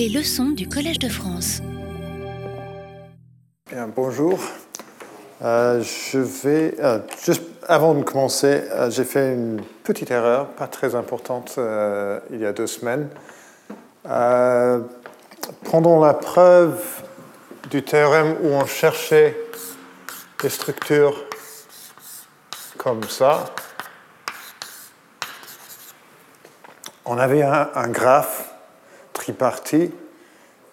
[0.00, 1.60] Les leçons du Collège de France.
[3.70, 4.38] Bien, bonjour.
[5.42, 10.68] Euh, je vais, euh, juste avant de commencer, euh, j'ai fait une petite erreur, pas
[10.68, 11.60] très importante,
[12.30, 13.10] il y a deux semaines.
[15.70, 16.82] Pendant la preuve
[17.70, 19.36] du théorème où on cherchait
[20.40, 21.26] des structures
[22.78, 23.44] comme ça,
[27.04, 28.49] on avait un graphe
[29.34, 29.92] tripartite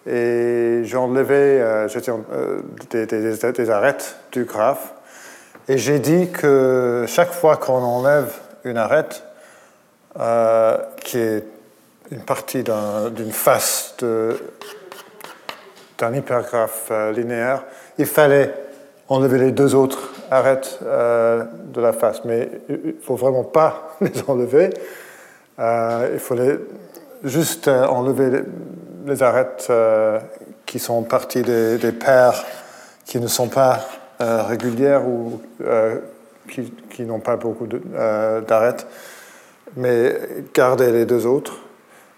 [0.06, 1.86] et j'enlevais euh,
[2.32, 2.60] euh,
[2.90, 4.92] des, des- arêtes du graphe
[5.68, 8.32] et j'ai dit que chaque fois qu'on enlève
[8.64, 9.22] une arête,
[10.18, 11.44] euh, qui est
[12.10, 13.94] une partie d'un- d'une face
[15.98, 17.64] d'un hypergraphe euh, linéaire,
[17.98, 18.54] il fallait
[19.08, 22.24] enlever les deux autres arêtes euh, de la face.
[22.24, 24.70] Mais il ne faut vraiment pas les enlever.
[25.58, 26.58] Il faut les-
[27.24, 28.42] juste euh, enlever
[29.06, 30.18] les, arêtes euh,
[30.66, 32.44] qui sont partie des, paires
[33.04, 33.80] qui ne sont pas
[34.20, 35.40] euh, régulières ou
[36.48, 38.86] qui, n'ont pas beaucoup d'arêtes,
[39.76, 40.18] mais
[40.54, 41.58] garder les deux autres.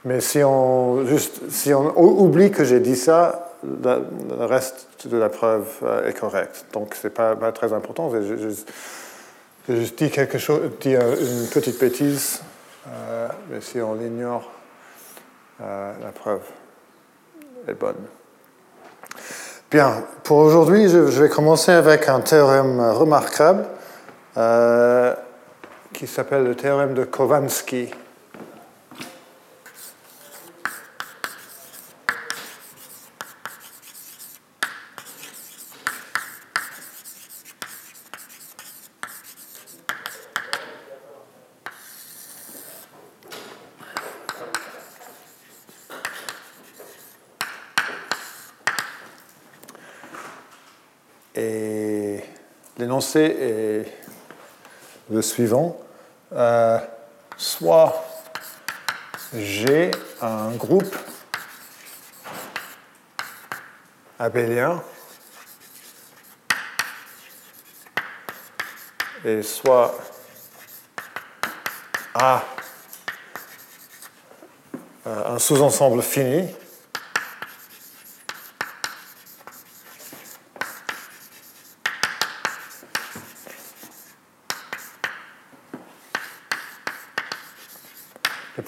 [0.04, 5.16] Mais si on, juste, si on ou- oublie que j'ai dit ça, le, reste de
[5.16, 5.66] la preuve
[6.06, 6.64] est correct.
[6.72, 8.10] Donc c'est pas, pas très important.
[8.10, 8.68] J'ai juste,
[9.98, 12.40] dit quelque chose, dit une petite bêtise,
[13.50, 14.50] mais si on l'ignore,
[15.62, 16.42] euh, la preuve
[17.68, 17.96] est bonne.
[19.70, 23.66] Bien, pour aujourd'hui, je, vais commencer avec un théorème remarquable
[24.36, 25.14] euh,
[25.92, 27.90] qui s'appelle le théorème de Kovansky.
[51.36, 51.90] Et
[53.00, 53.86] l'énoncé est
[55.10, 55.80] le suivant.
[56.32, 56.78] Euh,
[57.36, 58.04] soit
[59.34, 59.90] j'ai
[60.20, 60.94] un groupe
[64.18, 64.82] abélien
[69.24, 69.98] et soit
[72.14, 72.44] A
[75.06, 76.48] euh, un sous-ensemble fini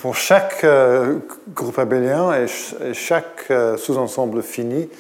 [0.03, 1.21] pour chaque euh,
[1.55, 4.91] groupe abélien et, ch- et chaque euh, sous-ensemble fini,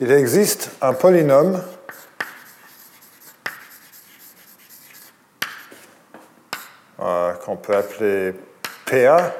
[0.00, 1.62] il existe un polynôme.
[7.00, 8.34] Euh, qu'on peut appeler
[8.84, 9.32] PA,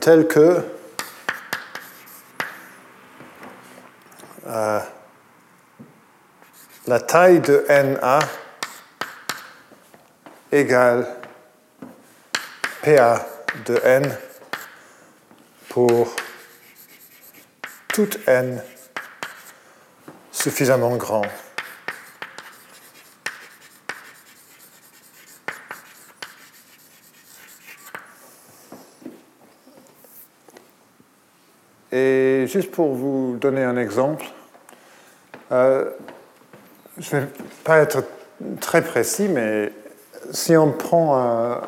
[0.00, 0.58] tel que
[6.86, 8.18] la taille de NA
[10.52, 11.06] égale
[12.84, 13.26] PA
[13.64, 14.14] de n
[15.70, 16.14] pour
[17.88, 18.62] toute n
[20.30, 21.22] suffisamment grand.
[31.90, 34.26] Et juste pour vous donner un exemple,
[35.52, 35.90] euh,
[36.98, 37.28] je ne vais
[37.64, 38.04] pas être
[38.60, 39.72] très précis, mais
[40.32, 41.62] si on prend un,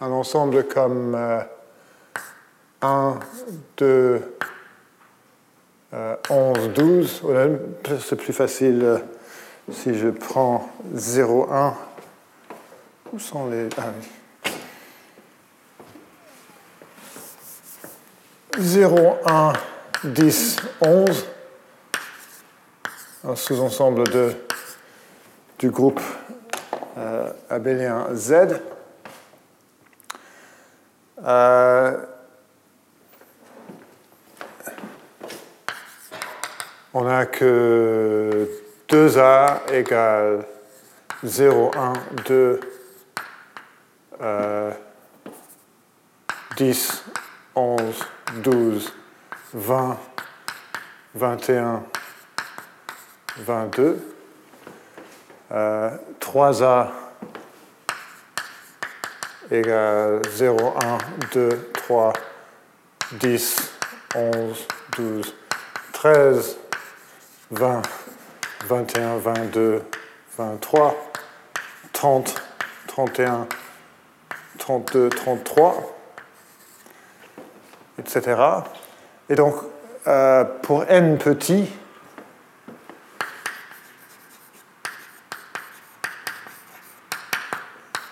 [0.00, 1.40] un ensemble comme euh,
[2.82, 3.18] 1,
[3.76, 4.36] 2,
[5.94, 7.56] euh, 11, 12, voilà,
[8.00, 8.98] c'est plus facile euh,
[9.70, 11.74] si je prends 0, 1.
[13.12, 13.68] Où sont les.
[13.78, 14.52] Ah oui.
[18.58, 19.52] 0, 1,
[20.04, 21.26] 10, 11.
[23.26, 24.04] Un sous-ensemble
[25.58, 26.00] du groupe
[26.98, 28.60] euh, abélien Z.
[31.22, 31.96] Euh,
[36.92, 38.48] on a que
[38.88, 40.44] 2A égale
[41.24, 41.92] 0, 1,
[42.26, 42.60] 2,
[44.20, 44.72] euh,
[46.56, 47.04] 10,
[47.54, 48.06] 11,
[48.42, 48.92] 12,
[49.54, 49.98] 20,
[51.14, 51.84] 21,
[53.38, 54.14] 22.
[55.52, 57.03] Euh, 3A
[59.50, 60.98] égale 0, 1,
[61.32, 62.12] 2, 3,
[63.12, 63.72] 10,
[64.14, 65.34] 11, 12,
[65.92, 66.56] 13,
[67.50, 67.82] 20,
[68.66, 69.82] 21, 22,
[70.38, 70.94] 23,
[71.92, 72.34] 30,
[72.86, 73.46] 31,
[74.58, 75.96] 32, 33,
[77.98, 78.40] etc.
[79.28, 79.54] Et donc,
[80.06, 81.70] euh, pour n petit,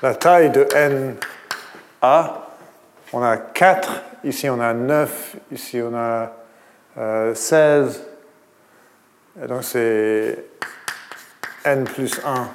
[0.03, 1.17] la taille de n
[2.01, 2.49] a,
[3.13, 6.33] on a 4, ici on a 9, ici on a
[7.35, 8.03] 16,
[9.43, 10.45] et donc c'est
[11.65, 12.49] n plus 1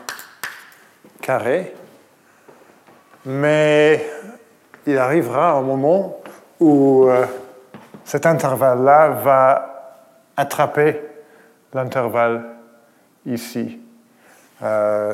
[1.21, 1.73] carré.
[3.25, 4.09] Mais
[4.85, 6.21] il arrivera un moment
[6.59, 7.25] où euh,
[8.05, 9.99] cet intervalle-là va
[10.37, 11.01] attraper
[11.73, 12.45] l'intervalle
[13.25, 13.81] ici.
[14.63, 15.13] Euh,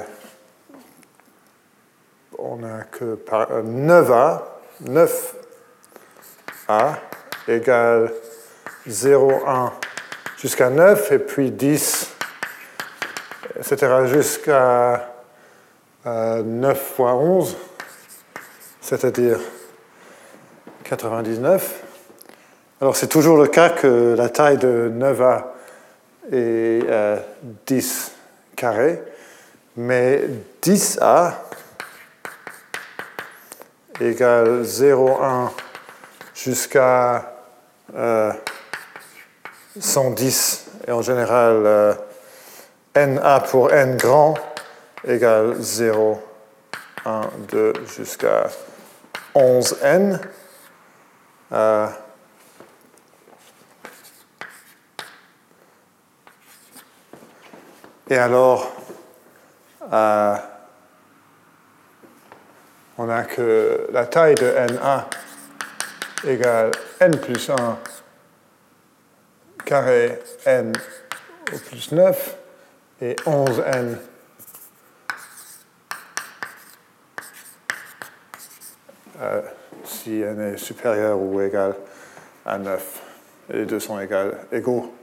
[2.44, 4.42] on n'a que par, 9A,
[4.90, 5.08] euh,
[6.68, 6.96] 9A
[7.48, 8.12] égale
[8.88, 9.72] 0,1
[10.38, 12.10] jusqu'à 9 et puis 10,
[13.58, 14.06] etc.
[14.08, 15.10] jusqu'à
[16.06, 17.56] 9 fois 11,
[18.82, 19.40] c'est-à-dire
[20.84, 21.82] 99.
[22.82, 25.46] Alors c'est toujours le cas que la taille de 9A
[26.34, 26.86] est
[27.68, 28.12] 10
[28.58, 29.02] carré,
[29.78, 30.24] mais
[30.62, 31.36] 10A
[34.00, 35.50] égale 0,1
[36.34, 37.34] jusqu'à
[39.80, 41.94] 110, et en général euh,
[42.96, 44.36] NA pour N grand
[45.06, 46.22] égale 0,
[47.06, 48.50] 1, 2 jusqu'à
[49.36, 50.20] 11N.
[51.52, 51.88] Euh,
[58.10, 58.72] et alors,
[59.92, 60.36] euh,
[62.98, 65.10] on a que la taille de NA
[66.26, 67.80] égale N plus 1
[69.66, 70.74] carré n
[71.54, 72.38] au plus 9
[73.02, 73.98] et 11n
[79.22, 79.42] euh,
[79.86, 81.76] si n est supérieur ou égal
[82.46, 83.02] à 9.
[83.50, 84.00] Et les deux sont
[84.52, 84.94] égaux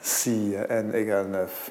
[0.00, 1.70] si n égale 9.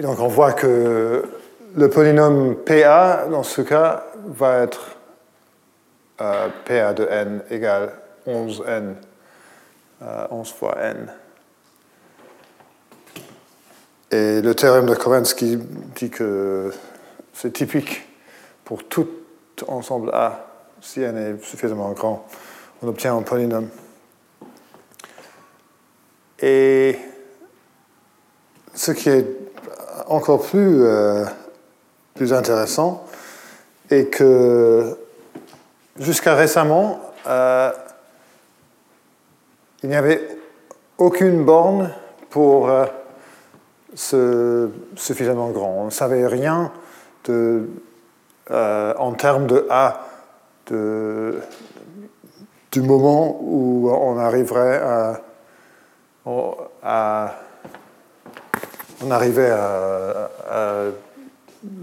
[0.00, 1.28] Et donc on voit que
[1.76, 4.96] le polynôme PA, dans ce cas, va être
[6.22, 7.92] euh, PA de n égale
[8.26, 8.94] 11n,
[10.30, 11.12] 11 fois n.
[14.10, 15.58] Et le théorème de Khovansky
[15.96, 16.72] dit que
[17.34, 18.08] c'est typique
[18.64, 19.06] pour tout
[19.68, 20.46] ensemble A,
[20.80, 22.26] si n est suffisamment grand,
[22.80, 23.68] on obtient un polynôme.
[26.40, 26.98] Et
[28.74, 29.26] ce qui est
[30.10, 31.24] encore plus, euh,
[32.32, 33.04] intéressant
[33.90, 34.98] est que
[35.98, 37.70] jusqu'à récemment, euh,
[39.82, 40.36] il n'y avait
[40.98, 41.90] aucune borne
[42.28, 42.84] pour euh,
[43.94, 45.76] ce suffisamment grand.
[45.78, 46.72] On ne savait rien
[47.24, 47.70] de,
[48.50, 50.06] euh, en termes de A
[50.66, 51.40] de,
[52.72, 54.82] du moment où on arriverait
[56.82, 57.34] à
[59.02, 60.84] on arrivait à,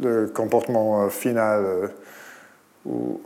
[0.02, 1.92] le comportement final
[2.86, 3.22] où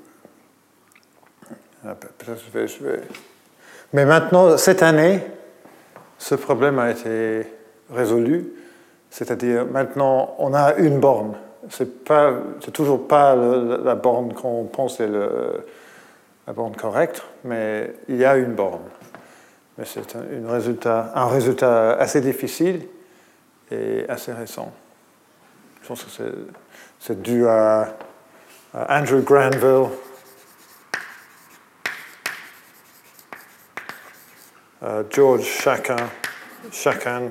[1.86, 1.96] ah,
[3.94, 5.22] Mais maintenant, cette année,
[6.18, 7.48] ce problème a été
[7.92, 8.54] résolu.
[9.10, 11.36] C'est-à-dire, maintenant, on a une borne.
[11.70, 18.26] Ce n'est toujours pas la borne qu'on pense est la borne correcte, mais il y
[18.26, 18.82] a une borne.
[19.78, 20.50] Mais c'est un,
[21.16, 22.82] un résultat assez difficile
[23.72, 24.72] et assez récent.
[25.82, 26.48] Je pense que
[27.00, 27.96] c'est dû à
[28.74, 29.90] Andrew Granville,
[34.84, 37.30] Euh, George Chacun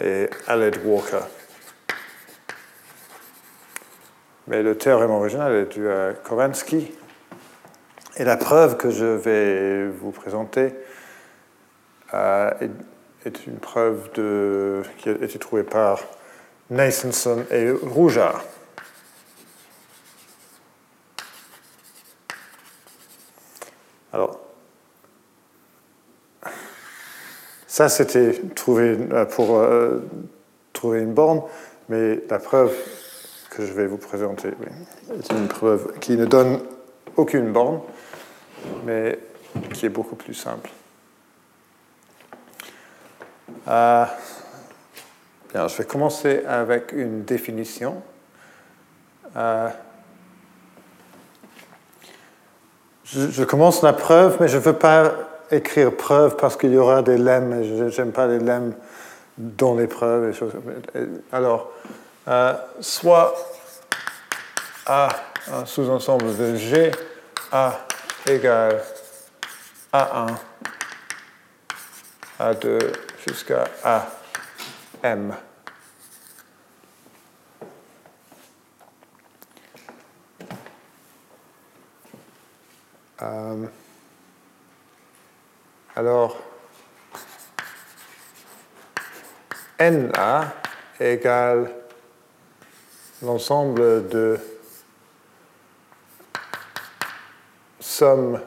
[0.00, 1.20] et Aled Walker.
[4.46, 6.90] Mais le théorème original est dû à Kovansky.
[8.16, 10.74] Et la preuve que je vais vous présenter
[12.12, 14.10] est, une preuve
[14.98, 16.00] qui a été trouvée par
[16.70, 18.44] Nasonson et Rougeard.
[24.12, 24.40] Alors,
[27.66, 30.00] ça c'était trouver euh, pour euh,
[30.72, 31.42] trouver une borne,
[31.88, 32.74] mais la preuve
[33.50, 34.50] que je vais vous présenter
[35.16, 36.60] est une preuve qui ne donne
[37.16, 37.80] aucune borne,
[38.84, 39.18] mais
[39.72, 40.70] qui est beaucoup plus simple.
[43.68, 44.04] Euh,
[45.52, 48.02] bien, je vais commencer avec une définition.
[53.12, 55.12] Je, commence la preuve, mais je ne veux pas
[55.50, 58.72] écrire preuve parce qu'il y aura des lemmes, je n'aime pas les lemmes
[59.36, 60.32] dans les preuves.
[61.32, 61.72] Alors,
[62.28, 63.34] euh, soit
[64.86, 65.08] A,
[65.52, 66.92] un sous-ensemble de G,
[67.50, 67.80] A
[68.28, 68.80] égale
[69.92, 70.28] A1,
[72.38, 72.92] A2
[73.26, 73.64] jusqu'à
[75.02, 75.36] AM.
[83.22, 83.66] Euh,
[85.94, 86.38] alors,
[89.78, 90.54] NA
[90.98, 91.70] égale
[93.22, 94.38] l'ensemble de
[97.78, 98.40] somme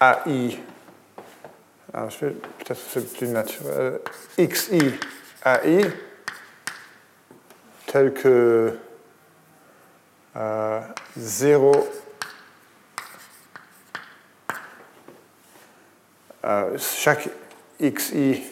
[0.00, 0.58] AI,
[1.94, 4.00] alors je vais peut-être plus naturel,
[4.38, 4.94] XI
[5.44, 5.84] AI,
[7.86, 8.78] tel que
[10.36, 10.80] euh,
[11.16, 11.88] 0
[16.44, 17.30] euh, chaque
[17.80, 18.42] xi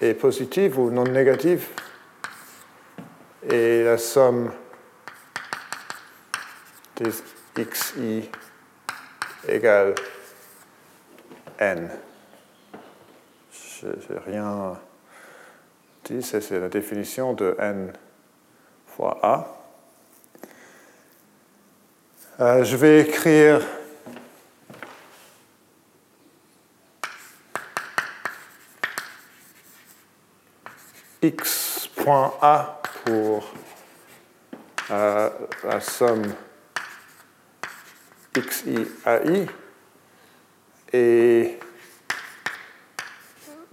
[0.00, 1.68] est positif ou non négatif
[3.50, 4.50] et la somme
[6.96, 7.10] des
[7.64, 8.30] xi
[9.48, 9.94] égale
[11.58, 11.90] n.
[13.52, 14.78] Je n'ai rien
[16.04, 17.92] dit, c'est la définition de n
[18.86, 19.56] fois a.
[22.38, 23.60] Euh, je vais écrire
[31.22, 33.52] x.a pour
[34.90, 35.30] euh,
[35.64, 36.32] la somme
[38.40, 39.46] xi ai
[40.92, 41.58] et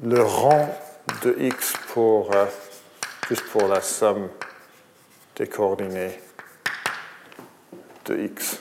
[0.04, 0.78] le rang
[1.24, 2.46] de x pour euh,
[3.30, 4.30] juste pour la somme
[5.36, 6.20] des coordonnées
[8.06, 8.60] de x.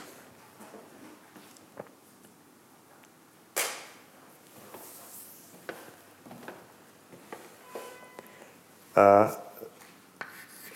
[8.98, 9.26] Euh,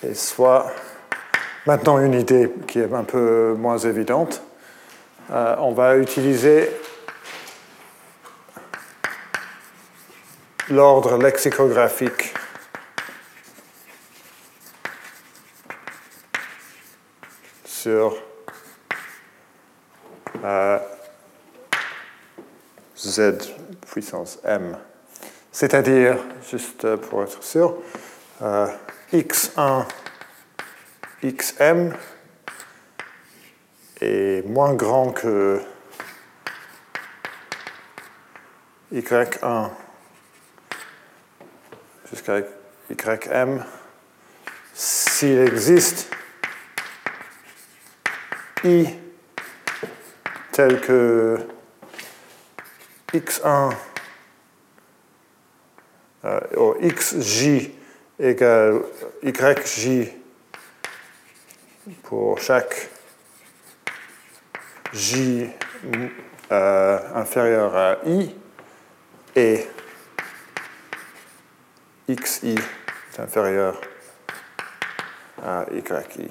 [0.02, 0.72] et soit
[1.66, 4.45] maintenant une idée qui est un peu moins évidente.
[5.28, 6.70] Euh, on va utiliser
[10.70, 12.32] l'ordre lexicographique
[17.64, 18.16] sur
[20.44, 20.78] euh,
[22.96, 23.20] z
[23.90, 24.76] puissance m.
[25.50, 26.18] C'est-à-dire,
[26.48, 27.78] juste pour être sûr,
[28.42, 28.68] euh,
[29.12, 29.86] x1,
[31.24, 31.94] xm
[34.06, 35.60] est moins grand que
[38.92, 39.70] y1
[42.10, 42.38] jusqu'à
[43.32, 43.64] ym
[44.74, 46.08] s'il existe
[48.64, 48.86] i
[50.52, 51.38] tel que
[53.12, 53.72] x1
[56.24, 57.70] euh, ou xj
[58.18, 58.82] égale
[59.22, 60.12] yj
[62.02, 62.88] pour chaque
[64.96, 65.48] j
[66.50, 68.34] euh, inférieur à i
[69.34, 69.66] et
[72.08, 73.80] xi est inférieur
[75.42, 76.28] à yi.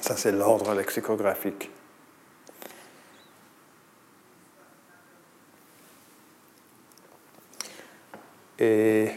[0.00, 1.70] Ça, c'est l'ordre lexicographique.
[8.58, 9.10] Et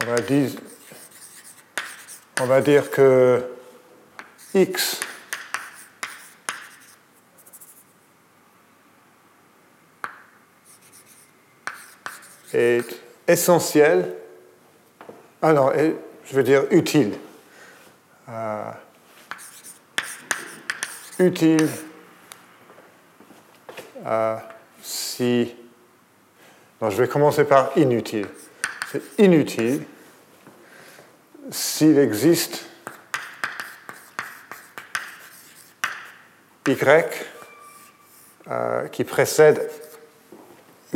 [0.00, 0.50] on va dire,
[2.40, 3.42] on va dire que
[4.54, 5.05] x
[12.56, 14.14] est essentiel,
[15.42, 15.70] ah non,
[16.24, 17.18] je veux dire utile.
[18.28, 18.70] Euh,
[21.18, 21.68] utile
[24.04, 24.36] euh,
[24.82, 25.54] si...
[26.80, 28.26] Non, je vais commencer par inutile.
[28.90, 29.84] C'est inutile
[31.50, 32.66] s'il existe
[36.68, 36.76] y
[38.48, 39.70] euh, qui précède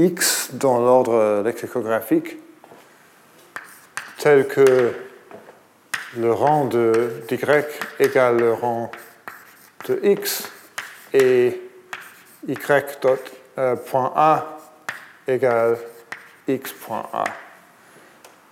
[0.06, 2.38] x dans l'ordre lexicographique
[4.18, 4.92] tel que
[6.16, 8.90] le rang de y égale le rang
[9.86, 10.50] de x
[11.12, 11.60] et
[12.46, 12.54] y
[13.00, 13.20] dot,
[13.58, 14.58] euh, point A
[15.26, 15.78] égale
[16.48, 17.24] x.a.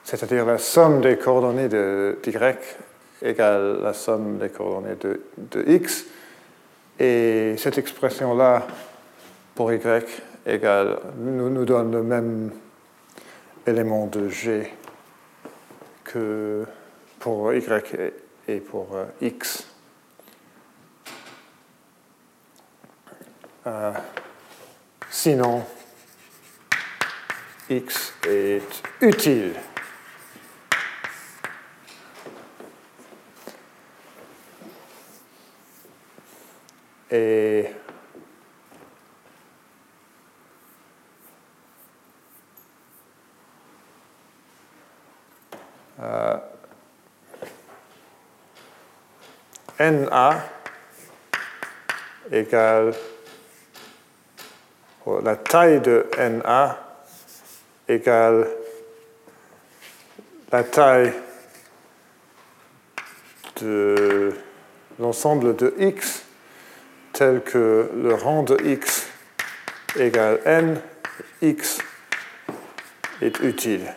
[0.05, 2.57] C'est-à-dire la somme des coordonnées de y
[3.23, 6.05] égale la somme des coordonnées de, de x.
[6.99, 8.67] Et cette expression-là,
[9.55, 9.81] pour y,
[10.49, 12.51] égale, nous, nous donne le même
[13.67, 14.73] élément de G
[16.05, 16.67] que
[17.19, 18.15] pour Y
[18.49, 19.67] et pour euh, X.
[23.67, 23.93] Euh,
[25.11, 25.65] sinon,
[27.69, 28.63] X est
[29.03, 29.53] utile.
[37.11, 37.38] Et
[55.23, 56.79] La taille de NA
[57.89, 58.47] égale
[60.51, 61.13] la taille
[63.61, 64.33] de
[64.99, 66.25] l'ensemble de x
[67.13, 69.09] tel que le rang de x
[69.97, 70.81] égale n,
[71.43, 71.79] x
[73.21, 73.93] est utile.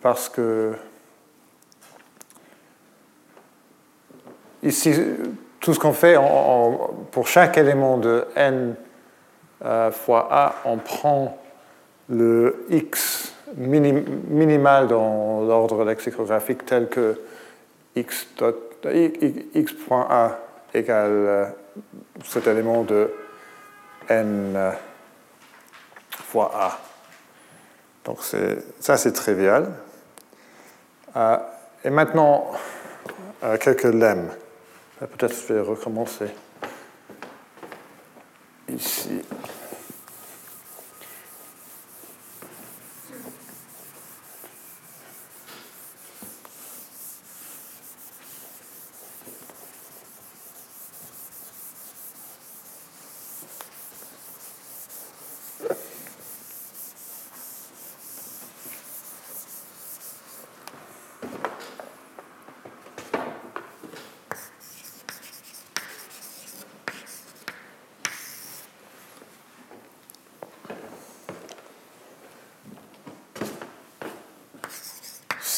[0.00, 0.74] Parce que
[4.68, 4.94] ici,
[5.60, 6.16] tout ce qu'on fait
[7.10, 8.76] pour chaque élément de n
[9.64, 11.38] euh, fois a, on prend
[12.08, 17.18] le x minimal dans l'ordre lexicographique tel que
[17.96, 18.26] x,
[19.88, 20.38] point a
[20.72, 21.44] égale euh,
[22.24, 23.10] cet élément de
[24.08, 24.70] n euh,
[26.10, 26.78] fois a.
[28.04, 28.18] Donc
[28.80, 29.70] ça c'est trivial.
[31.84, 32.46] et maintenant,
[33.60, 34.30] quelques lemmes.
[35.00, 36.26] Peut-être je vais recommencer
[38.68, 39.20] ici.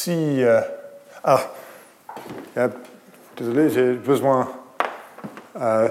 [0.01, 0.43] si...
[0.43, 0.61] Euh,
[1.23, 1.41] ah,
[3.37, 3.95] désolé, j'ai
[5.61, 5.89] Euh,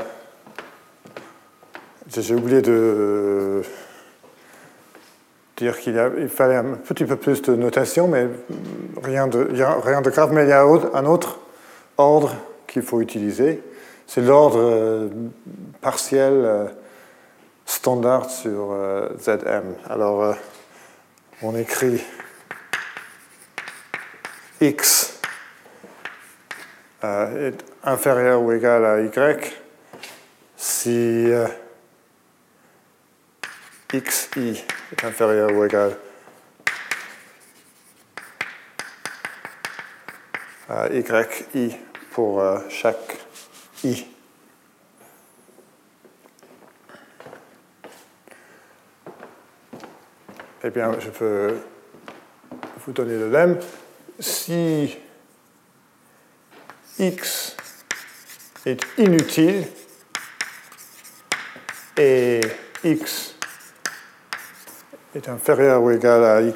[2.09, 3.61] j'ai oublié de
[5.55, 8.27] dire qu'il il fallait un petit peu plus de notation, mais
[9.01, 9.47] rien de,
[9.83, 10.33] rien de grave.
[10.33, 11.39] Mais il y a un autre
[11.97, 12.35] ordre
[12.67, 13.63] qu'il faut utiliser.
[14.05, 15.07] C'est l'ordre euh,
[15.79, 16.69] partiel
[17.65, 18.75] standard sur
[19.17, 19.75] ZM.
[19.89, 20.35] Alors,
[21.41, 22.03] on écrit
[24.59, 25.19] x
[27.03, 27.51] euh,
[27.83, 29.09] inférieur ou égal à y
[30.55, 31.47] si euh,
[33.93, 35.95] xi est inférieur ou égal
[40.69, 40.87] à
[41.53, 41.75] yi
[42.11, 43.17] pour euh, chaque
[43.83, 44.05] i.
[50.61, 51.57] Eh bien, je peux
[52.85, 53.57] vous donner le lemme
[54.19, 54.97] si
[56.99, 57.55] x
[58.65, 59.65] est inutile
[61.97, 62.41] et
[62.83, 63.35] x
[65.15, 66.53] est inférieur ou égal à y,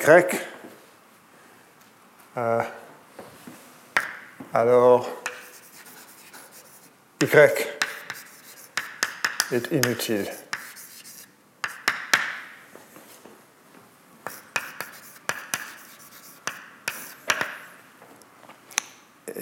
[2.37, 2.61] euh,
[4.53, 5.09] alors
[7.21, 7.25] y
[9.51, 10.27] est inutile.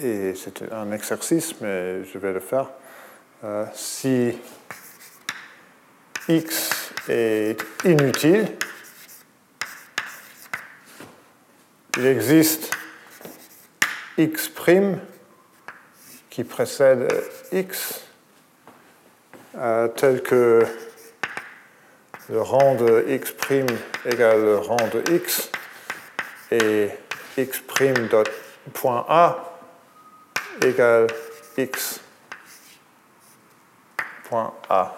[0.02, 2.70] et c'est un exercice, mais je vais le faire.
[3.44, 4.38] Euh, si
[6.28, 8.46] x est inutile,
[11.96, 12.70] il existe
[14.16, 14.50] x'
[16.30, 17.12] qui précède
[17.50, 18.04] x,
[19.56, 20.64] euh, tel que
[22.28, 23.34] le rang de x'
[24.06, 25.50] égale le rang de x,
[26.50, 26.90] et
[27.36, 27.62] x'
[28.10, 28.30] dot
[28.72, 29.51] point A
[30.60, 31.06] égale
[31.56, 32.00] x
[34.24, 34.96] point A.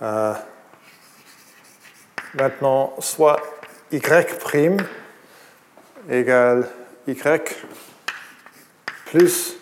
[0.00, 0.34] Euh,
[2.34, 3.40] maintenant, soit
[3.90, 4.00] y'
[6.08, 6.68] égale
[7.06, 7.14] y
[9.06, 9.56] plus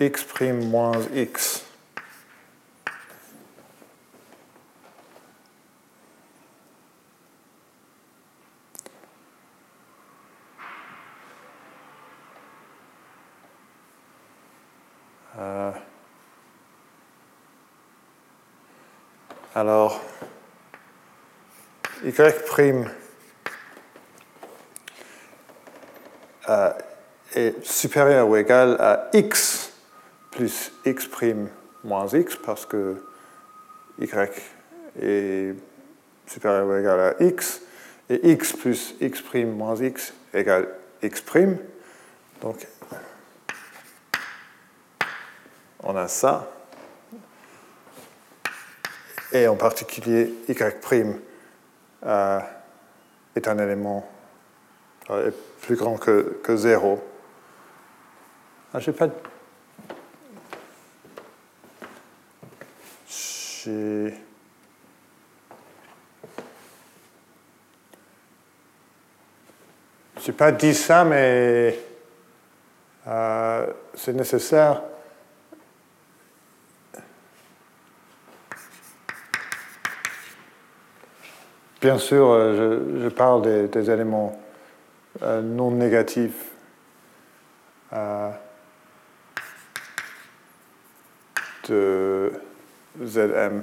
[0.00, 1.65] x' moins x.
[19.68, 20.00] Alors,
[22.04, 22.12] y'
[26.48, 26.72] euh,
[27.34, 29.72] est supérieur ou égal à x
[30.30, 31.08] plus x'
[31.82, 33.02] moins x parce que
[33.98, 34.30] y
[35.02, 35.56] est
[36.28, 37.60] supérieur ou égal à x
[38.08, 40.68] et x plus x' moins x égale
[41.02, 41.24] x'.
[42.40, 42.68] Donc,
[45.82, 46.55] on a ça.
[49.32, 50.54] Et en particulier, y'
[52.04, 52.40] euh,
[53.34, 54.08] est un élément
[55.10, 55.30] euh,
[55.62, 57.02] plus grand que, que 0.
[58.72, 59.08] Ah, j'ai pas.
[63.08, 64.14] J'ai.
[70.20, 71.78] Je n'ai pas dit ça, mais
[73.06, 74.82] euh, c'est nécessaire.
[81.86, 84.36] Bien sûr, euh, je, parle des, éléments
[85.22, 86.50] euh, non négatifs.
[91.68, 92.32] de
[93.00, 93.62] Zm.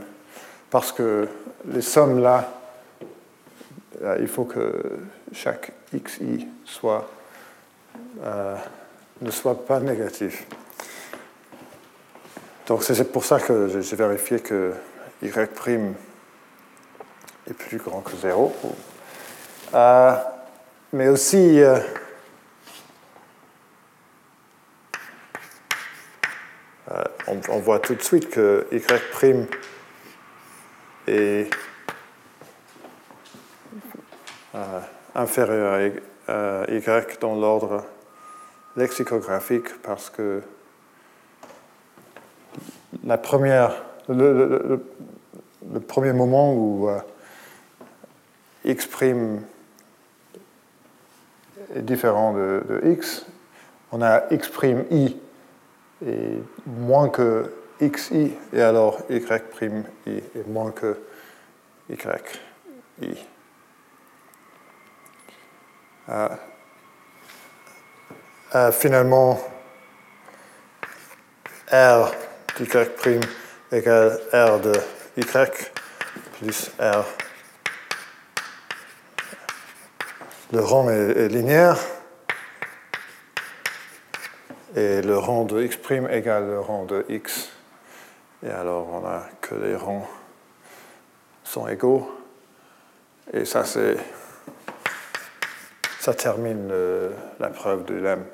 [0.70, 1.28] Parce que
[1.66, 2.50] les sommes là,
[4.22, 4.72] il faut que
[5.34, 6.48] chaque xi
[8.24, 8.56] euh,
[9.22, 10.48] ne soit pas négatif.
[12.68, 14.72] Donc c'est pour ça que j'ai vérifié que
[15.22, 15.30] y'
[17.50, 18.54] est plus grand que 0.
[19.74, 20.16] Euh,
[20.92, 21.80] mais aussi, euh,
[27.28, 29.48] on, voit tout de suite que y'
[31.08, 31.50] est
[35.16, 35.74] inférieur
[36.28, 36.78] à y
[37.20, 37.84] dans l'ordre
[38.76, 40.42] lexicographique parce que
[43.04, 44.82] la première, le,
[45.88, 47.00] premier moment où euh,
[48.66, 48.88] x'
[51.76, 53.26] est différent de, x,
[53.92, 54.50] on a x'
[54.92, 55.18] i
[56.06, 60.98] est moins que xi, et alors y' i est moins que
[61.90, 61.98] y
[63.02, 63.28] i.
[66.10, 66.30] Euh,
[68.56, 69.40] euh, finalement,
[71.72, 72.12] R
[72.58, 72.68] d'y'
[73.72, 74.74] égale R de
[75.18, 75.26] y
[76.40, 77.23] plus R.
[80.54, 81.80] Le rang est, linéaire
[84.76, 85.80] et le rang de x'
[86.12, 87.50] égale le rang de x.
[88.46, 90.08] Et alors on a que les rangs
[91.44, 92.08] sont égaux.
[93.34, 93.98] Et ça c'est
[96.00, 98.26] ça termine euh, la preuve de l'âme.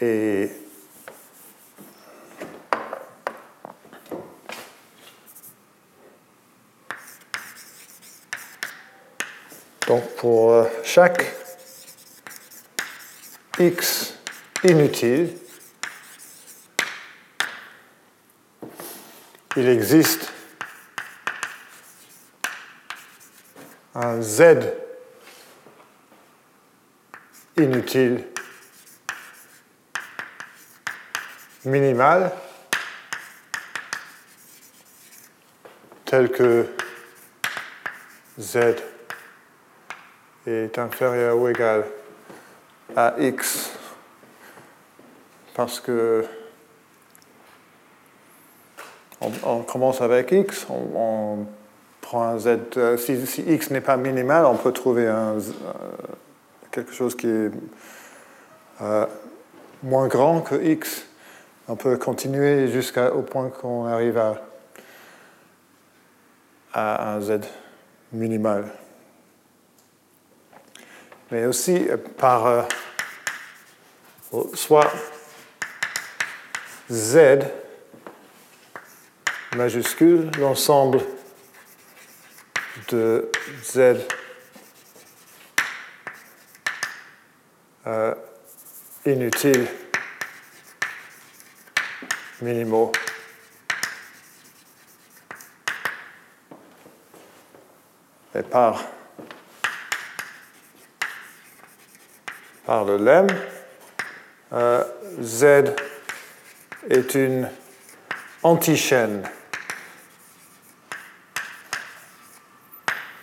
[0.00, 0.50] Et
[9.86, 10.64] Donc pour euh,
[10.96, 11.26] chaque
[13.58, 14.14] x
[14.64, 15.38] inutile,
[19.56, 20.32] il existe
[23.94, 24.72] un z
[27.58, 28.24] inutile
[31.66, 32.32] minimal
[36.06, 36.74] tel que
[38.38, 38.95] z
[40.46, 41.84] est inférieur ou égal
[42.94, 43.72] à x
[45.54, 46.24] parce que
[49.20, 51.46] on, commence avec x, on,
[52.02, 52.58] prend un z.
[52.76, 55.38] Euh, si, x n'est pas minimal, on peut trouver un, euh,
[56.70, 57.50] quelque chose qui est
[58.82, 59.06] euh,
[59.82, 61.06] moins grand que x.
[61.68, 64.36] On peut continuer jusqu'au point qu'on arrive à,
[66.72, 67.40] à un z
[68.12, 68.66] minimal
[71.30, 72.62] mais aussi euh, par euh,
[74.54, 74.92] soit
[76.90, 77.40] Z
[79.56, 81.00] majuscule, l'ensemble
[82.88, 83.30] de
[83.64, 84.06] Z
[87.86, 88.14] euh,
[89.04, 89.66] inutile
[92.40, 92.92] minimaux
[98.34, 98.95] et par
[102.66, 103.28] par le lemme.
[104.52, 104.84] Euh,
[105.20, 105.72] Z
[106.90, 107.48] est une
[108.42, 109.22] antichaîne,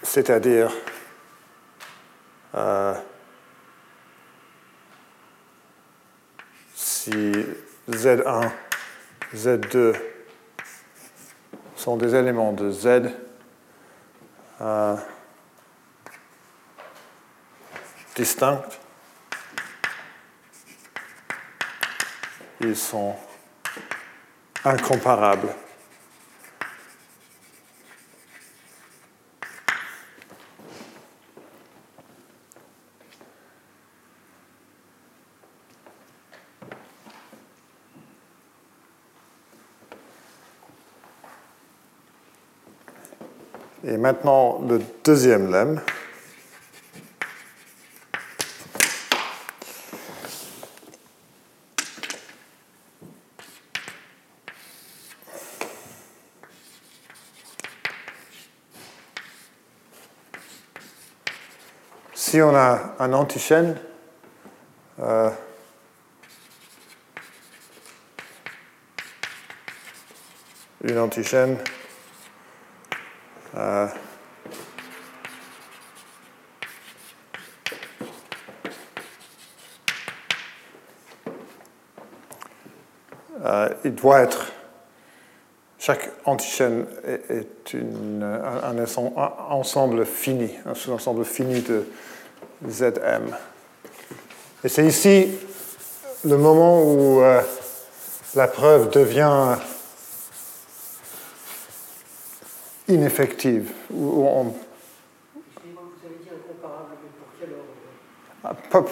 [0.01, 0.71] c'est-à-dire
[2.55, 2.93] euh,
[6.73, 7.31] si
[7.89, 8.49] Z1
[9.35, 9.95] Z2
[11.75, 13.11] sont des éléments de Z
[14.61, 14.95] euh,
[18.15, 18.63] distincts.
[22.65, 23.13] Ils sont
[24.63, 25.49] incomparables.
[43.85, 45.81] Et maintenant, le deuxième lemme.
[62.33, 63.75] Si on a un antichaîne,
[64.99, 65.29] euh,
[70.85, 71.57] une antichaîne,
[73.57, 73.87] euh,
[83.43, 84.45] euh, il doit être.
[85.77, 88.77] Chaque antichaîne est, une, un,
[89.49, 91.85] ensemble fini, un sous-ensemble fini de
[92.69, 93.35] Zm.
[94.63, 95.37] Et c'est ici
[96.23, 97.41] le moment où euh,
[98.35, 99.57] la preuve devient
[102.87, 103.71] ineffective.
[103.91, 104.43] Où on...
[104.43, 104.51] Vous
[106.05, 108.59] avez dit incomparable, mais pour quel ordre?
[108.69, 108.83] Pour,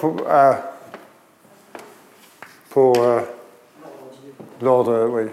[2.70, 3.22] pour euh,
[4.62, 5.24] l'ordre, oui.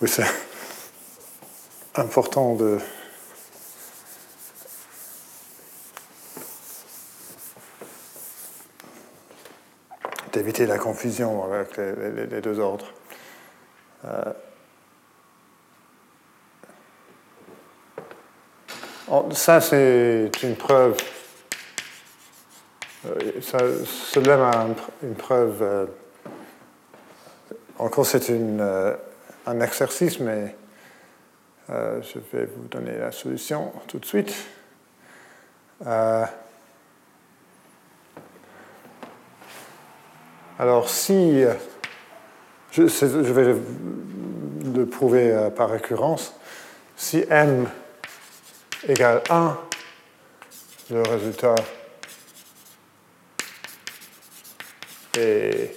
[0.00, 0.26] Oui, c'est
[1.94, 2.78] important de
[10.32, 12.86] d'éviter la confusion avec les, deux ordres.
[14.04, 14.32] Euh,
[19.32, 20.96] ça, c'est une preuve.
[23.06, 24.66] Euh, ça, cela
[25.02, 25.62] une preuve.
[25.62, 25.86] Euh,
[27.78, 28.30] encore, c'est
[29.46, 30.56] un exercice, mais
[31.68, 34.34] je vais vous donner la solution tout de suite.
[40.58, 41.44] Alors si,
[42.70, 42.82] je,
[43.32, 43.56] vais
[44.74, 46.34] le prouver euh, par récurrence,
[46.96, 47.68] si m
[48.86, 49.58] égale 1,
[50.90, 51.54] le résultat
[55.18, 55.74] est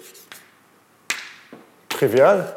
[1.89, 2.55] trivial.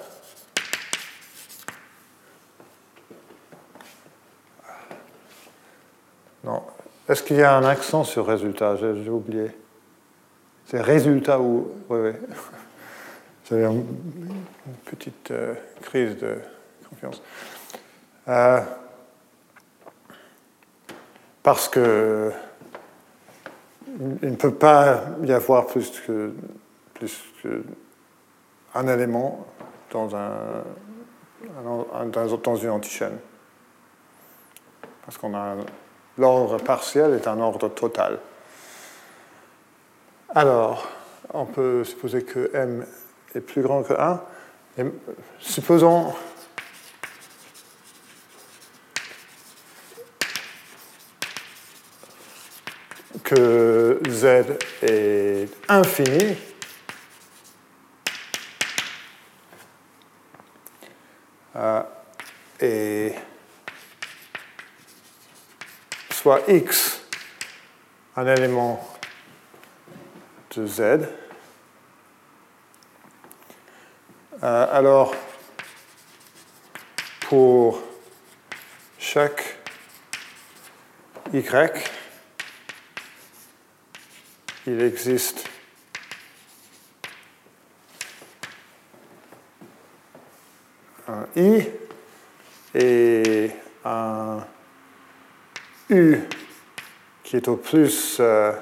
[6.44, 6.62] Non.
[7.08, 8.76] Est-ce qu'il y a un accent sur résultat?
[8.76, 9.50] J'ai oublié.
[10.66, 11.70] C'est résultat ou.
[11.88, 12.12] Oui, oui.
[13.48, 13.84] J'avais une
[14.84, 16.36] petite euh, crise de
[16.90, 17.22] confiance.
[18.28, 18.60] Euh,
[21.42, 22.30] parce que
[24.22, 26.34] il ne peut pas y avoir plus que,
[26.92, 27.62] plus que
[28.74, 29.46] un élément
[29.90, 30.62] dans, un,
[32.42, 33.18] dans une antichaîne.
[35.06, 35.56] Parce qu'on a
[36.18, 38.18] l'ordre partiel est un ordre total.
[40.34, 40.86] Alors,
[41.32, 42.84] on peut supposer que m
[43.34, 44.20] est plus grand que 1.
[44.78, 44.84] Et
[45.38, 46.14] supposons
[53.24, 54.24] que z
[54.82, 56.36] est infini.
[61.56, 61.82] Euh,
[62.60, 63.12] et
[66.28, 67.00] soit x
[68.14, 68.86] un élément
[70.54, 70.80] de Z.
[70.80, 71.06] Euh,
[74.42, 75.14] alors,
[77.20, 77.80] pour
[78.98, 79.56] chaque
[81.32, 81.90] Y,
[84.66, 85.48] il existe
[91.08, 91.64] un I
[92.74, 93.50] et
[93.82, 94.46] un
[95.90, 96.18] U
[97.22, 98.52] qui est au plus euh,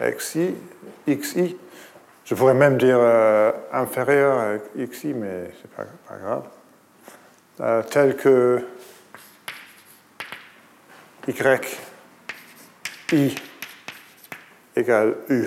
[0.00, 0.54] xi,
[1.06, 1.56] xi.
[2.24, 6.44] Je pourrais même dire euh, inférieur à xi, mais c'est pas, pas grave.
[7.60, 8.64] Euh, tel que
[11.28, 11.34] y
[13.12, 13.34] i
[14.74, 15.44] égale u.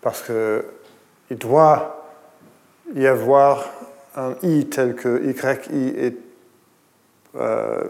[0.00, 2.12] Parce qu'il doit
[2.94, 3.64] y avoir
[4.16, 5.22] un i tel que
[5.70, 6.31] yi est.
[7.36, 7.88] Euh,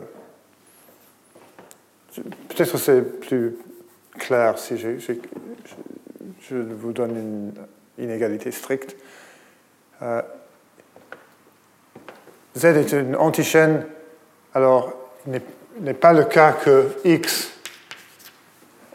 [2.48, 3.56] peut-être c'est plus
[4.18, 4.88] clair si je,
[6.50, 8.96] vous donne une inégalité stricte.
[10.02, 10.22] Euh,
[12.56, 13.86] Z est une antichaîne,
[14.52, 14.92] alors
[15.26, 15.40] il
[15.80, 17.52] n'est pas le cas que X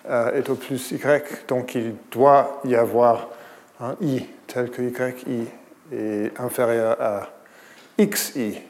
[0.07, 3.29] euh, est au plus Y, donc il doit y avoir
[3.79, 5.47] un I tel que YI
[5.91, 7.29] est inférieur à
[7.99, 8.61] XI.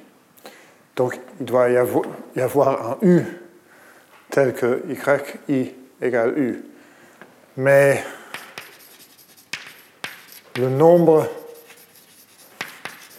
[0.98, 1.78] Donc il doit y
[2.42, 3.22] avoir un U
[4.32, 4.84] tel que
[5.48, 6.66] YI égale U.
[7.56, 8.04] Mais
[10.56, 11.30] le nombre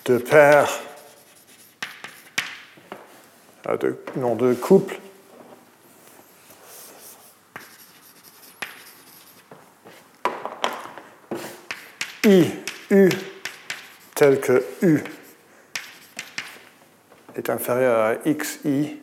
[0.07, 0.81] de paires,
[3.81, 4.99] de, non, de couples
[12.25, 12.45] I,
[12.91, 13.09] U,
[14.17, 15.01] tel que U
[17.39, 18.99] est inférieur à XI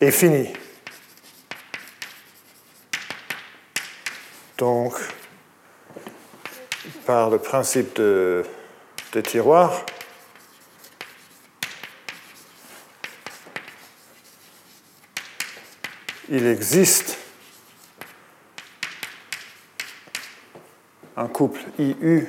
[0.00, 0.52] est fini.
[4.58, 4.94] Donc,
[7.06, 8.44] par le principe de,
[9.12, 9.86] de tiroir,
[16.28, 17.16] il existe
[21.16, 22.26] un couple IU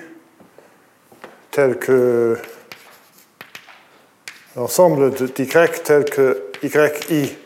[1.50, 2.38] tel que
[4.58, 5.48] l'ensemble d'Y
[5.84, 7.38] tel que YI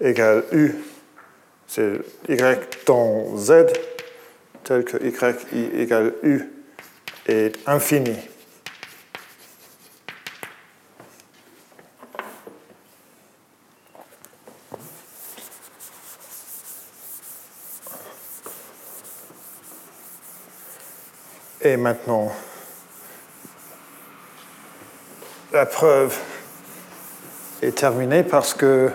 [0.00, 0.74] égale U,
[1.66, 3.66] c'est Y dans Z
[4.64, 6.40] tel que y égale u
[7.28, 8.16] est infini.
[21.60, 22.30] Et maintenant,
[25.52, 26.14] la preuve
[27.64, 28.90] est terminée parce que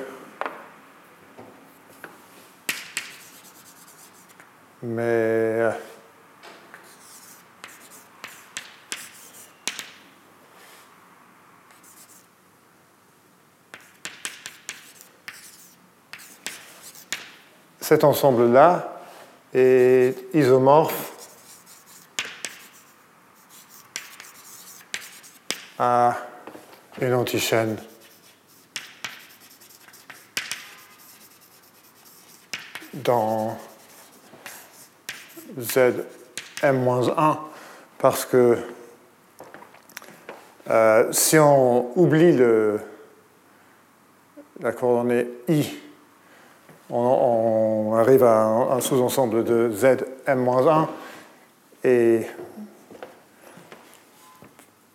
[4.84, 5.70] mais
[17.82, 19.02] cet ensemble-là
[19.52, 21.12] est isomorphe
[25.80, 26.16] à
[27.02, 27.78] une antichaîne.
[33.04, 33.58] Dans
[35.58, 35.78] z
[36.64, 37.38] m-1
[37.98, 38.58] parce que
[40.70, 42.80] euh, si on oublie le,
[44.60, 45.68] la coordonnée i,
[46.90, 50.88] on, arrive à un, sous-ensemble de z m-1
[51.84, 52.22] et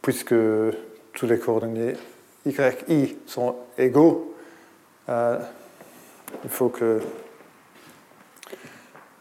[0.03, 0.35] puisque
[1.13, 1.95] tous les coordonnées
[2.47, 2.55] y,
[2.89, 4.35] i sont égaux,
[5.09, 5.39] euh,
[6.45, 7.01] il faut que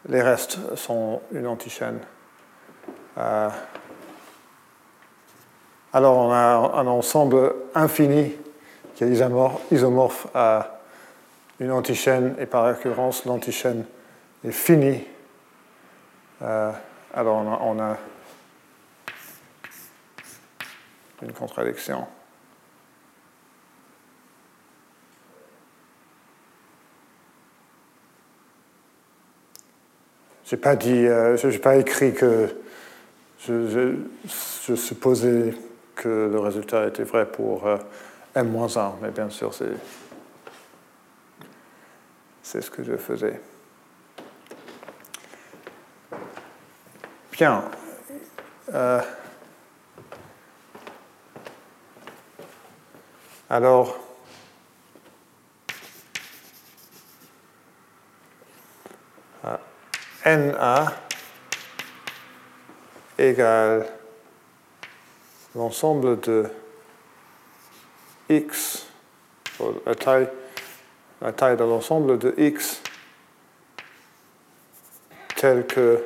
[0.08, 2.00] les restes sont une antichaîne.
[3.18, 3.48] Euh,
[5.92, 8.34] alors on a un ensemble infini
[8.94, 9.08] qui est
[9.70, 10.80] isomorphe à
[11.60, 13.84] une antichaîne et par occurrence l'antichaîne
[14.44, 15.04] est finie.
[16.42, 16.72] Euh,
[17.14, 17.96] alors on a
[21.22, 22.06] une contradiction.
[30.46, 32.48] Je n'ai pas dit, euh, pas écrit que
[33.48, 33.96] je,
[34.76, 35.54] supposais
[35.94, 37.78] que le résultat était vrai pour euh,
[38.34, 39.72] m-1, mais bien sûr, c'est,
[42.42, 43.40] c'est ce que je faisais.
[47.32, 47.64] Bien.
[48.72, 49.00] Euh,
[53.48, 54.03] alors,
[60.24, 60.92] NA
[63.18, 63.86] égale
[65.54, 66.46] l'ensemble de
[68.28, 68.86] x,
[69.86, 70.28] la taille,
[71.20, 72.80] la taille de l'ensemble de x
[75.36, 76.02] tel que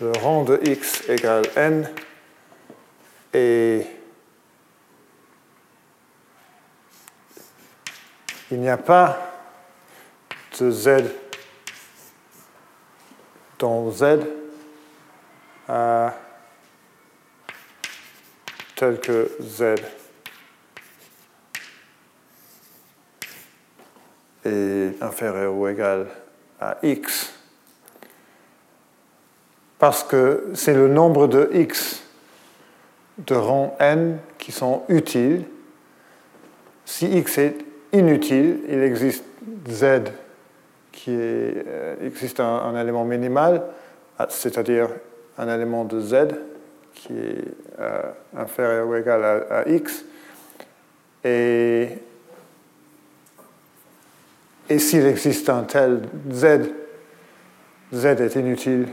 [0.00, 1.88] le rang de x égale n
[3.32, 3.86] et
[8.50, 9.16] il n'y a pas
[10.58, 11.21] de z
[13.62, 14.18] dans Z
[15.70, 16.08] euh,
[18.74, 19.76] tel que Z.
[24.44, 26.08] Est inférieur ou égal
[26.60, 27.32] à X.
[29.78, 32.02] Parce que c'est le nombre de X
[33.18, 35.44] de rang n qui sont utiles.
[36.84, 37.58] Si X est
[37.92, 39.24] inutile, il existe
[39.68, 40.10] Z
[40.92, 43.62] qui euh, existe un, élément minimal,
[44.28, 44.88] c'est-à-dire
[45.38, 46.28] un élément de z
[46.94, 47.44] qui est
[47.80, 48.02] euh,
[48.36, 50.04] inférieur ou égal à, x.
[51.24, 51.88] Et,
[54.68, 56.70] et s'il existe un tel z,
[57.92, 58.88] z est inutile,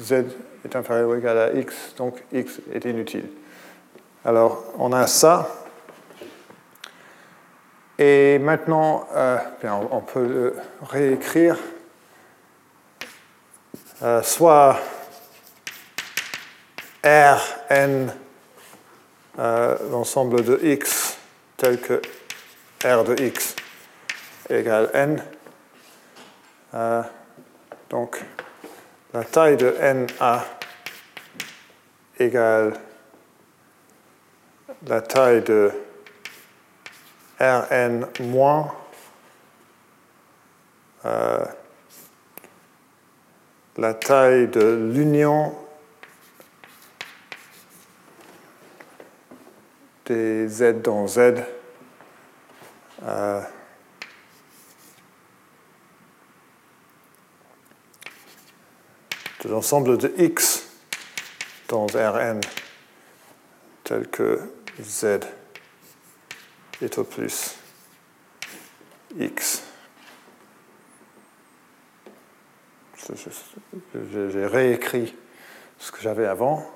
[0.00, 0.24] z
[0.64, 3.28] est inférieur ou égal à x, donc x est inutile.
[4.24, 5.63] Alors, on a ça.
[7.98, 9.38] Et maintenant, euh,
[9.90, 11.56] on peut le réécrire.
[14.02, 14.80] Euh, soit
[17.04, 17.40] R,
[17.70, 18.12] n,
[19.38, 21.16] euh, l'ensemble de x
[21.56, 22.02] tel que
[22.84, 23.54] R de x
[24.50, 25.22] égale n.
[27.88, 28.20] donc,
[29.12, 30.44] la taille de NA
[32.18, 32.74] égale
[34.86, 35.70] la taille de
[37.40, 38.72] Rn moins
[41.04, 41.44] euh,
[43.76, 45.54] la taille de l'union
[50.06, 51.18] des Z dans Z
[53.02, 53.40] euh,
[59.42, 60.68] de l'ensemble de X
[61.68, 62.40] dans Rn
[63.82, 64.40] tel que
[64.80, 65.20] Z
[66.82, 67.56] est au plus
[69.18, 69.62] X.
[74.04, 75.14] J'ai réécrit
[75.78, 76.66] ce que j'avais avant.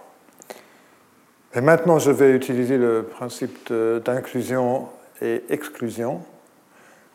[1.55, 4.89] Et maintenant, je vais utiliser le principe d'inclusion
[5.23, 6.23] et exclusion.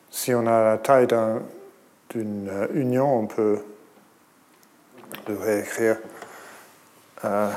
[0.09, 1.07] Si on a la taille
[2.09, 3.59] d'une union, on peut
[5.27, 5.97] le réécrire.
[7.23, 7.49] Euh,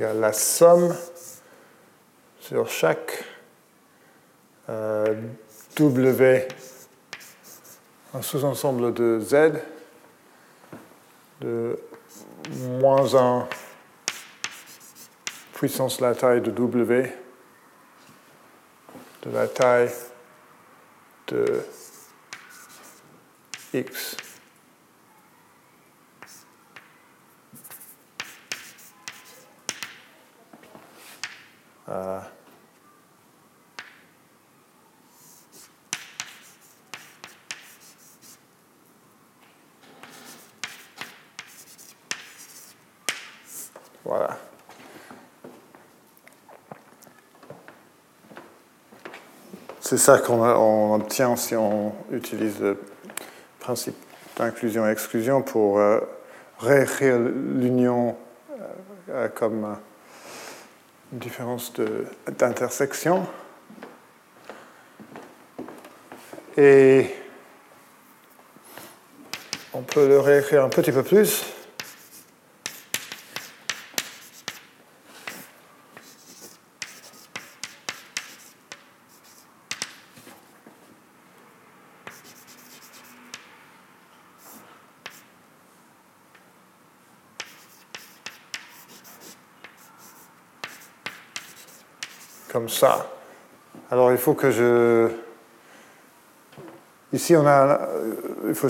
[0.00, 0.94] la somme
[2.40, 3.24] sur chaque
[4.68, 5.14] euh,
[5.76, 6.48] W,
[8.12, 9.60] un sous-ensemble de Z,
[11.40, 11.78] de
[12.80, 13.48] moins 1
[15.54, 17.12] puissance la taille de W,
[19.22, 19.90] de la taille
[21.28, 21.62] de
[23.72, 24.16] X
[31.88, 32.20] Euh,
[44.04, 44.38] voilà.
[49.94, 52.80] C'est ça qu'on obtient si on utilise le
[53.60, 53.94] principe
[54.36, 56.00] d'inclusion-exclusion pour euh,
[56.58, 58.16] réécrire l'union
[59.08, 59.76] euh, comme
[61.12, 61.72] différence
[62.26, 63.24] d'intersection.
[66.56, 67.06] Et
[69.74, 71.54] on peut le réécrire un petit peu plus.
[92.54, 93.10] comme ça.
[93.90, 95.08] Alors il faut que je...
[97.12, 97.80] Ici, on a...
[98.46, 98.68] Il faut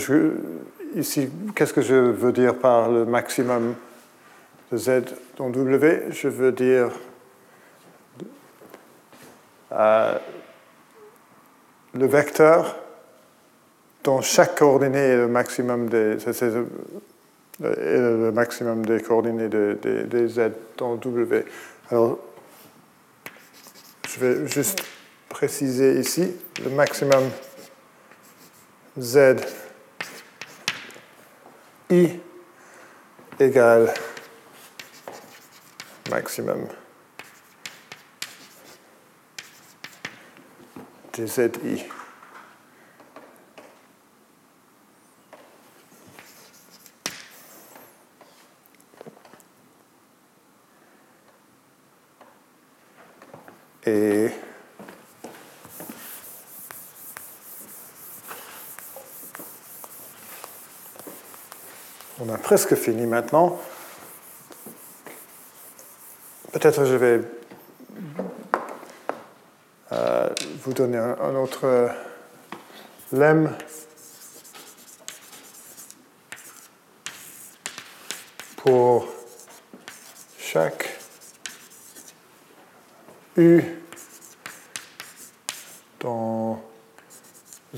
[0.94, 3.74] Ici, qu'est-ce que je veux dire par le maximum
[4.70, 5.02] de z?
[5.36, 6.90] Dans W Je veux dire
[9.72, 10.16] euh,
[11.94, 12.76] le vecteur
[14.04, 16.16] dont chaque coordonnée est le maximum des,
[17.60, 21.44] le maximum des coordonnées des, des z dans W.
[21.90, 22.18] Alors,
[24.14, 24.84] je vais juste
[25.28, 27.30] préciser ici le maximum
[28.96, 29.36] z
[31.90, 32.20] i
[33.40, 33.92] égale
[36.10, 36.68] maximum
[41.18, 41.84] de zi.
[53.86, 54.30] Et
[62.20, 63.60] on a presque fini maintenant.
[66.52, 67.20] Peut-être je vais
[69.92, 70.30] euh,
[70.62, 71.90] vous donner un, autre
[73.12, 73.54] lemme.
[78.64, 79.06] pour
[80.38, 80.98] chaque
[83.36, 83.73] U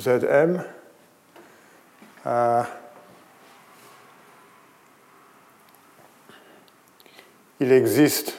[0.07, 0.63] Zm
[2.27, 2.63] euh,
[7.59, 8.39] il existe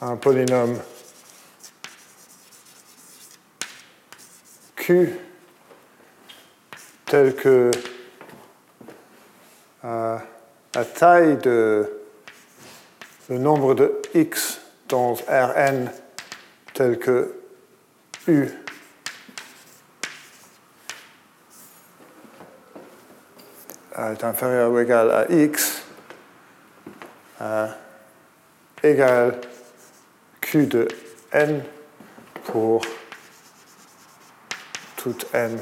[0.00, 0.78] un polynôme
[4.76, 5.18] Q
[7.06, 7.72] tel que
[9.84, 10.18] euh,
[10.76, 12.00] la taille de
[13.28, 15.90] le nombre de x dans Rn
[16.74, 17.43] tel que
[18.26, 18.48] U.
[23.96, 25.82] Est inférieur ou égal à x
[27.40, 27.68] euh,
[28.82, 29.40] égale
[30.40, 30.88] q de
[31.32, 31.62] n
[32.44, 32.82] pour
[34.96, 35.58] toute n.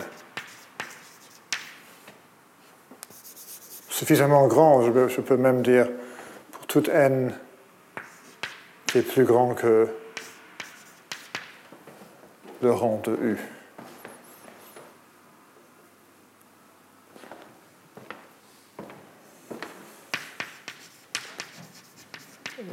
[3.89, 5.89] Suffisamment grand, je peux, même dire
[6.53, 7.35] pour toute n
[8.87, 9.89] qui est plus grand que
[12.71, 13.39] rang de U.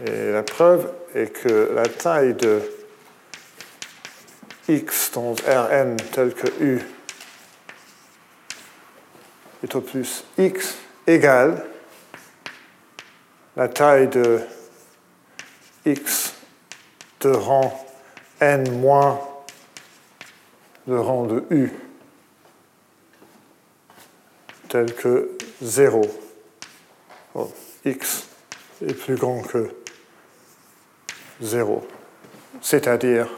[0.05, 2.61] Et la preuve est que la taille de
[4.67, 6.81] x dans Rn tel que U
[9.63, 10.77] est au plus x
[11.07, 11.65] égale
[13.55, 14.39] la taille de
[15.85, 16.33] x
[17.21, 17.87] de rang
[18.39, 19.19] n moins
[20.89, 21.71] le rang de u
[24.69, 26.01] tel que 0.
[27.85, 28.27] x
[28.81, 29.69] est plus grand que
[31.41, 31.87] 0,
[32.61, 33.29] c'est-à-dire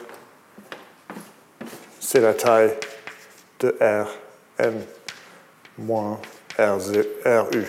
[1.99, 2.73] c'est la taille
[3.59, 4.07] de R
[5.77, 6.19] moins
[7.25, 7.65] RU.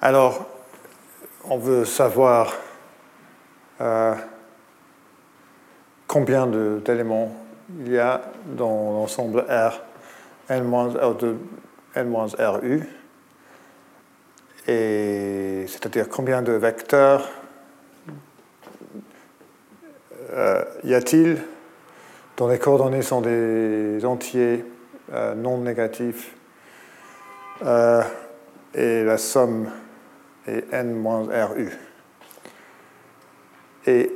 [0.00, 0.57] Alors,
[1.50, 2.52] on veut savoir
[3.80, 4.14] euh,
[6.06, 7.34] combien d'éléments
[7.80, 9.80] il y a dans l'ensemble R
[10.50, 11.36] n-R2
[11.94, 12.82] n-RU,
[14.66, 17.28] et c'est-à-dire combien de vecteurs
[20.32, 21.38] euh, y a-t-il?
[22.36, 24.64] Dont les coordonnées sont des entiers
[25.12, 26.34] euh, non négatifs.
[28.74, 29.68] Et la somme
[30.46, 31.70] est n moins RU.
[33.86, 34.12] Et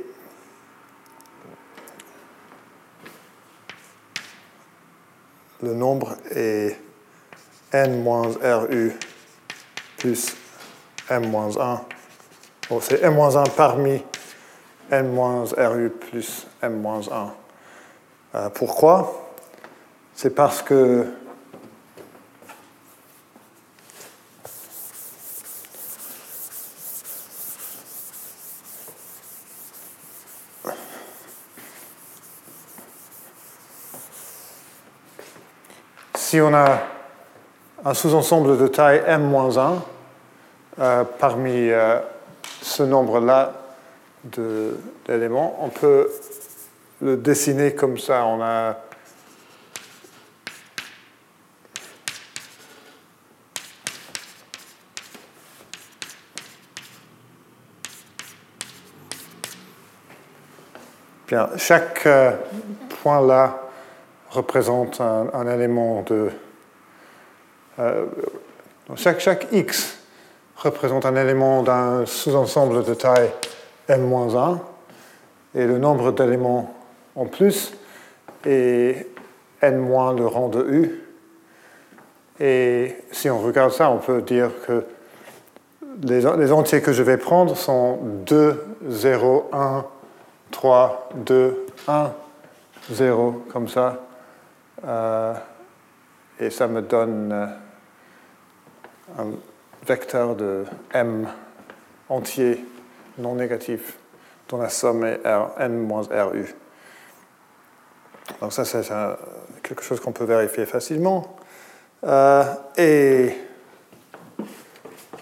[5.61, 6.77] le nombre est
[7.71, 8.93] n moins RU
[9.97, 10.35] plus
[11.09, 11.81] m moins 1.
[12.69, 14.03] Bon, c'est m moins 1 parmi
[14.91, 17.29] n-RU plus m-1.
[18.35, 19.31] Euh, pourquoi?
[20.13, 21.07] C'est parce que
[36.33, 36.81] si on a
[37.85, 39.81] un sous-ensemble de taille m-1
[40.79, 41.99] euh, parmi euh,
[42.59, 43.53] ce nombre-là
[45.05, 45.59] d'éléments.
[45.61, 46.09] On peut
[47.03, 48.25] le dessiner comme ça.
[48.25, 48.77] On a
[61.27, 62.31] Bien, chaque euh,
[63.03, 63.62] point là
[64.33, 66.29] représente un, élément de.
[67.79, 68.05] Euh,
[68.95, 69.97] chaque, x
[70.57, 73.31] représente un élément d'un sous-ensemble de taille
[73.87, 74.59] m-1
[75.55, 76.73] et le nombre d'éléments
[77.15, 77.73] en plus
[78.45, 79.07] est
[79.61, 80.99] n- le rang de u.
[82.39, 84.83] Et si on regarde ça, on peut dire que
[86.01, 89.85] les entiers que je vais prendre sont 2, 0, 1,
[90.51, 92.11] 3, 2, 1,
[92.91, 93.99] 0, comme ça.
[94.85, 95.33] Euh,
[96.39, 97.47] et ça me donne euh,
[99.17, 99.31] un
[99.85, 101.27] vecteur de m
[102.09, 102.65] entier
[103.17, 103.97] non négatif
[104.49, 105.21] dont la somme est
[105.59, 106.53] n moins RU.
[108.41, 108.83] Donc ça, c'est
[109.61, 111.37] quelque chose qu'on peut vérifier facilement.
[112.03, 112.43] Euh,
[112.77, 113.37] et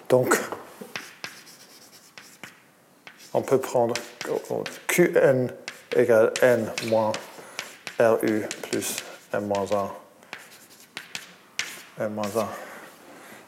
[0.10, 0.40] donc,
[3.34, 3.94] on peut prendre
[4.88, 5.50] Qn
[5.96, 7.12] égale n moins
[8.00, 9.04] Ru plus
[9.34, 9.90] m moins 1.
[12.06, 12.30] m moins 1.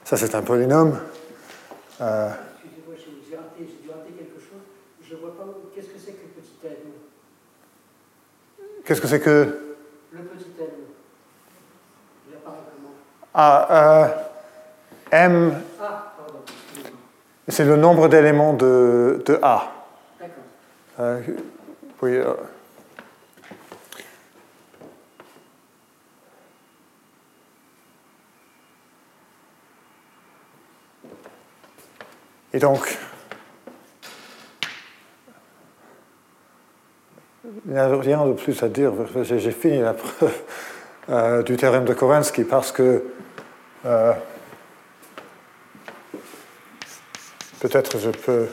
[0.05, 0.99] Ça, c'est un polynôme.
[2.01, 2.29] Euh,
[2.63, 2.95] Excusez-moi,
[3.29, 4.61] j'ai raté, dû rater quelque chose.
[5.01, 5.43] Je ne vois pas.
[5.75, 6.23] Qu'est-ce que c'est que?
[6.23, 6.71] Le petit n
[8.85, 9.75] Qu'est-ce que c'est que
[10.11, 10.67] Le petit n.
[12.29, 12.93] Il apparaît comment?
[13.33, 14.07] Ah, euh,
[15.11, 15.61] m.
[15.81, 16.39] Ah, pardon.
[17.47, 19.71] C'est le nombre d'éléments de, de A.
[20.19, 20.43] D'accord.
[20.99, 21.21] Euh,
[22.01, 22.15] oui.
[22.17, 22.33] Euh,
[32.55, 32.97] Et donc,
[37.65, 38.93] il n'y a rien de plus à dire.
[39.23, 40.31] J'ai fini la preuve
[41.09, 43.03] euh, du théorème de Kowalski parce que
[43.85, 44.13] euh,
[47.59, 48.47] peut-être je peux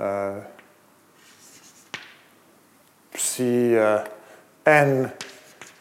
[0.00, 0.40] Euh,
[3.16, 3.98] si euh,
[4.64, 5.10] n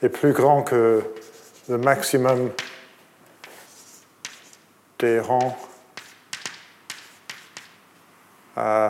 [0.01, 1.03] est plus grand que
[1.69, 2.49] le maximum
[4.97, 5.55] des rangs
[8.57, 8.89] euh,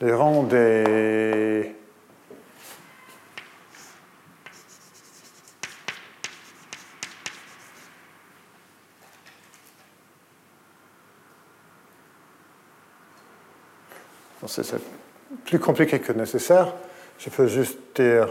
[0.00, 1.74] les rangs des
[14.46, 14.99] c'est
[15.50, 16.72] plus compliqué que nécessaire.
[17.18, 18.28] Je peux juste dire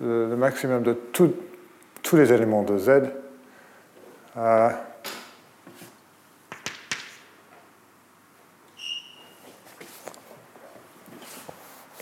[0.00, 1.32] le, maximum de tous
[2.12, 2.90] les éléments de Z.
[4.36, 4.70] Euh,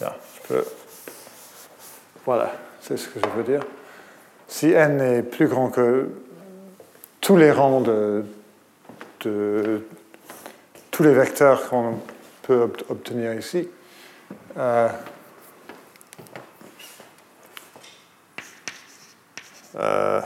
[0.00, 0.64] je peux,
[2.24, 3.62] voilà, c'est ce que je veux dire
[4.58, 6.10] si n est plus grand que
[7.20, 8.24] tous les rangs de,
[9.20, 12.00] tous les vecteurs qu'on
[12.42, 13.68] peut obtenir ici,
[14.56, 14.88] euh,
[19.76, 20.20] euh,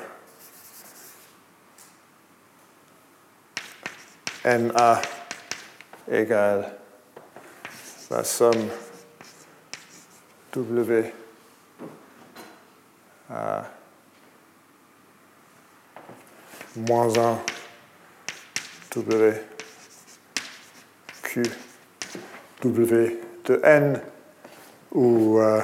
[4.46, 5.02] NA
[6.10, 6.72] égale
[8.10, 8.68] la somme
[10.54, 11.21] W
[16.88, 17.38] moins 1
[18.96, 19.34] W
[21.22, 21.42] Q
[22.62, 24.00] W de N
[24.90, 25.62] ou euh,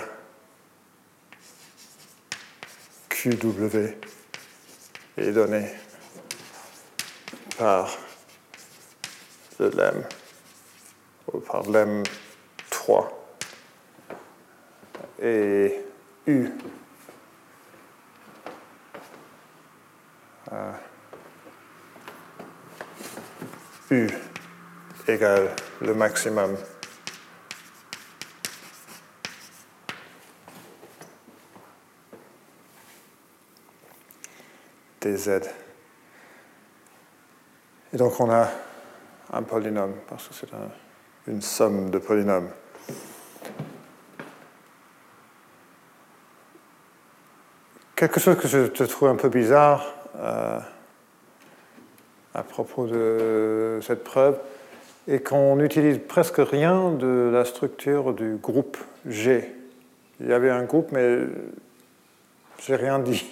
[3.09, 3.97] QW
[5.17, 5.69] est donné
[7.59, 7.99] par
[9.59, 10.05] le lemme
[11.33, 12.05] ou par lemme
[12.71, 13.35] 3
[15.21, 15.75] et
[16.27, 16.51] U
[23.91, 24.07] U
[25.07, 25.49] égale
[25.81, 26.57] le maximum
[35.01, 35.41] des Z.
[37.93, 38.51] Et donc on a
[39.33, 40.49] un polynôme, parce que c'est
[41.27, 42.51] une somme de polynômes.
[47.95, 50.61] Quelque chose que je trouve un peu bizarre, euh,
[52.39, 54.39] à propos de cette preuve
[55.09, 58.77] et qu'on n'utilise presque rien de la structure du groupe
[59.07, 59.53] G.
[60.21, 61.19] Il y avait un groupe, mais
[62.61, 63.27] j'ai rien dit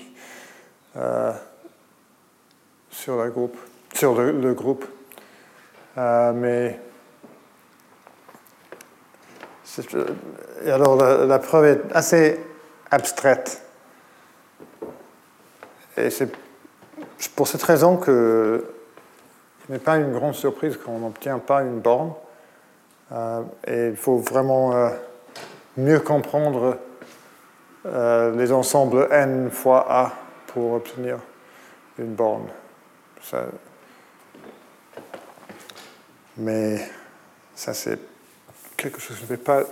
[0.97, 1.33] euh,
[2.91, 4.85] sur, le, groupe.
[5.99, 6.81] Euh, mais
[10.65, 12.41] et alors la, preuve est assez
[12.91, 13.63] abstraite.
[15.97, 16.33] Et c'est
[17.37, 18.65] pour cette raison que
[19.67, 22.13] ce n'est pas une grande surprise qu'on n'obtient pas une borne.
[23.13, 24.91] Euh, et il faut vraiment euh,
[25.77, 26.79] mieux comprendre
[27.87, 30.13] euh, les ensembles n fois a
[30.49, 31.19] pour obtenir
[31.99, 32.47] une borne.
[36.37, 36.79] Mais
[37.55, 37.99] ça, c'est
[38.77, 39.63] quelque chose que je ne vais pas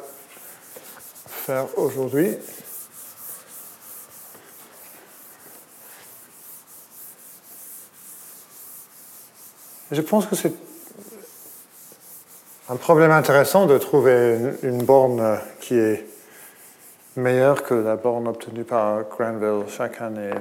[1.26, 2.36] faire aujourd'hui.
[9.93, 10.53] Je pense que c'est
[12.70, 16.07] un problème intéressant de trouver une, borne qui est
[17.16, 20.32] meilleure que la borne obtenue par Granville, Chacun et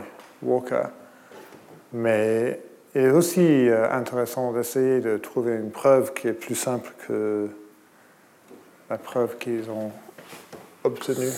[0.41, 0.83] Walker.
[1.91, 2.61] Mais
[2.95, 7.49] il est aussi euh, intéressant d'essayer de trouver une preuve qui est plus simple que
[8.89, 9.91] la preuve qu'ils ont
[10.85, 11.31] obtenue.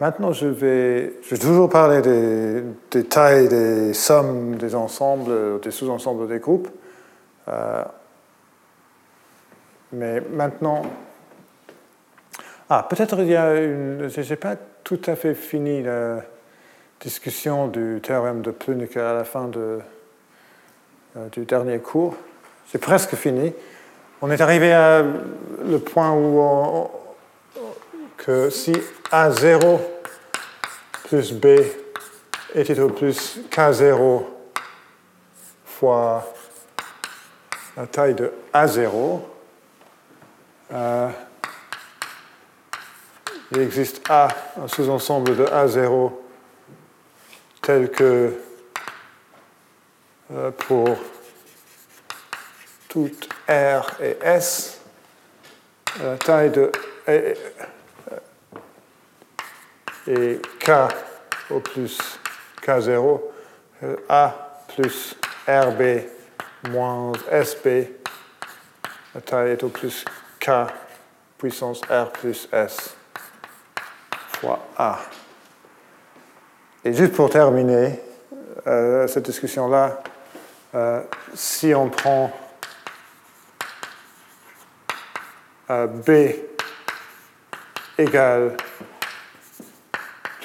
[0.00, 6.26] Maintenant, je vais, je vais toujours parler des, tailles des sommes des ensembles, des sous-ensembles
[6.26, 6.68] des groupes.
[7.48, 7.84] Euh,
[9.92, 10.82] mais maintenant,
[12.68, 14.08] ah, peut-être il y a une.
[14.08, 16.22] Je n'ai pas tout à fait fini la
[16.98, 19.78] discussion du théorème de Plünicke à la fin euh,
[21.30, 22.16] du dernier cours.
[22.66, 23.52] C'est presque fini.
[24.22, 26.40] On est arrivé à le point où
[28.24, 28.72] que si
[29.10, 29.80] A0
[31.08, 31.46] plus B
[32.54, 34.24] est égal plus K0
[35.66, 36.32] fois
[37.76, 39.20] la taille de A0,
[40.72, 41.10] euh,
[43.50, 44.28] il existe A,
[44.62, 46.12] un sous-ensemble de A0
[47.60, 48.32] tel que
[50.32, 50.96] euh, pour
[52.88, 54.80] toute R et S,
[56.02, 56.72] la taille de
[57.06, 57.34] et,
[60.06, 60.70] et K
[61.50, 61.98] au plus
[62.62, 63.20] K0,
[63.82, 65.82] euh, A plus RB
[66.70, 67.92] moins SB,
[69.14, 70.04] la taille est au plus
[70.40, 70.50] K
[71.38, 72.96] puissance R plus S.
[74.76, 74.98] A.
[76.84, 77.98] Et juste pour terminer
[78.66, 80.02] euh, cette discussion-là,
[80.74, 81.00] euh,
[81.32, 82.30] si on prend
[85.66, 86.10] B
[87.96, 88.54] égale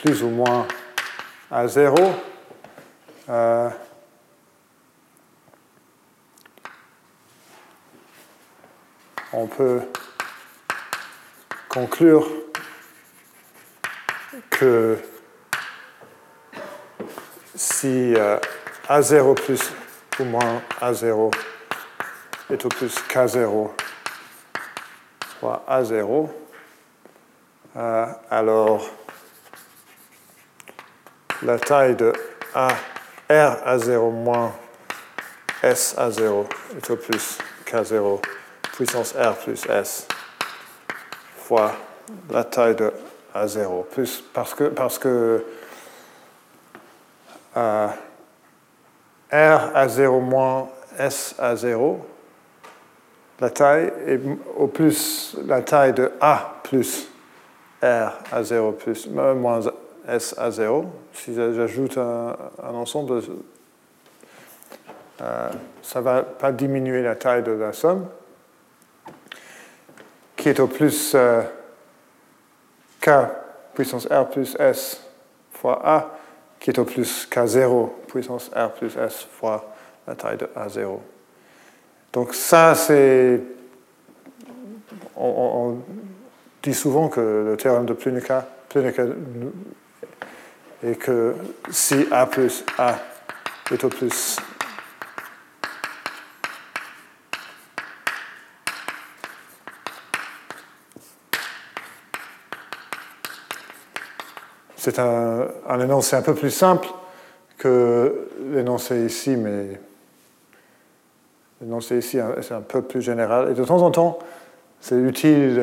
[0.02, 0.68] plus ou moins
[1.52, 1.96] à 0,
[9.34, 9.82] on peut
[11.70, 12.28] conclure
[14.50, 14.98] que
[17.56, 18.38] si euh,
[18.90, 19.62] A0 plus
[20.20, 21.34] ou moins A0
[22.50, 23.70] est au plus K0
[25.40, 26.30] fois A0,
[27.76, 28.90] euh, alors
[31.44, 32.14] la taille de
[32.54, 32.70] A,
[33.30, 34.54] R A0 moins
[35.64, 36.46] S A0
[36.78, 38.22] est au plus K0
[38.74, 40.08] puissance R plus S
[41.38, 41.74] fois
[42.30, 42.92] la taille de
[43.34, 43.88] à 0.
[43.92, 45.44] Plus parce que, parce que
[47.58, 47.88] euh,
[49.32, 52.06] R à 0 moins S à 0,
[53.40, 54.20] la taille est
[54.58, 57.08] au plus la taille de A plus
[57.82, 59.62] R à 0 plus moins
[60.10, 60.86] S à 0.
[61.14, 63.22] Si j'ajoute un, ensemble,
[65.22, 65.50] euh,
[65.82, 68.08] ça ne va pas diminuer la taille de la somme,
[70.36, 71.42] qui est au plus euh,
[73.02, 73.10] K
[73.74, 75.02] puissance R plus S
[75.54, 76.10] fois A,
[76.60, 79.74] qui est au plus K0 puissance R plus S fois
[80.08, 81.00] la taille de A0.
[82.12, 83.42] Donc ça, c'est...
[85.16, 85.78] On,
[86.62, 88.32] dit souvent que le théorème de Plünicke,
[90.84, 91.36] est que
[91.70, 92.96] si A plus A
[93.72, 94.38] est au plus
[104.76, 106.88] C'est un, énoncé un peu plus simple
[107.58, 109.80] que l'énoncé ici, mais
[111.62, 113.52] l'énoncé ici, c'est un peu plus général.
[113.52, 114.20] Et de temps en temps,
[114.80, 115.56] c'est utile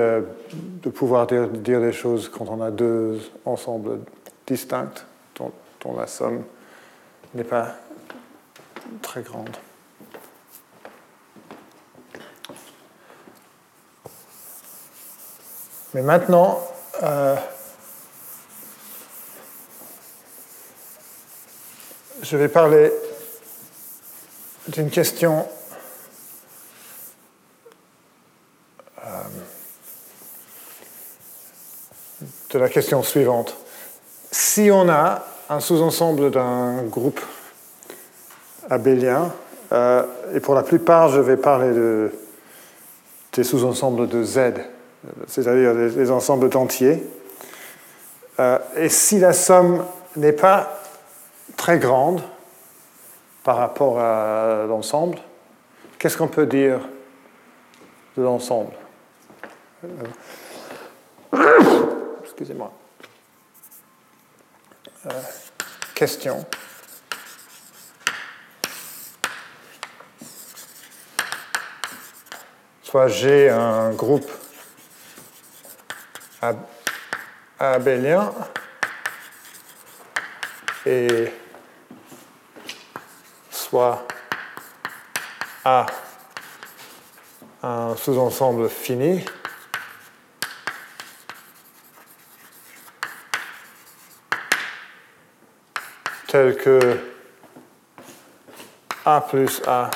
[0.82, 4.00] de pouvoir dire, des choses quand on a deux ensembles
[4.46, 6.44] distincts dont, dont la somme
[7.34, 7.76] n'est pas
[9.02, 9.56] très grande.
[15.94, 16.60] Mais maintenant,
[17.02, 17.36] euh,
[22.22, 22.92] je vais parler
[24.68, 25.48] d'une question
[29.04, 29.22] euh,
[32.50, 33.56] de la question suivante.
[34.38, 37.22] Si on a un sous-ensemble d'un groupe
[38.68, 39.32] abélien,
[39.72, 42.12] euh, et pour la plupart, je vais parler de,
[43.32, 44.52] des sous-ensembles de Z,
[45.26, 47.02] c'est-à-dire des, ensembles d'entiers,
[48.38, 49.82] euh, et si la somme
[50.16, 50.82] n'est pas
[51.56, 52.20] très grande
[53.42, 55.16] par rapport à l'ensemble.
[55.98, 56.80] Qu'est-ce qu'on peut dire
[58.18, 58.72] de l'ensemble?
[62.22, 62.70] Excusez-moi.
[65.94, 66.44] Question.
[72.82, 74.30] Soit j'ai un groupe
[77.58, 78.32] abélien
[80.84, 81.32] et
[83.50, 84.06] soit
[85.64, 85.86] A
[87.62, 89.24] un sous-ensemble fini
[96.36, 96.98] que
[99.06, 99.90] A plus A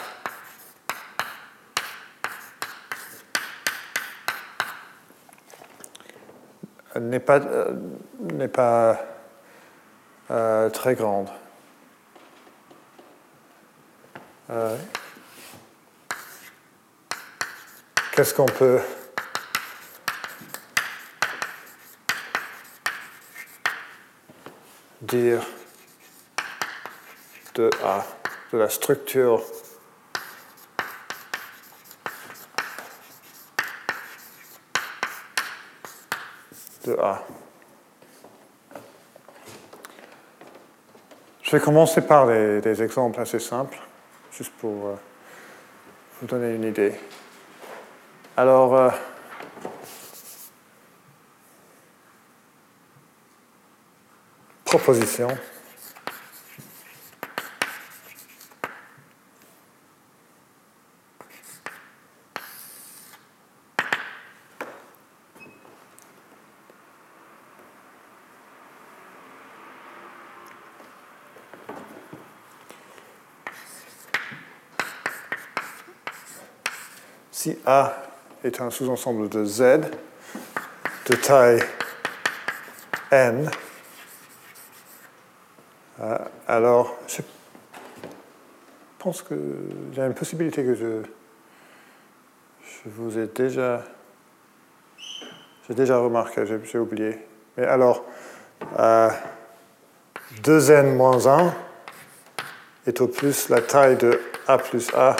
[6.98, 7.74] n'est pas, euh,
[8.20, 8.98] n'est pas
[10.30, 11.28] euh, très grande.
[14.48, 14.76] Euh,
[18.12, 18.80] qu'est-ce qu'on peut
[25.02, 25.42] dire?
[27.54, 28.04] De A,
[28.52, 29.42] de la structure
[36.84, 37.22] de A.
[41.42, 43.78] Je vais commencer par des, exemples assez simples,
[44.30, 44.94] juste pour euh,
[46.20, 46.94] vous donner une idée.
[48.36, 48.90] Alors, euh,
[54.64, 55.28] proposition.
[77.40, 77.94] Si A
[78.42, 79.62] est un sous-ensemble de Z
[81.06, 81.62] de taille
[83.12, 83.48] n,
[86.00, 86.18] euh,
[86.48, 87.22] alors je
[88.98, 91.02] pense qu'il y a une possibilité que je,
[92.64, 93.84] je vous ai déjà,
[95.68, 97.24] j'ai déjà remarqué, j'ai oublié.
[97.56, 98.04] Mais alors,
[100.42, 101.54] 2n moins 1
[102.88, 105.14] est au plus la taille de A plus A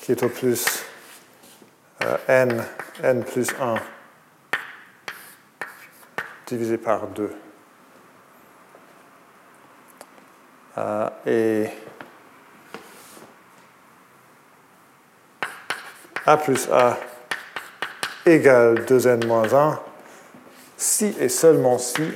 [0.00, 0.87] qui est au plus euh,
[2.28, 2.62] n,
[3.02, 3.76] n plus 1
[6.46, 7.30] divisé par 2.
[10.76, 11.70] Euh, et
[16.26, 16.98] a plus a
[18.26, 19.80] égale 2n moins 1
[20.76, 22.12] si et seulement si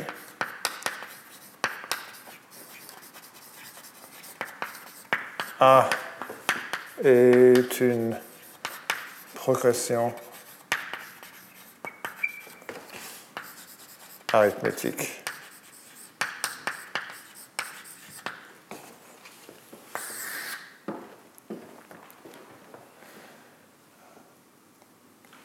[5.58, 5.88] a
[7.02, 8.16] est une
[9.42, 10.14] progression
[14.32, 15.20] arithmétique.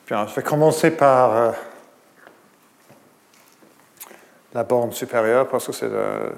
[0.05, 1.51] Bien, je vais commencer par euh,
[4.53, 6.33] la borne supérieure parce que c'est le,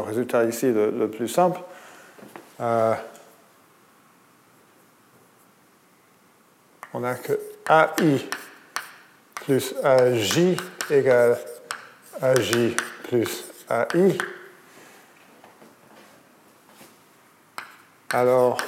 [0.00, 1.60] résultat ici le, plus simple.
[2.58, 2.94] Euh,
[7.04, 7.38] on a que
[7.68, 8.18] AI
[9.34, 10.56] plus AJ
[10.90, 11.36] égale
[12.22, 14.16] AJ plus AI.
[18.10, 18.58] Alors,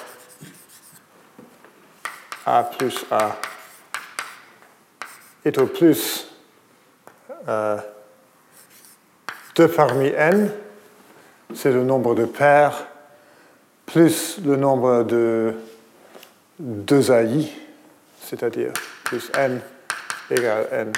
[2.45, 3.37] A plus A
[5.45, 6.29] est au plus
[7.49, 7.79] euh,
[9.55, 10.53] 2 parmi n,
[11.55, 12.87] c'est le nombre de paires,
[13.87, 15.55] plus le nombre de
[16.59, 17.66] 2 AI
[18.27, 18.73] c'est-à-dire
[19.05, 19.61] plus n
[20.31, 20.93] égale n,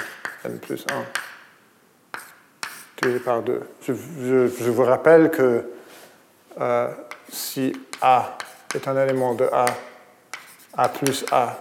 [0.45, 2.19] n plus 1,
[3.01, 3.61] divisé par 2.
[3.87, 5.69] Je, vous rappelle que
[6.59, 6.89] euh,
[7.29, 8.37] si A
[8.73, 9.65] est un élément de A,
[10.75, 11.57] A plus A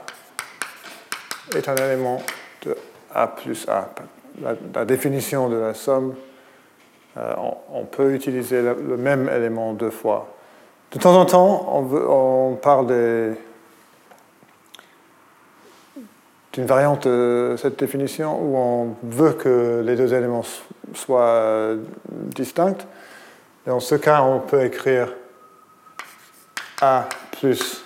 [1.55, 2.23] est un élément
[2.65, 2.77] de
[3.15, 3.91] A plus A.
[4.75, 6.15] La, définition de la somme,
[7.17, 7.35] euh,
[7.73, 10.29] on, peut utiliser le, même élément deux fois.
[10.93, 13.35] De temps en temps, on, on parle des
[16.57, 20.45] une variante de cette définition où on veut que les deux éléments
[20.95, 21.75] soient
[22.09, 22.87] distincts.
[23.67, 25.13] Dans ce cas, on peut écrire
[26.81, 27.85] A plus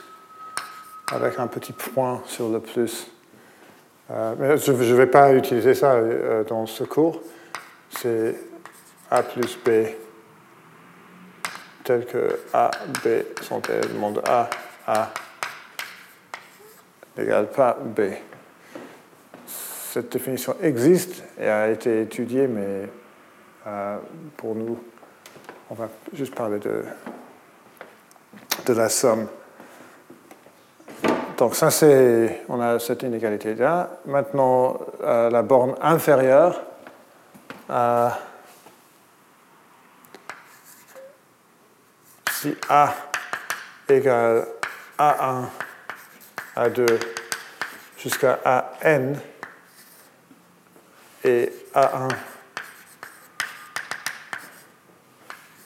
[1.13, 3.11] avec un petit point sur le plus.
[4.11, 7.21] Euh, je ne vais pas utiliser ça euh, dans ce cours.
[7.91, 8.37] C'est
[9.11, 9.71] A plus B
[11.85, 12.71] tel que A,
[13.05, 13.09] B
[13.43, 14.49] sont éléments de A,
[14.87, 15.13] A
[17.55, 18.01] pas B
[19.93, 22.89] cette définition existe et a été étudiée, mais
[23.67, 23.99] euh,
[24.39, 24.83] pour nous.
[25.69, 26.83] On va juste parler de,
[28.65, 29.29] de la somme.
[31.37, 33.99] Donc ça c'est, on a cette inégalité là.
[34.07, 36.63] Maintenant euh, la borne inférieure.
[37.69, 38.09] Euh,
[42.31, 42.95] si A
[43.91, 44.47] égale
[44.99, 45.45] A1,
[46.57, 46.99] A2
[47.99, 48.39] jusqu'à
[48.83, 49.13] AN
[51.25, 52.09] et A1.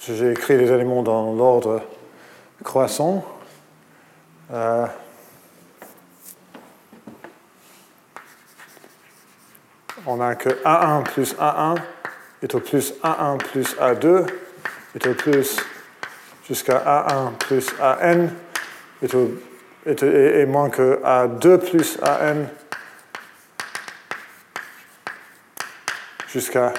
[0.01, 1.83] J'ai écrit les éléments dans l'ordre
[2.63, 3.25] croissant.
[4.53, 4.87] Euh,
[10.07, 11.77] on n'a que A1 plus A1
[12.43, 14.27] est au plus A1 plus A2
[14.95, 15.57] est au plus
[16.47, 18.29] jusqu'à A1 plus AN
[19.03, 19.31] est, au,
[19.85, 22.47] est, est, moins que A2 plus AN
[26.37, 26.75] jusqu'à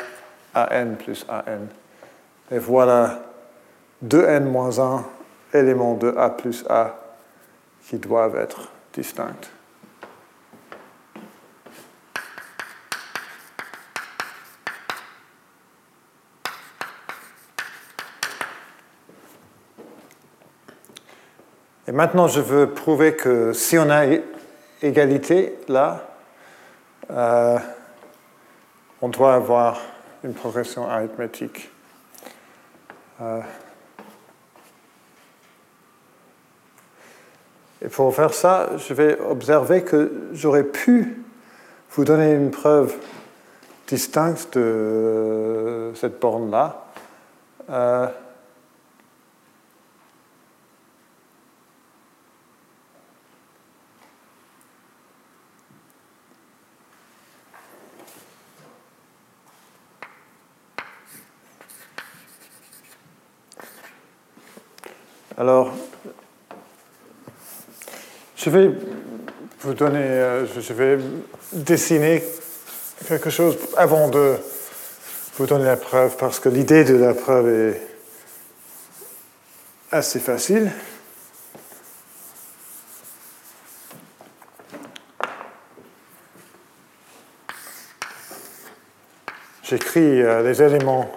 [0.53, 1.66] AN plus AN.
[2.51, 3.24] Et voilà
[4.05, 5.03] 2N moins 1
[5.51, 6.95] éléments de A plus A
[7.82, 9.49] qui doivent être distincts.
[21.88, 24.03] Et maintenant, je veux prouver que si on a
[24.84, 26.05] égalité là,
[27.10, 27.58] euh,
[29.01, 29.79] on doit avoir
[30.23, 31.69] une progression arithmétique.
[33.21, 33.41] Euh,
[37.81, 41.23] et pour faire ça, je vais observer que j'aurais pu
[41.91, 42.95] vous donner une preuve
[43.87, 46.85] distincte de cette borne-là.
[47.69, 48.07] Euh,
[65.39, 65.71] Alors,
[68.35, 68.71] je vais
[69.59, 70.97] vous donner, euh, je vais
[71.53, 72.23] dessiner
[73.07, 74.35] quelque chose avant de
[75.38, 77.81] vous donner la preuve, parce que l'idée de la preuve est
[79.91, 80.71] assez facile.
[89.61, 91.13] J'écris euh, les éléments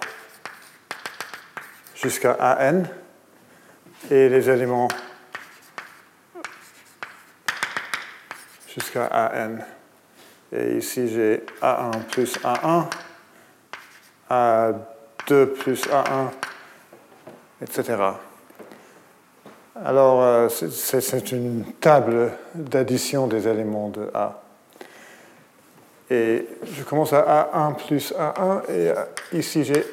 [1.95, 2.83] jusqu'à AN
[4.09, 4.87] et les éléments
[8.73, 9.57] jusqu'à AN.
[10.53, 12.85] Et ici, j'ai A1 plus A1,
[14.29, 16.29] A2 plus A1,
[17.61, 17.95] etc.
[19.83, 24.41] Alors, euh, c'est une table d'addition des éléments de A.
[26.09, 29.85] Et je commence à A1 plus A1, et euh, ici j'ai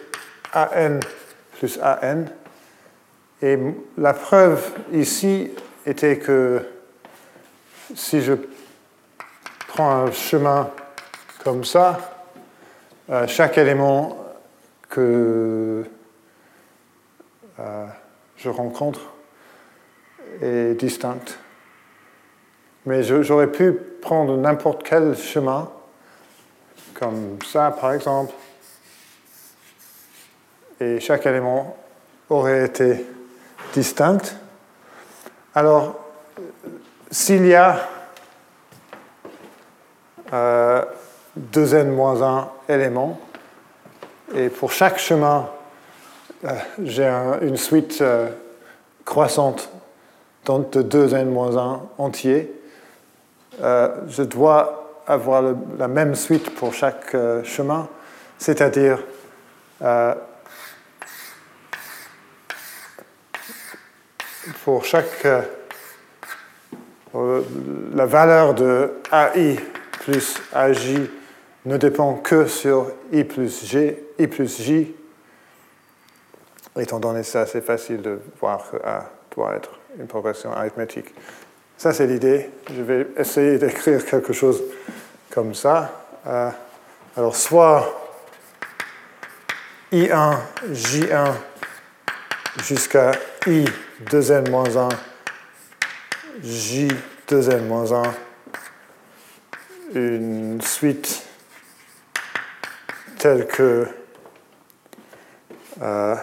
[0.53, 0.99] AN
[1.59, 2.25] plus AN.
[3.41, 3.57] Et
[3.97, 5.51] la preuve ici
[5.87, 6.65] était que
[7.95, 8.35] si je
[9.69, 10.71] prends un chemin
[11.45, 11.99] comme ça,
[13.11, 14.19] euh, chaque élément
[14.91, 15.85] que
[17.61, 17.87] euh,
[18.37, 19.01] je rencontre
[20.43, 21.39] est distinct.
[22.87, 25.71] Mais j'aurais pu prendre n'importe quel chemin,
[26.95, 28.33] comme ça par exemple,
[30.81, 31.77] et chaque élément
[32.31, 33.05] aurait été
[35.55, 35.99] Alors,
[37.11, 37.79] s'il y a
[40.33, 40.85] euh,
[41.53, 43.19] 2n moins 1 éléments,
[44.35, 45.49] et pour chaque chemin,
[46.45, 46.51] euh,
[46.85, 47.09] j'ai
[47.43, 48.29] une suite euh,
[49.05, 49.71] croissante
[50.47, 52.53] de 2n moins 1 entier,
[53.63, 55.43] euh, je dois avoir
[55.79, 57.89] la même suite pour chaque chemin,
[58.39, 59.03] c'est-à-dire
[64.69, 65.25] pour chaque.
[67.15, 67.41] Euh,
[67.95, 69.57] la valeur de AI
[70.03, 71.09] plus AJ
[71.65, 74.95] ne dépend que sur I plus G, I plus J.
[76.79, 81.15] Étant donné ça, c'est facile de voir que A doit être une progression arithmétique.
[81.79, 82.51] Ça, c'est l'idée.
[82.71, 84.63] Je vais essayer d'écrire quelque chose
[85.31, 85.91] comme ça.
[86.27, 86.51] Euh,
[87.17, 87.91] alors, soit
[89.93, 90.37] I1,
[90.71, 91.33] J1
[92.63, 93.13] jusqu'à
[93.47, 93.65] I
[94.07, 94.89] 2n moins 1,
[96.43, 96.89] J
[97.29, 98.03] 2n moins 1,
[99.95, 101.27] une suite
[103.19, 103.89] telle que
[105.83, 106.15] euh,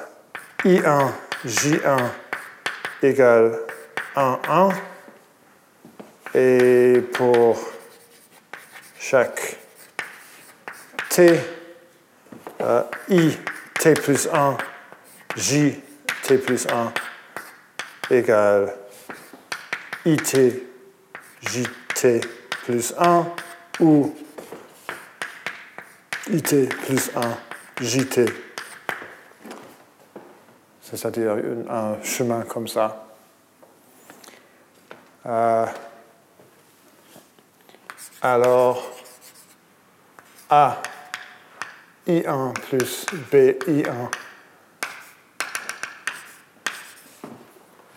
[0.64, 1.12] I1,
[1.46, 2.10] J1
[3.04, 3.60] égale
[4.16, 4.70] 1, 1,
[6.34, 7.60] et pour
[8.98, 9.58] chaque
[11.10, 11.40] T,
[12.62, 13.38] euh, I,
[13.80, 14.58] t plus 1,
[15.36, 15.80] j
[16.24, 16.94] t plus 1
[18.10, 18.74] égale
[20.06, 20.38] IT
[21.42, 22.22] JT
[22.64, 23.26] plus 1
[23.80, 24.16] ou
[26.30, 28.26] IT plus 1 JT.
[30.82, 31.36] C'est-à-dire
[31.70, 33.08] un chemin comme ça.
[35.26, 35.66] Euh,
[38.22, 38.92] alors,
[40.50, 40.82] A
[42.08, 44.10] I1 plus BI1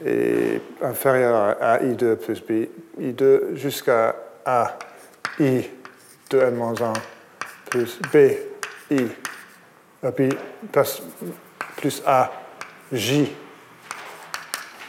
[0.05, 2.69] est inférieur à I2 plus B
[3.01, 4.79] I2 jusqu'à A
[5.41, 5.69] I
[6.31, 6.95] de N-1
[7.71, 8.17] plus B
[8.91, 9.09] I
[10.03, 10.35] B
[10.73, 11.03] plus,
[11.77, 12.31] plus A
[12.93, 13.33] J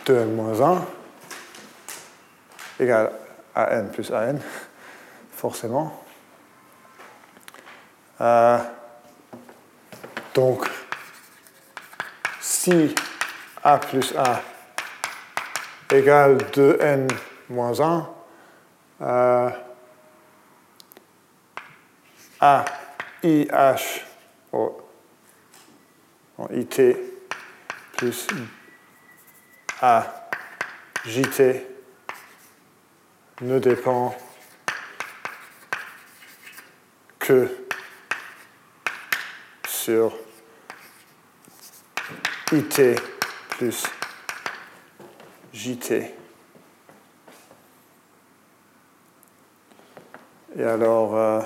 [0.06, 0.82] de N-1
[2.80, 3.12] égale
[3.54, 4.38] à N plus AN,
[5.32, 6.04] forcément.
[8.22, 8.58] Euh,
[10.34, 10.68] donc,
[12.40, 12.96] si
[13.64, 14.42] A plus A
[15.92, 17.08] égale 2n
[17.50, 18.10] moins 1,
[19.02, 19.50] euh,
[22.42, 22.66] A,
[23.24, 24.06] IH,
[24.54, 24.82] oh,
[26.52, 26.82] IT
[27.98, 28.28] plus
[29.82, 30.30] A,
[31.06, 31.68] JT
[33.42, 34.16] ne dépend
[37.20, 37.50] que
[39.68, 40.14] sur
[42.52, 43.02] IT
[43.50, 43.84] plus
[45.60, 46.16] JT.
[50.58, 51.42] Et alors, euh,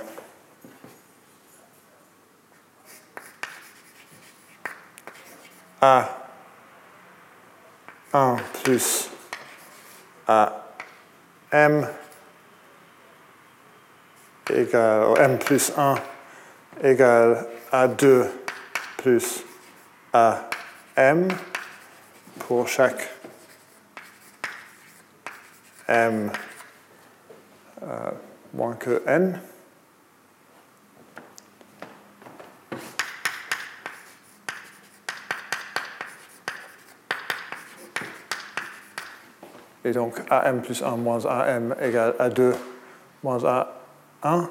[5.82, 6.10] A
[8.14, 9.10] 1 plus
[10.28, 10.64] A
[11.52, 11.88] M
[14.52, 15.96] égale, M plus 1
[16.84, 18.28] égale A2
[18.98, 19.44] plus
[20.14, 21.30] AM
[22.38, 23.13] pour chaque
[25.88, 26.32] M
[27.82, 28.12] euh,
[28.54, 29.40] moins que N.
[39.86, 42.56] Et donc AM plus 1 moins AM égale A2
[43.22, 44.48] moins A1.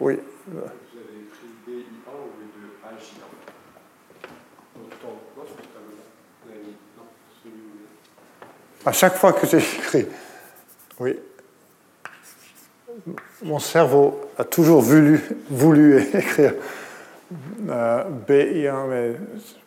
[0.00, 0.18] Oui.
[0.46, 3.22] Vous avez écrit BI1 au lieu de AJ1.
[4.74, 6.04] Donc, dans votre tableau-là,
[6.44, 7.06] vous avez mis non,
[7.42, 7.82] celui où
[8.84, 10.06] À chaque fois que j'écris,
[10.98, 11.18] oui,
[13.42, 16.54] mon cerveau a toujours voulu, écrire
[17.68, 19.12] euh, BI1, mais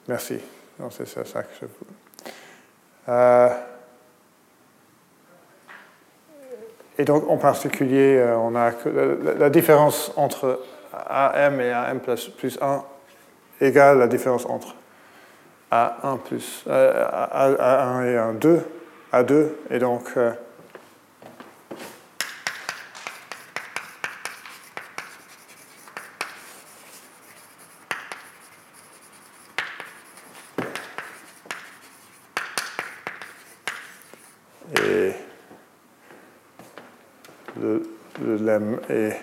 [0.08, 0.38] merci.
[0.92, 1.66] C'est ça, que je.
[3.08, 3.50] Euh,
[6.98, 10.62] et donc, en particulier, euh, on a la, la différence entre
[10.94, 12.84] AM et AM plus, plus 1
[13.62, 14.76] égale la différence entre
[15.72, 18.18] A1 plus euh, A, A1 et
[19.16, 20.34] A 2, A2, et donc euh,
[34.84, 35.14] et
[37.58, 37.90] le,
[38.22, 39.16] le lemme est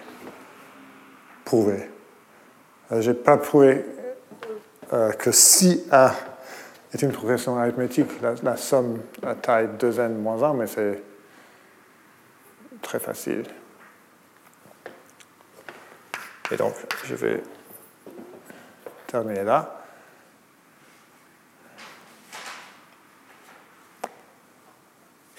[1.45, 1.91] prouvé.
[2.91, 3.85] Je n'ai pas prouvé
[4.95, 6.15] euh, que si A
[6.93, 11.03] est une progression arithmétique, la, la somme à taille 2n moins 1, mais c'est
[12.83, 13.45] très facile.
[16.51, 16.75] Et donc,
[17.05, 17.43] je vais
[19.07, 19.79] terminer là.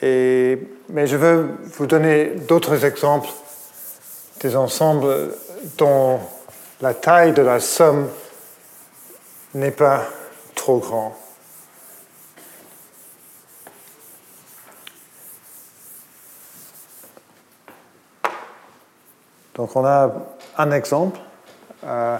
[0.01, 0.59] Et,
[0.89, 3.29] mais je veux vous donner d'autres exemples
[4.41, 5.33] des ensembles
[5.77, 6.19] dont
[6.81, 8.09] la taille de la somme
[9.53, 10.05] n'est pas
[10.55, 11.13] trop grande.
[19.55, 20.11] Donc on a
[20.57, 21.19] un exemple.
[21.85, 22.17] Euh,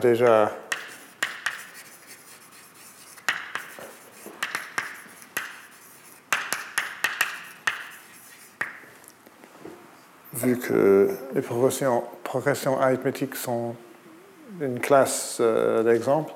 [0.00, 0.50] déjà
[10.32, 13.76] vu que les progressions, arithmétiques sont
[14.60, 16.32] une classe euh, d'exemple.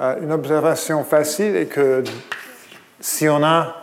[0.00, 2.04] Euh, une observation facile est que
[3.00, 3.74] si on a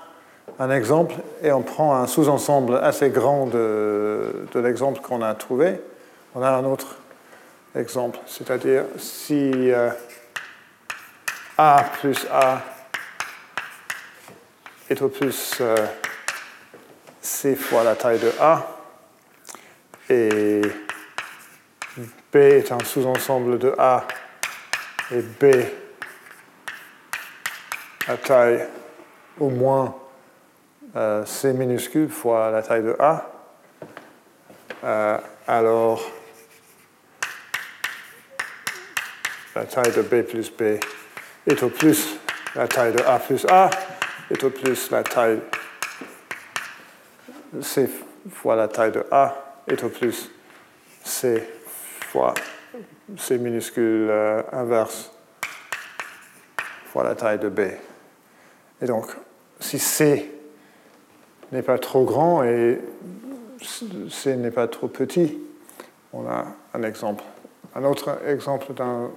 [0.60, 5.82] un exemple et on prend un sous-ensemble assez grand de l'exemple qu'on a trouvé,
[6.36, 6.98] on a un autre
[7.76, 8.20] exemple.
[8.26, 9.90] C'est-à-dire si euh,
[11.58, 12.62] A plus A
[14.90, 15.76] est au plus euh,
[17.22, 18.68] C fois la taille de A,
[20.10, 20.62] et
[22.32, 24.06] B est un sous-ensemble de A
[25.12, 25.46] et B
[28.08, 28.68] à taille
[29.40, 29.96] au moins
[30.96, 33.30] euh, C minuscule fois la taille de A,
[35.48, 36.06] alors
[39.56, 40.80] la taille de B plus B
[41.48, 42.18] est au plus
[42.56, 43.70] la taille de A plus A
[44.30, 45.40] est au plus la taille
[47.62, 47.90] C
[48.32, 50.30] fois la taille de A est au plus
[51.04, 51.44] C
[52.08, 52.34] fois
[53.18, 55.12] C minuscule euh, inverse
[56.88, 57.62] fois la taille de B.
[58.82, 59.08] Et donc,
[59.60, 60.32] si C
[61.52, 62.80] n'est pas trop grand et
[64.10, 65.38] C n'est pas trop petit,
[66.12, 67.24] on a un exemple.
[67.76, 69.10] Un autre exemple d'un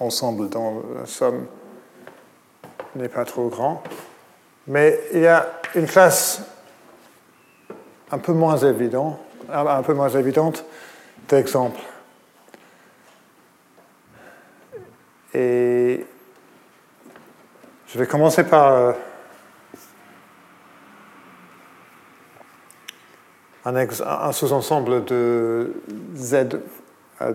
[0.00, 1.46] ensemble dont la somme
[2.96, 3.82] n'est pas trop grand.
[4.66, 6.42] Mais il y a une classe
[8.10, 9.18] un peu moins évidente,
[9.50, 10.64] un peu moins évidente
[11.28, 11.80] d'exemples.
[15.34, 16.04] Et
[17.86, 18.92] je vais commencer par euh,
[23.64, 25.72] un sous-ensemble de
[26.14, 26.34] z
[27.18, 27.28] à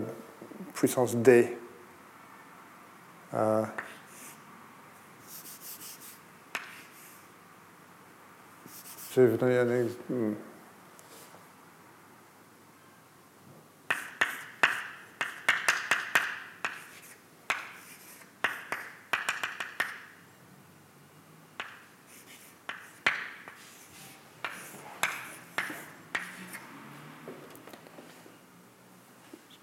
[0.74, 1.58] puissance d.
[3.34, 3.66] Euh,
[9.18, 10.14] un exemple.
[10.14, 10.34] Hmm.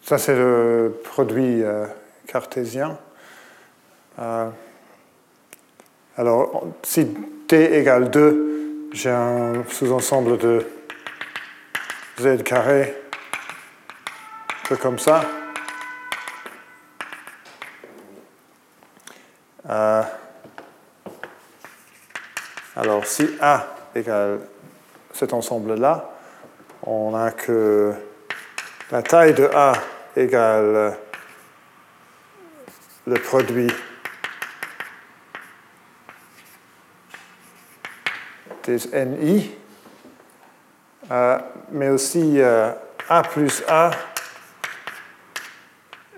[0.03, 1.87] Ça, c'est le produit euh,
[2.27, 2.99] cartésien.
[4.19, 4.49] Euh,
[6.17, 7.07] alors, si
[7.49, 10.65] t égale 2, j'ai un sous-ensemble de
[12.21, 12.95] z carré,
[14.69, 15.23] peu comme ça.
[19.69, 20.03] Euh,
[22.77, 23.67] alors, si A
[23.97, 24.41] égale
[25.13, 26.11] cet ensemble-là,
[26.85, 27.93] on a que
[28.93, 29.73] la taille de A
[30.15, 30.97] égale
[33.07, 33.73] le produit
[38.65, 39.51] des NI,
[41.11, 41.39] euh,
[41.71, 42.73] mais aussi euh,
[43.09, 43.91] A plus A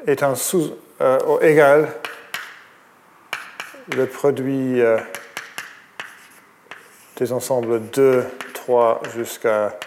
[0.06, 1.88] est un sous, euh, égal
[3.94, 4.80] le produit
[7.16, 8.24] des ensembles 2,
[8.54, 9.78] 3 jusqu'à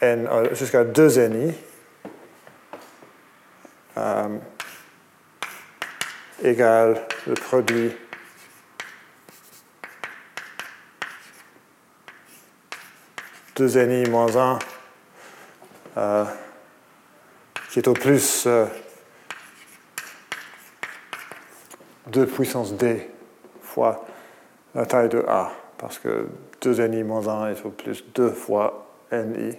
[0.00, 1.54] n jusqu'à 2 NI.
[3.98, 4.38] Euh,
[6.42, 7.96] égale le produit
[13.58, 14.58] de ni moins 1
[15.96, 16.24] euh,
[17.70, 18.46] qui est au plus
[22.06, 23.10] 2 euh, puissance d
[23.62, 24.04] fois
[24.74, 26.28] la taille de A, parce que
[26.62, 29.56] 2 ni moins 1 est au plus 2 fois ni.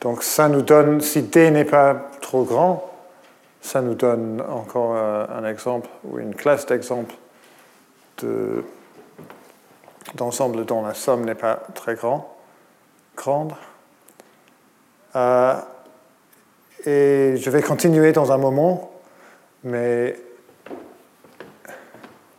[0.00, 2.90] Donc ça nous donne, si d n'est pas trop grand,
[3.60, 7.14] ça nous donne encore euh, un exemple ou une classe d'exemples
[10.14, 12.37] d'ensemble dont la somme n'est pas très grand,
[13.18, 13.52] grande.
[15.16, 15.54] Euh,
[16.86, 18.92] et je vais continuer dans un moment,
[19.64, 20.16] mais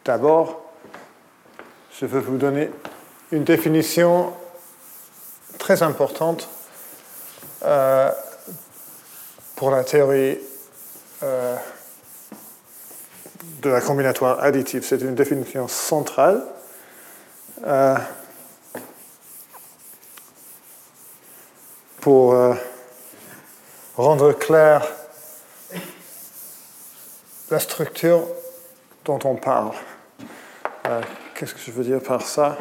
[0.05, 0.61] d'abord,
[1.99, 2.71] je veux vous donner
[3.31, 4.33] une définition
[5.57, 6.47] très importante
[7.65, 8.09] euh,
[9.57, 10.39] pour la théorie
[11.21, 11.55] euh,
[13.61, 14.85] de la combinatoire additive.
[14.85, 16.41] C'est une définition centrale.
[22.01, 22.35] Pour
[23.95, 24.85] rendre clair
[27.49, 28.25] la structure
[29.05, 29.71] dont on parle.
[31.35, 32.57] Qu'est-ce que je veux dire par ça?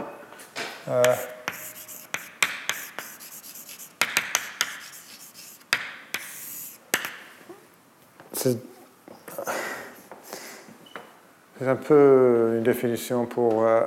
[11.59, 13.83] C'est un peu une définition pour euh,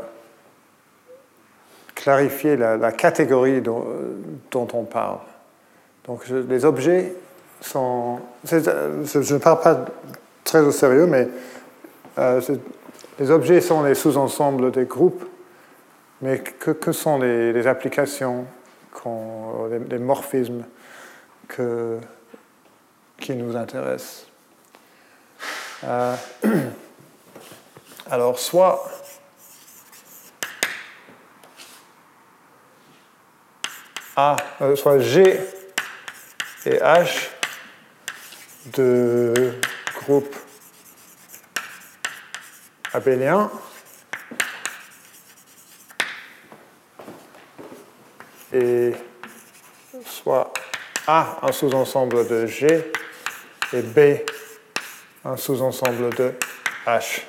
[1.96, 5.20] clarifier la, catégorie dont, on parle.
[6.06, 7.14] Donc les objets
[7.62, 8.20] sont.
[8.44, 9.86] Je ne parle pas
[10.44, 11.28] très au sérieux, mais
[12.18, 12.42] euh,
[13.20, 15.24] les objets sont les sous-ensembles des groupes,
[16.22, 18.46] mais que, sont les, applications,
[19.70, 20.66] les, les morphismes
[21.48, 22.00] que,
[23.18, 24.28] qui nous intéressent?
[25.84, 26.16] Euh,
[28.10, 28.84] Alors, soit.
[34.18, 35.40] A, euh, soit G
[36.66, 37.30] et H
[38.74, 39.60] de
[39.96, 40.36] groupe
[42.94, 43.50] abélien.
[48.54, 48.92] Et
[50.06, 50.54] soit
[51.08, 52.92] A un sous-ensemble de G
[53.74, 54.20] et B
[55.24, 56.34] un sous-ensemble de
[56.86, 57.22] H.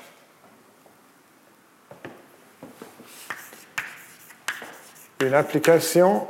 [5.21, 6.27] Une application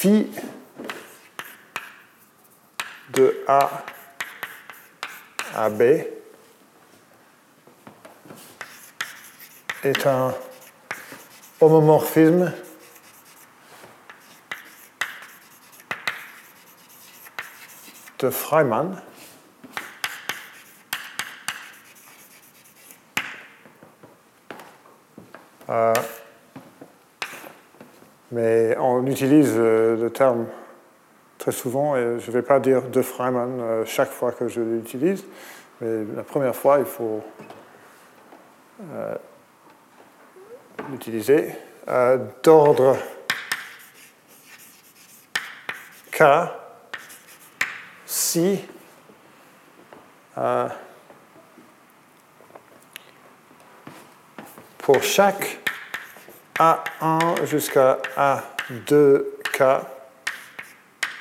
[0.00, 0.26] phi
[3.12, 3.84] de A
[5.54, 5.82] à B
[9.84, 10.34] est un
[11.60, 12.50] homomorphisme
[18.20, 19.02] de Freiman.
[25.68, 25.92] Euh,
[28.32, 30.46] mais on utilise euh, le terme
[31.38, 34.60] très souvent et je ne vais pas dire de Freiman euh, chaque fois que je
[34.60, 35.24] l'utilise,
[35.80, 37.22] mais la première fois, il faut
[38.92, 39.14] euh,
[40.90, 41.54] l'utiliser.
[42.44, 42.96] D'ordre
[46.12, 46.22] K,
[48.06, 48.60] si
[54.78, 55.59] pour chaque
[56.60, 59.80] A1 jusqu'à A2K,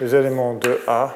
[0.01, 1.15] les éléments de A,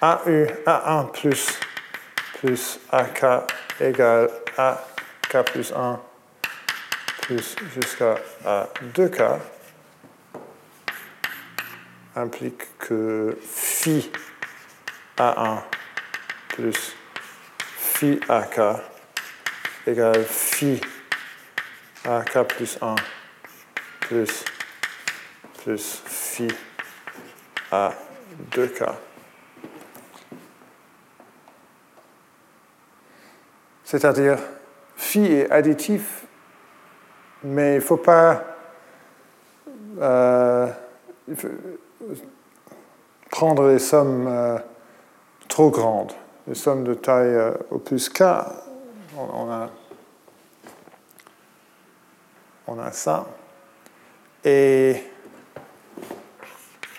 [0.00, 1.60] AU, A1 plus,
[2.38, 3.22] plus AK
[3.80, 6.00] égale AK plus 1
[7.20, 8.14] plus jusqu'à
[8.46, 9.38] A2K
[12.16, 14.10] implique que phi
[15.18, 15.58] A1
[16.48, 16.96] plus
[17.76, 18.97] phi AK
[19.88, 20.80] égale phi
[22.04, 22.94] AK plus 1
[24.00, 24.44] plus
[25.62, 26.48] plus phi
[27.70, 28.94] A2K.
[33.84, 34.38] C'est-à-dire,
[34.96, 36.26] phi est additif,
[37.42, 38.44] mais il ne faut pas
[40.00, 40.66] euh,
[43.30, 44.58] prendre les sommes euh,
[45.48, 46.12] trop grandes.
[46.46, 48.22] Les sommes de taille euh, opus k,
[49.16, 49.70] on a,
[52.68, 53.26] on a ça.
[54.44, 55.02] Et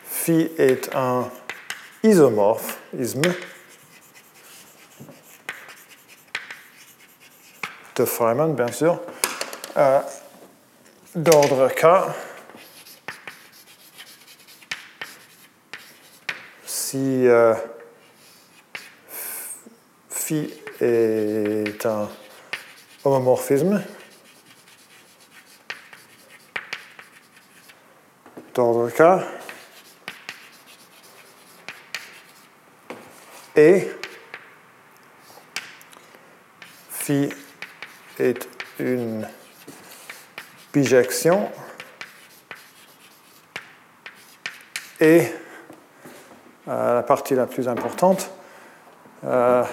[0.04, 1.30] phi est un
[2.04, 3.22] isomorphe, isme,
[7.96, 9.00] de Feynman, bien sûr,
[9.78, 10.00] euh,
[11.16, 11.86] d'ordre K.
[16.66, 17.54] Si euh,
[20.10, 20.52] phi
[20.82, 22.10] est un
[23.04, 23.84] homomorphisme
[28.54, 29.02] d'ordre K,
[33.56, 33.92] et
[36.90, 37.30] phi
[38.20, 38.48] est
[38.80, 39.28] une
[40.74, 41.50] bijection.
[45.02, 45.32] Et
[46.68, 48.30] euh, la partie la plus importante,
[49.24, 49.64] euh,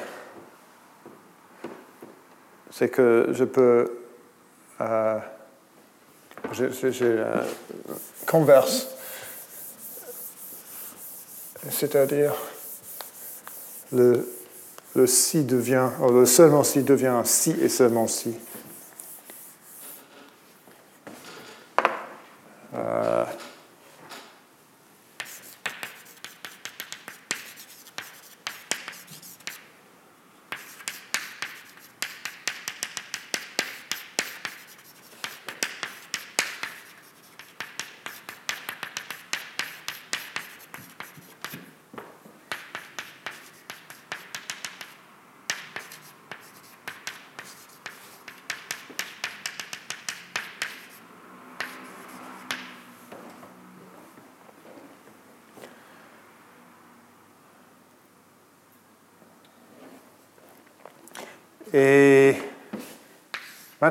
[2.70, 3.98] c'est que je peux,
[4.80, 5.18] euh,
[6.56, 7.42] j'ai euh,
[8.26, 8.88] converse,
[11.70, 12.34] c'est-à-dire
[13.92, 14.26] le
[14.96, 15.06] le
[15.44, 18.34] devient, oh, le seulement si devient un si et seulement si.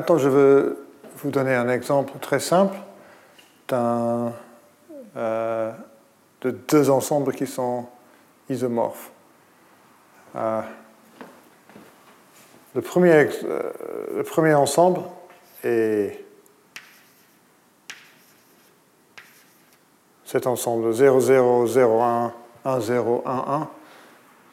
[0.06, 2.76] Maintenant, je veux vous donner un exemple très simple.
[3.72, 4.30] euh,
[6.42, 7.88] de deux ensembles qui sont
[8.48, 9.10] isomorphes.
[10.36, 10.60] Euh,
[12.76, 13.72] le, premier, ex- euh,
[14.14, 15.00] le premier ensemble
[15.64, 16.24] est
[20.24, 22.32] cet ensemble 0, 0, 0, 1,
[22.64, 23.68] 1, 0, 1, 1.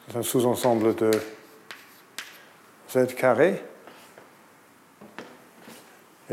[0.08, 1.12] C'est un sous-ensemble de
[2.90, 3.62] z carré.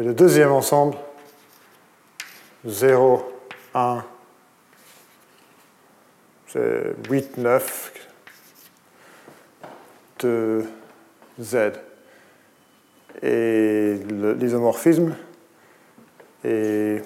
[0.01, 0.97] Et le deuxième ensemble,
[2.65, 3.23] 0,
[3.75, 4.03] 1,
[6.47, 7.93] c'est 8, 9
[10.21, 10.65] de
[11.39, 11.55] Z.
[13.21, 13.99] Et
[14.39, 15.15] l'isomorphisme
[16.43, 17.03] est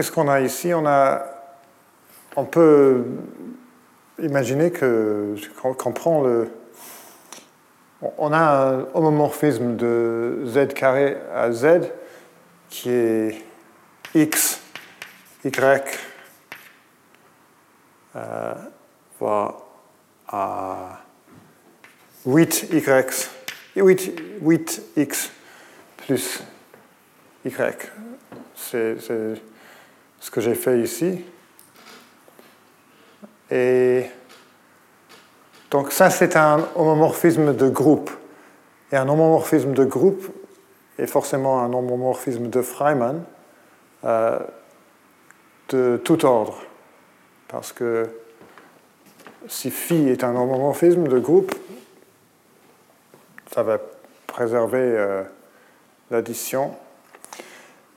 [0.00, 0.72] qu'est-ce qu'on a ici?
[0.72, 1.26] On, a,
[2.34, 3.04] on peut
[4.18, 6.50] imaginer que qu'on prend le.
[8.16, 11.92] On a un homomorphisme de z carré à z
[12.70, 13.44] qui est
[14.14, 14.62] x,
[15.44, 15.50] y,
[18.16, 18.54] euh,
[19.20, 19.58] va
[20.26, 21.00] à
[22.26, 23.28] 8y,
[23.76, 24.12] 8,
[24.42, 25.30] 8x
[25.98, 26.42] plus
[27.44, 27.90] y.
[28.54, 28.96] C'est
[30.20, 31.24] ce que j'ai fait ici.
[33.50, 34.04] Et
[35.70, 38.10] donc ça, c'est un homomorphisme de groupe.
[38.92, 40.28] Et un homomorphisme de groupe
[40.98, 43.24] est forcément un homomorphisme de Freiman
[44.04, 44.38] euh,
[45.70, 46.58] de tout ordre.
[47.48, 48.08] Parce que
[49.48, 51.54] si phi est un homomorphisme de groupe,
[53.52, 53.78] ça va
[54.26, 55.22] préserver euh,
[56.10, 56.74] l'addition.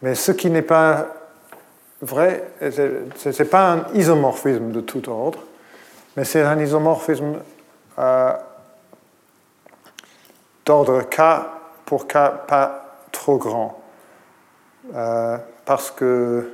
[0.01, 1.22] Mais ce qui n'est pas
[2.03, 5.39] vrai, ce n'est pas un isomorphisme de tout ordre,
[6.15, 7.39] mais c'est un isomorphisme
[7.97, 8.33] euh,
[10.65, 11.21] d'ordre K
[11.85, 12.13] pour K
[12.47, 13.79] pas trop grand.
[14.93, 16.51] Euh, parce que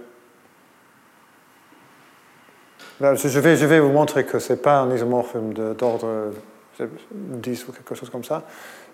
[3.02, 6.32] je, vais, je vais vous montrer que ce n'est pas un isomorphisme d'ordre
[7.10, 8.44] 10 ou quelque chose comme ça.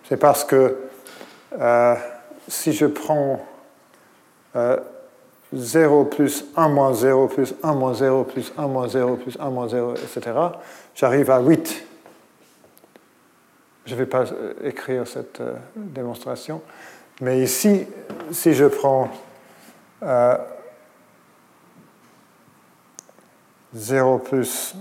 [0.07, 0.77] C'est parce que
[1.59, 1.95] euh,
[2.47, 3.45] si je prends
[5.53, 9.49] 0 plus 1 moins 0 plus 1 moins 0 plus 1 moins 0 plus 1
[9.49, 10.21] moins 0, etc.,
[10.95, 11.85] j'arrive à 8.
[13.85, 16.61] Je ne vais pas euh, écrire cette euh, démonstration.
[17.21, 17.85] Mais ici,
[18.31, 19.09] si je prends
[20.03, 20.37] euh,
[23.73, 24.75] 0 plus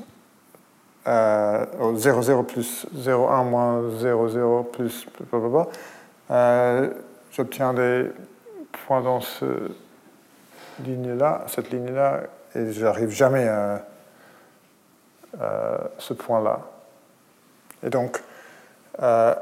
[1.07, 5.69] euh, oh, 0, 0 plus 0, 1 moins 0, 0 plus blablabla,
[6.31, 6.91] euh,
[7.31, 8.11] j'obtiens des
[8.87, 9.45] points dans ce
[10.81, 12.23] ligne-là, cette ligne-là,
[12.55, 13.85] et j'arrive jamais à,
[15.99, 16.61] ce point-là.
[17.83, 18.23] Et donc,
[19.03, 19.35] euh,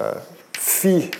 [0.00, 0.14] euh,
[0.54, 1.10] phi,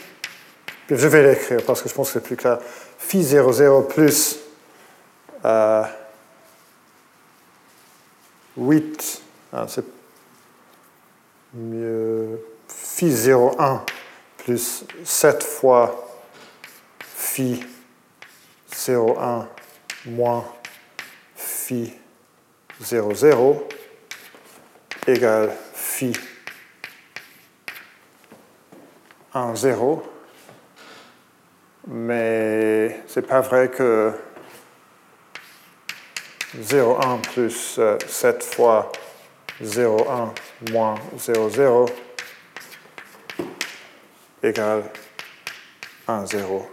[0.89, 2.59] je vais l'écrire parce que je pense que c'est plus clair,
[2.99, 4.39] phi 0, 0 plus
[5.45, 5.85] euh,
[8.57, 9.23] 8,
[9.53, 9.85] ah, c'est
[11.55, 12.41] mieux,
[12.71, 13.85] phi 0, 1
[14.39, 16.09] plus 7 fois
[17.01, 17.65] phi
[18.75, 19.49] 0, 1
[20.07, 20.45] moins
[21.37, 21.93] phi
[22.81, 23.69] 0, 0
[25.07, 26.13] égale phi
[29.35, 30.03] 1, 0.
[31.87, 34.13] Mais c'est pas vrai que
[36.59, 38.91] 0, 1 plus euh, 7 fois
[39.63, 40.35] 0, 1
[40.73, 41.87] moins 0, 0
[44.43, 44.85] égale
[46.09, 46.67] 1, 0.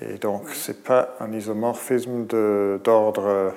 [0.00, 3.54] Et donc, ce n'est pas un isomorphisme de- d'ordre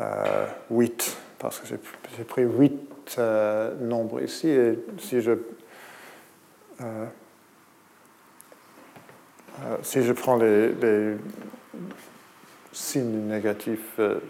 [0.00, 1.66] euh, 8, parce que
[2.16, 5.38] j'ai pris 8 euh, nombres ici, et si je, euh,
[6.80, 7.06] euh,
[9.82, 11.16] si je prends les, les
[12.72, 14.20] signes négatifs euh,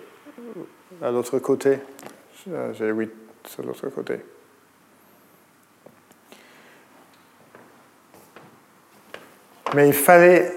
[1.02, 1.78] à l'autre côté,
[2.48, 3.11] euh, j'ai 8
[3.47, 4.20] sur l'autre côté.
[9.75, 10.53] Mais il fallait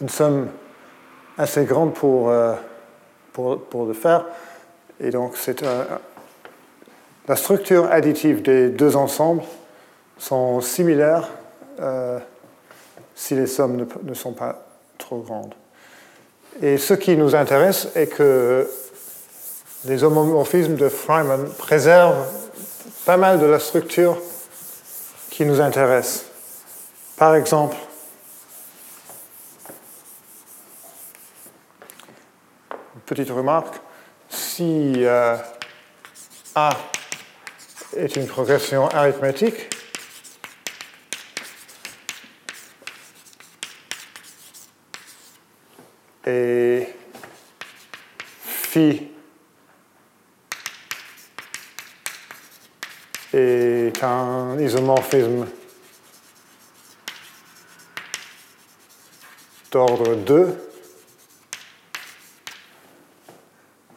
[0.00, 0.48] une somme
[1.38, 2.54] assez grande pour, euh,
[3.32, 4.26] pour, pour le faire.
[5.00, 5.86] Et donc, c'est un-
[7.26, 9.42] la structure additive des deux ensembles
[10.18, 11.28] sont similaires
[11.80, 12.18] euh,
[13.14, 14.62] si les sommes ne, ne sont pas
[14.98, 15.54] trop grandes.
[16.62, 18.68] Et ce qui nous intéresse est que
[19.86, 22.26] les homomorphismes de Freiman préservent
[23.06, 24.16] pas mal de la structure
[25.30, 26.26] qui nous intéresse.
[27.16, 27.76] Par exemple,
[32.72, 33.76] une petite remarque,
[34.28, 35.36] si euh,
[36.56, 36.76] A
[37.96, 39.70] est une progression arithmétique,
[46.26, 46.88] et
[48.42, 49.08] phi
[53.32, 55.46] est un isomorphisme
[59.74, 60.70] d'ordre 2,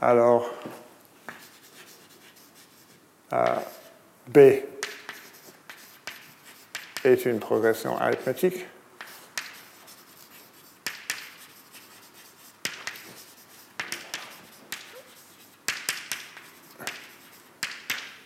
[0.01, 0.51] alors
[3.31, 3.45] euh,
[4.27, 4.37] B
[7.03, 8.65] est une progression arithmétique.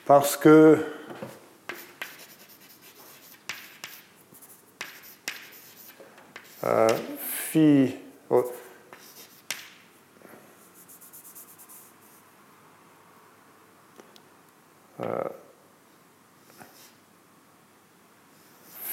[0.06, 0.86] Parce que
[6.64, 6.88] euh,
[7.52, 7.94] phi
[8.30, 8.49] oh,
[15.02, 15.23] euh,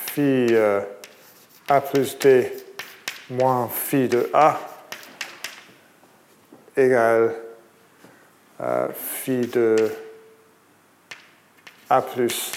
[0.06, 0.80] phi euh,
[1.68, 2.51] a plus d
[3.30, 4.59] moins phi de a
[6.76, 7.36] égale
[8.60, 9.76] euh, phi de
[11.89, 12.51] a plus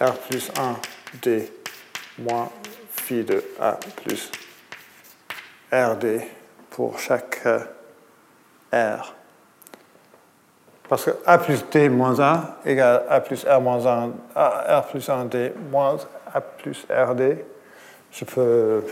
[0.00, 0.76] r plus 1
[1.20, 1.52] d
[2.16, 2.50] moins
[2.90, 4.30] phi de a plus
[5.72, 6.22] rd
[6.70, 7.60] pour chaque euh,
[8.72, 9.14] r.
[10.88, 14.86] Parce que a plus d moins 1 égale a plus r moins 1, a, r
[14.88, 15.96] plus 1 d moins
[16.32, 17.38] a plus rd.
[18.10, 18.84] Je peux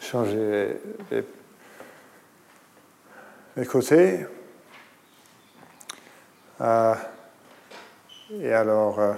[0.00, 0.80] changer
[1.10, 1.24] les,
[3.56, 4.26] les côtés.
[6.60, 6.94] Euh,
[8.30, 9.12] et alors, euh,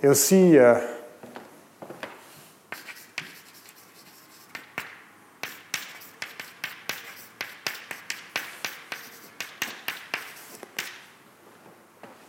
[0.00, 0.74] et aussi, euh,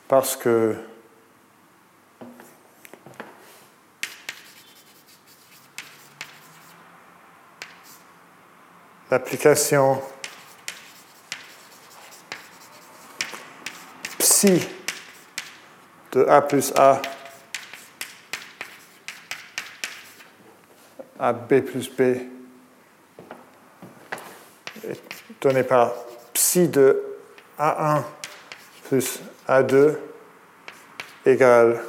[0.08, 0.76] parce que
[9.12, 10.02] l'application
[14.18, 14.68] psi
[16.12, 17.00] de A plus A
[21.20, 22.02] à B plus B
[24.88, 25.02] est
[25.42, 25.94] donné par
[26.34, 27.04] psi de
[27.60, 28.04] A1
[28.88, 29.98] plus A2
[31.26, 31.82] égale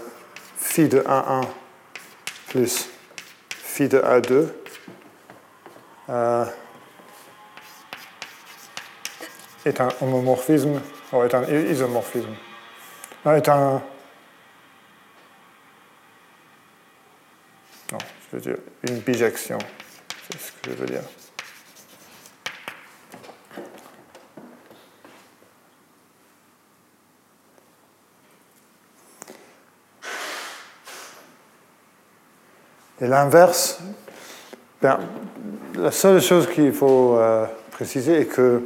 [0.57, 1.47] phi de A1
[2.49, 2.91] plus
[3.49, 4.49] phi de A2.
[6.09, 6.45] Euh,
[9.65, 10.81] est un homomorphisme,
[11.13, 12.35] ou est un isomorphisme.
[13.27, 13.83] Est un.
[17.93, 17.99] Non,
[18.30, 18.30] je
[18.89, 19.59] une bijection,
[20.31, 21.03] c'est ce que je veux dire.
[33.03, 33.81] Et l'inverse,
[34.83, 35.01] ben,
[35.75, 38.63] la seule chose qu'il faut euh, préciser est que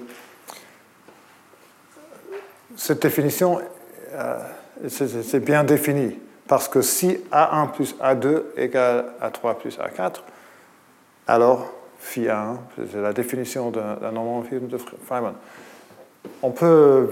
[2.76, 3.60] cette définition,
[4.12, 4.38] euh,
[4.88, 6.18] c'est bien défini.
[6.54, 10.20] Parce que si A1 plus A2 égale A3 plus A4,
[11.26, 12.58] alors phi A1,
[12.92, 15.34] c'est la définition d'un homomorphisme de Feynman.
[16.42, 17.10] On peut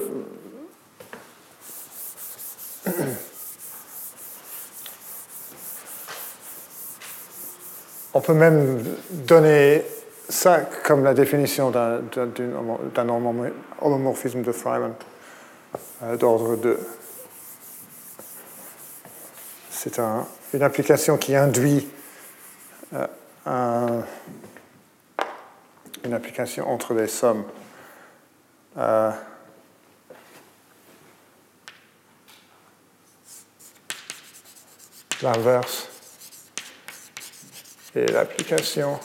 [8.15, 9.83] on peut même donner
[10.29, 13.09] ça comme la définition d'un
[13.81, 14.95] homomorphisme de Feynman.
[16.05, 16.79] Euh, d'ordre 2.
[19.85, 21.89] C'est une application qui induit
[22.95, 24.01] euh,
[26.05, 27.45] une application entre les sommes.
[28.79, 29.11] Euh,
[35.21, 35.89] L'inverse
[37.97, 39.01] et l'application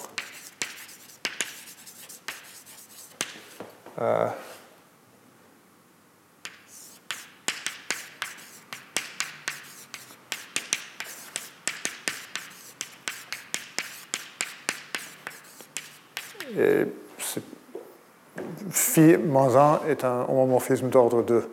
[16.58, 16.88] Et
[18.72, 21.48] phi moins 1 est un homomorphisme d'ordre 2,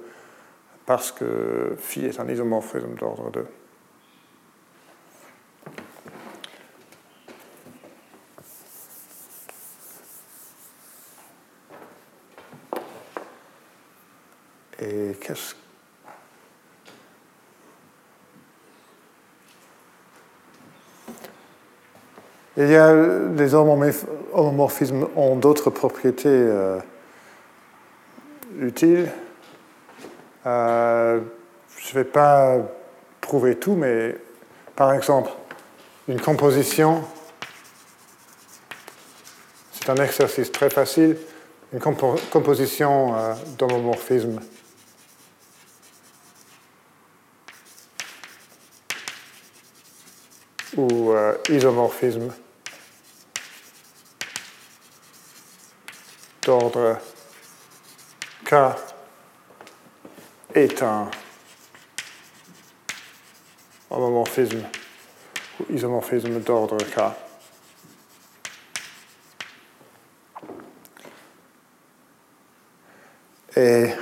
[0.86, 3.46] parce que phi est un isomorphisme d'ordre 2.
[14.80, 15.54] Et qu'est-ce
[22.56, 22.94] Il y a
[23.30, 26.78] des homomorphismes ont d'autres propriétés euh,
[28.60, 29.10] utiles.
[30.46, 31.20] Euh,
[31.78, 32.58] je ne vais pas
[33.20, 34.16] prouver tout, mais
[34.76, 35.30] par exemple,
[36.08, 37.02] une composition,
[39.72, 41.16] c'est un exercice très facile,
[41.72, 44.40] une composition euh, d'homomorphisme.
[50.76, 52.32] ou euh, isomorphisme
[56.44, 56.98] d'ordre
[58.44, 58.54] K
[60.54, 61.10] est un
[63.90, 64.62] homomorphisme
[65.60, 67.00] ou isomorphisme d'ordre K.
[73.56, 73.94] Et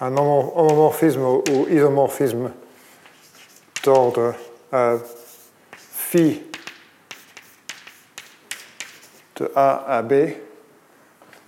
[0.00, 2.50] un homomorphisme ou isomorphisme
[3.84, 4.34] d'ordre
[4.72, 4.98] euh,
[6.12, 6.42] phi
[9.36, 10.12] de A à B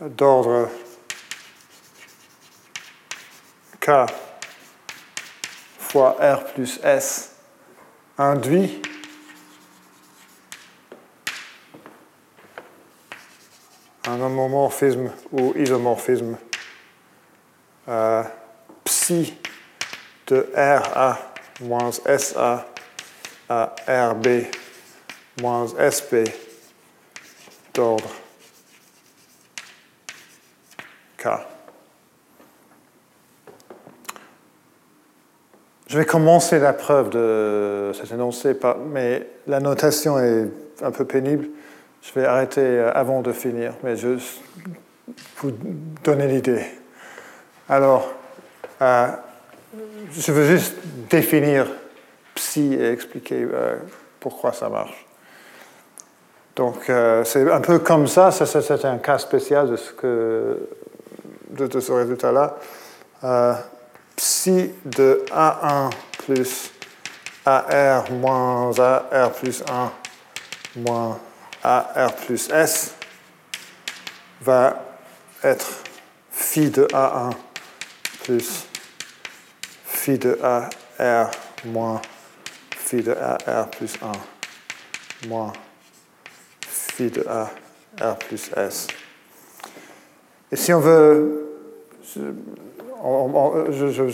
[0.00, 0.70] d'ordre
[3.78, 4.06] K
[5.78, 7.36] fois R plus S
[8.16, 8.80] induit
[14.08, 16.38] un homomorphisme ou isomorphisme
[17.86, 18.22] euh,
[18.82, 19.34] psi
[20.26, 21.18] de RA
[21.60, 22.73] moins SA
[23.48, 24.26] à RB
[25.40, 26.28] moins SP
[27.74, 28.10] d'ordre
[31.18, 31.28] K.
[35.86, 38.56] Je vais commencer la preuve de cet énoncé,
[38.90, 40.48] mais la notation est
[40.82, 41.48] un peu pénible.
[42.02, 44.18] Je vais arrêter avant de finir, mais je
[45.36, 45.52] vous
[46.02, 46.64] donner l'idée.
[47.68, 48.12] Alors,
[48.82, 49.08] euh,
[50.10, 50.74] je veux juste
[51.10, 51.66] définir
[52.60, 53.76] et expliquer euh,
[54.20, 55.06] pourquoi ça marche.
[56.56, 60.68] Donc, euh, c'est un peu comme ça, c'est un cas spécial de ce, que,
[61.50, 62.56] de, ce résultat-là.
[64.16, 65.90] psi de A1
[66.24, 66.72] plus
[67.44, 69.92] AR moins AR plus 1
[70.76, 71.18] moins
[71.62, 72.94] AR plus S
[74.40, 74.76] va
[75.42, 75.66] être
[76.30, 77.32] phi de A1
[78.22, 78.66] plus
[79.84, 81.30] phi de AR
[81.64, 82.00] moins
[82.84, 85.52] phi de AR plus 1 moins
[86.60, 88.88] phi de AR plus S.
[90.52, 91.46] Et si on veut,
[92.04, 92.20] je,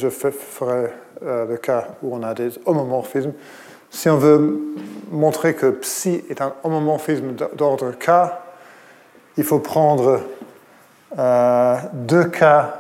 [0.09, 0.93] ferai
[1.23, 3.33] euh, le cas où on a des homomorphismes.
[3.91, 4.61] Si on veut
[5.11, 8.11] montrer que psi est un homomorphisme d'ordre K,
[9.37, 10.21] il faut prendre
[11.19, 12.77] euh, deux cas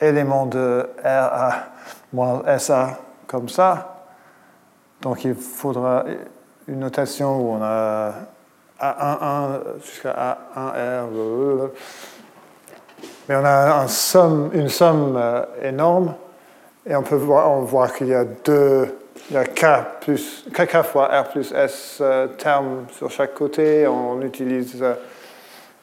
[0.00, 1.54] éléments de RA
[2.12, 3.93] moins SA comme ça.
[5.04, 6.06] Donc il faudra
[6.66, 8.14] une notation où on a
[8.80, 11.68] A11 jusqu'à A1R.
[13.28, 13.86] Mais on a
[14.54, 16.14] une somme euh, énorme
[16.86, 18.96] et on peut voir, qu'il y a deux,
[19.28, 23.86] il y a K, plus, K fois R plus S euh, termes sur chaque côté.
[23.86, 24.96] On utilise la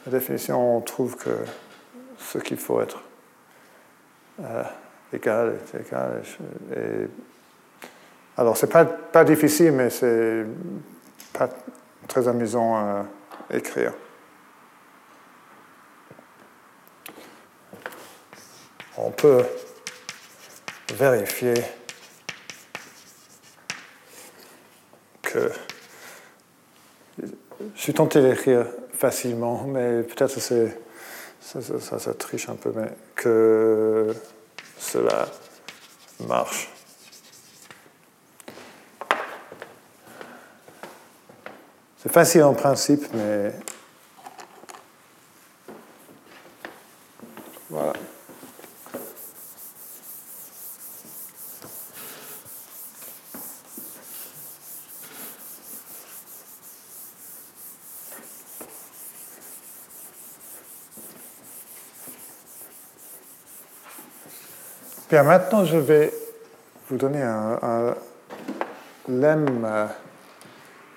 [0.07, 1.29] définition, on trouve que
[2.17, 3.03] ce qu'il faut être
[4.43, 4.63] euh,
[5.13, 6.23] égal est égal.
[8.37, 10.45] Alors, c'est pas, pas difficile, mais c'est
[11.33, 11.49] pas
[12.07, 13.05] très amusant à
[13.51, 13.93] écrire.
[18.97, 19.43] On peut
[20.93, 21.53] vérifier
[25.21, 25.51] que
[27.75, 30.77] je suis tenté d'écrire facilement, mais peut-être c'est
[31.41, 34.13] ça, ça, triche un peu, mais que
[34.77, 35.27] cela
[36.27, 36.70] marche.
[42.01, 43.53] C'est facile en principe, mais
[47.69, 47.93] voilà.
[65.07, 66.11] Bien, maintenant je vais
[66.89, 67.95] vous donner un, un
[69.07, 69.85] lemme euh,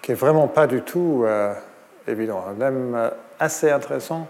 [0.05, 1.55] qui est vraiment pas du tout euh,
[2.06, 3.09] évident, lemme euh,
[3.39, 4.28] assez intéressant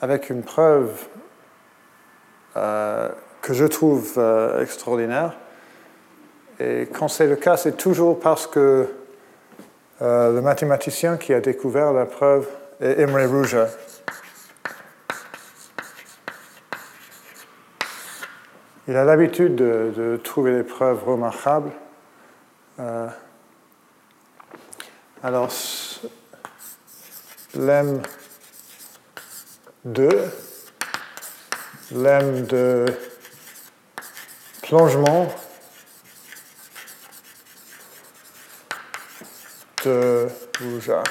[0.00, 1.06] avec une preuve
[2.54, 4.20] que je trouve
[4.60, 5.34] extraordinaire.
[6.58, 8.88] Et quand c'est le cas, c'est toujours parce que
[10.00, 12.48] le mathématicien qui a découvert la preuve
[12.80, 13.56] et Imre Rouge.
[18.88, 21.70] Il a l'habitude de, de trouver des preuves remarquables.
[25.20, 25.52] Alors,
[27.54, 28.02] lemme
[29.84, 30.08] 2,
[31.90, 32.86] lemme de
[34.62, 35.28] plongement
[39.84, 40.28] de
[40.60, 41.02] Rouja.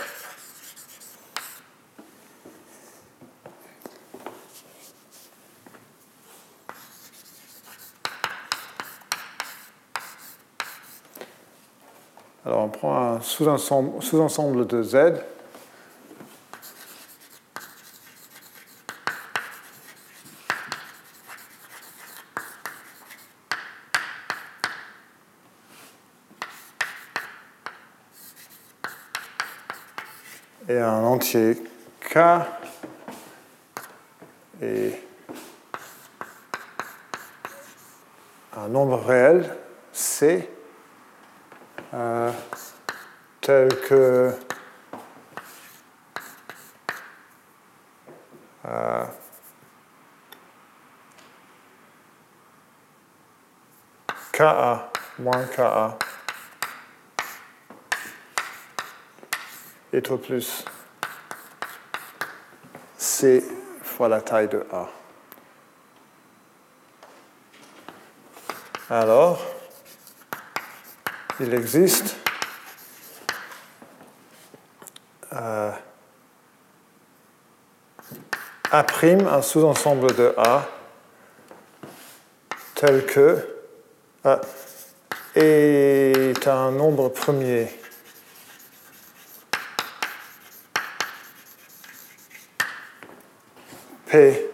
[12.46, 14.96] Alors on prend un sous-ensemble de Z.
[30.70, 31.62] Et un entier
[32.02, 32.18] K
[34.62, 34.92] et
[38.58, 39.56] un nombre réel
[39.94, 40.50] C
[41.94, 42.32] euh,
[43.48, 44.34] tel que
[48.66, 49.06] euh,
[54.34, 55.98] KA moins KA
[59.94, 60.66] est au plus
[62.98, 63.42] C
[63.82, 64.90] fois la taille de A.
[68.90, 69.40] Alors,
[71.40, 72.27] il existe
[78.70, 80.68] A', un sous-ensemble de A,
[82.76, 83.48] tel que
[84.26, 84.42] A
[85.36, 87.70] est un nombre premier.
[94.08, 94.50] P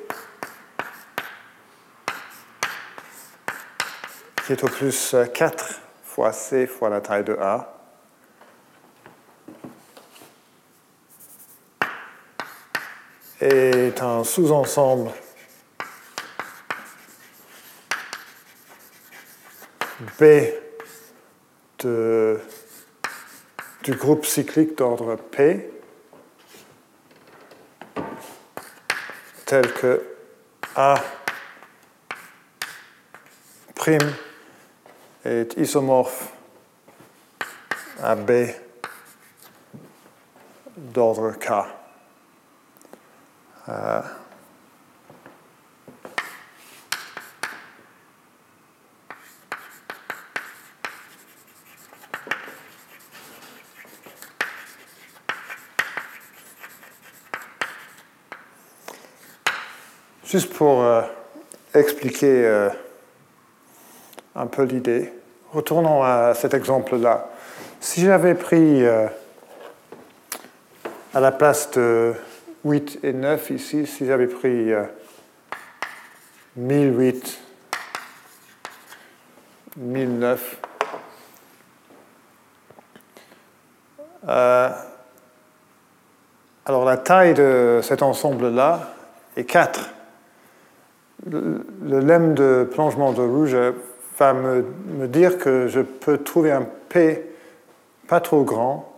[4.46, 7.74] qui est au plus 4 fois C fois la taille de A.
[13.44, 13.73] est
[14.04, 15.12] un sous-ensemble
[20.20, 20.24] B
[23.84, 25.70] du groupe cyclique d'ordre P
[29.46, 30.04] tel que
[30.76, 30.96] A'
[35.26, 36.32] est isomorphe
[38.02, 38.32] à B
[40.78, 41.83] d'ordre K.
[43.70, 44.02] Euh,
[60.26, 61.04] Juste pour euh,
[61.76, 62.70] expliquer euh,
[64.36, 65.14] un peu l'idée,
[65.52, 67.30] retournons à cet exemple-là.
[67.80, 68.84] Si j'avais pris
[71.14, 72.16] à la place de
[72.66, 74.84] 8 et 9 ici, si j'avais pris euh,
[76.56, 77.40] 1008,
[79.78, 80.58] 1009,
[84.30, 84.70] euh,
[86.66, 88.94] alors la taille de cet ensemble-là
[89.36, 89.90] est 4
[91.30, 93.56] le, le lemme de plongement de rouge
[94.18, 94.66] va me,
[94.98, 97.30] me dire que je peux trouver un P
[98.08, 98.92] pas trop grand,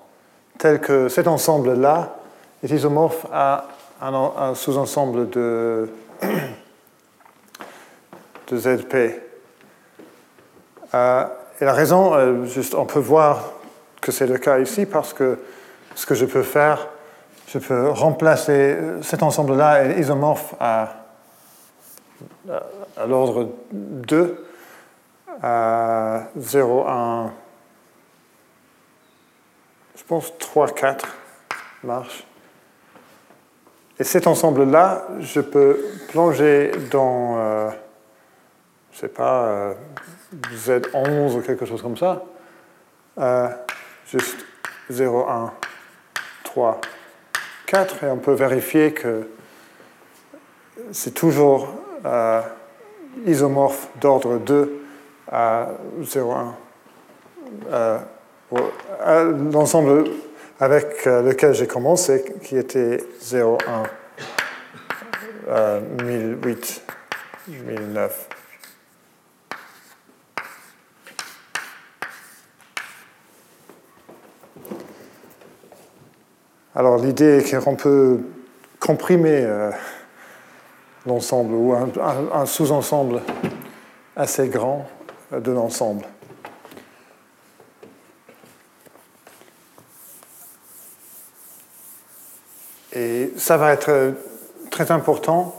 [0.58, 2.18] tel que cet ensemble-là
[2.66, 3.66] est isomorphe à
[4.02, 5.90] un, en- un sous-ensemble de,
[8.52, 9.22] ZP.
[10.94, 11.26] Euh,
[11.60, 12.46] et la raison, euh,
[12.78, 13.52] on peut voir
[14.02, 15.40] que c'est le cas ici parce que
[15.96, 16.88] ce que je peux faire,
[17.48, 21.02] je peux remplacer cet ensemble-là est isomorphe à
[22.98, 24.46] à l'ordre 2
[25.42, 27.34] à 0, 1,
[29.98, 31.08] je pense 3, 4
[31.84, 32.24] marche.
[34.00, 37.70] Et cet ensemble-là, je peux plonger dans, euh,
[38.92, 39.74] je sais pas, euh,
[40.54, 42.24] Z11 ou quelque chose comme ça.
[43.18, 43.48] Euh,
[44.08, 44.38] juste
[44.90, 45.54] 0, 1,
[46.44, 46.82] 3,
[47.68, 48.04] 4.
[48.04, 49.30] Et on peut vérifier que
[50.92, 51.70] c'est toujours
[52.06, 52.42] euh,
[53.26, 54.82] isomorphe d'ordre 2
[55.32, 55.70] à
[56.02, 56.54] 0,1.
[57.72, 57.98] Euh,
[58.52, 58.58] au-
[59.02, 60.04] à L'ensemble
[60.60, 63.58] avec euh, lequel j'ai commencé, qui était 0,1,
[65.50, 66.82] euh, 1008,
[67.50, 68.30] 1009.
[76.78, 78.20] Alors l'idée est qu'on peut
[78.80, 79.72] comprimer euh,
[81.06, 83.22] l'ensemble ou un, sous-ensemble
[84.16, 84.86] assez grand
[85.32, 86.06] de l'ensemble.
[92.96, 94.12] Et ça va être euh,
[94.72, 95.54] très important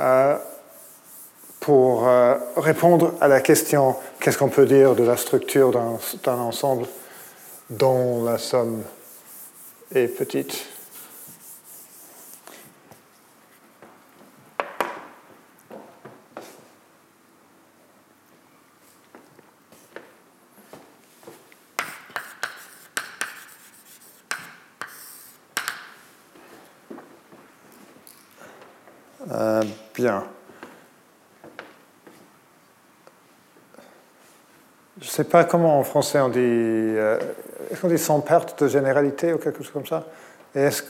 [0.00, 0.36] euh,
[1.60, 6.38] pour euh, répondre à la question qu'est-ce qu'on peut dire de la structure d'un d'un
[6.38, 6.86] ensemble
[7.68, 8.82] dont la somme
[9.94, 10.66] est petite?
[29.30, 29.62] Euh,
[29.94, 30.24] bien.
[35.00, 36.38] Je ne sais pas comment en français on dit.
[36.38, 37.18] euh,
[37.70, 40.06] est-ce qu'on dit sans perte de généralité ou quelque chose comme ça?
[40.54, 40.84] Est-ce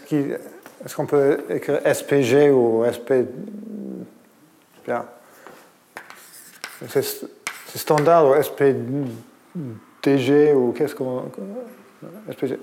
[0.85, 3.25] est-ce qu'on peut écrire SPG ou SP.
[4.87, 5.07] Bien.
[6.87, 7.03] C'est
[7.75, 9.09] standard ou SPDG
[10.53, 11.33] ou qu'est-ce qu'on.
[12.31, 12.61] SPG.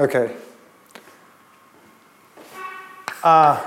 [0.00, 0.16] OK.
[3.22, 3.60] A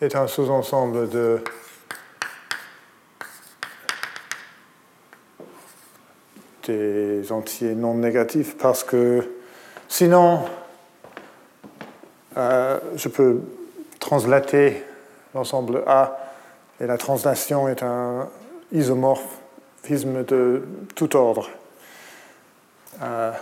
[0.00, 1.40] est un sous-ensemble de
[6.66, 9.28] des entiers non négatifs parce que
[9.88, 10.40] sinon
[12.36, 13.40] euh, je peux
[13.98, 14.82] translater
[15.34, 16.18] l'ensemble A
[16.80, 18.28] et la translation est un
[18.72, 20.62] isomorphisme de
[20.94, 21.48] tout ordre.
[23.02, 23.32] Euh,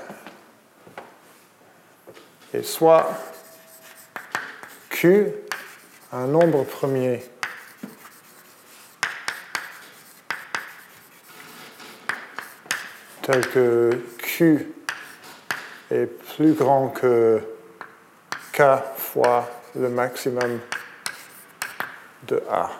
[2.53, 3.09] et soit
[4.89, 5.33] Q
[6.13, 7.23] un nombre premier
[13.31, 14.75] tel que Q
[15.89, 17.41] est plus grand que
[18.53, 18.63] K
[18.97, 20.59] fois le maximum
[22.27, 22.71] de A.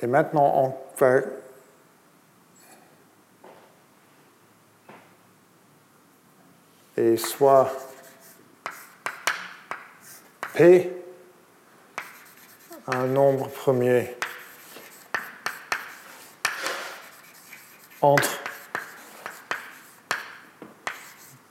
[0.00, 1.20] Et maintenant, on va
[6.96, 7.70] et soit
[10.54, 11.01] P
[12.88, 14.16] un nombre premier
[18.00, 18.40] entre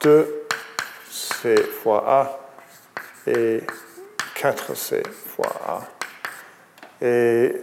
[0.01, 2.39] 2C fois A
[3.27, 3.61] et
[4.35, 5.87] 4C fois A.
[7.05, 7.55] Et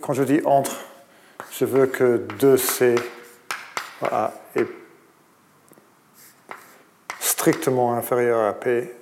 [0.00, 0.76] quand je dis entre,
[1.50, 2.96] je veux que 2C
[3.98, 4.68] fois A est
[7.18, 8.94] strictement inférieur à P,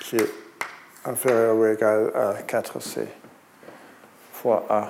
[0.00, 0.41] qui est
[1.04, 3.06] inférieur ou égal à 4C
[4.32, 4.88] fois A.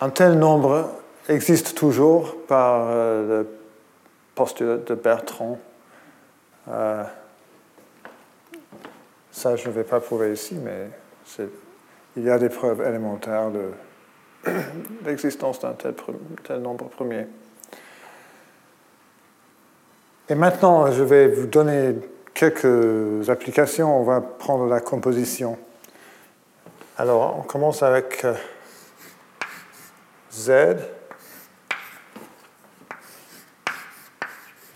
[0.00, 0.90] Un tel nombre
[1.28, 3.48] existe toujours par euh, le
[4.34, 5.58] postulat de Bertrand.
[6.68, 7.04] Euh,
[9.30, 10.90] ça, je ne vais pas prouver ici, mais
[12.16, 13.70] il y a des preuves élémentaires de
[15.04, 17.26] l'existence d'un tel nombre premier.
[20.26, 21.96] Et maintenant, je vais vous donner
[22.32, 24.00] quelques applications.
[24.00, 25.58] On va prendre la composition.
[26.96, 28.34] Alors, on commence avec euh,
[30.32, 30.78] Z,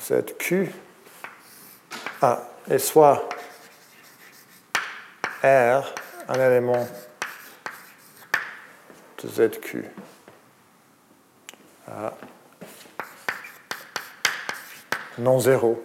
[0.02, 0.70] ZQ,
[2.20, 3.26] ah, et soit
[5.42, 5.94] R,
[6.28, 6.86] un élément
[9.22, 9.84] de ZQ.
[11.90, 12.12] Ah.
[15.18, 15.82] Non zéro.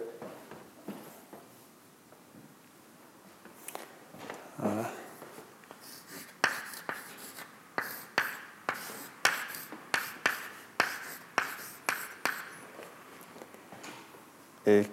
[14.66, 14.84] Et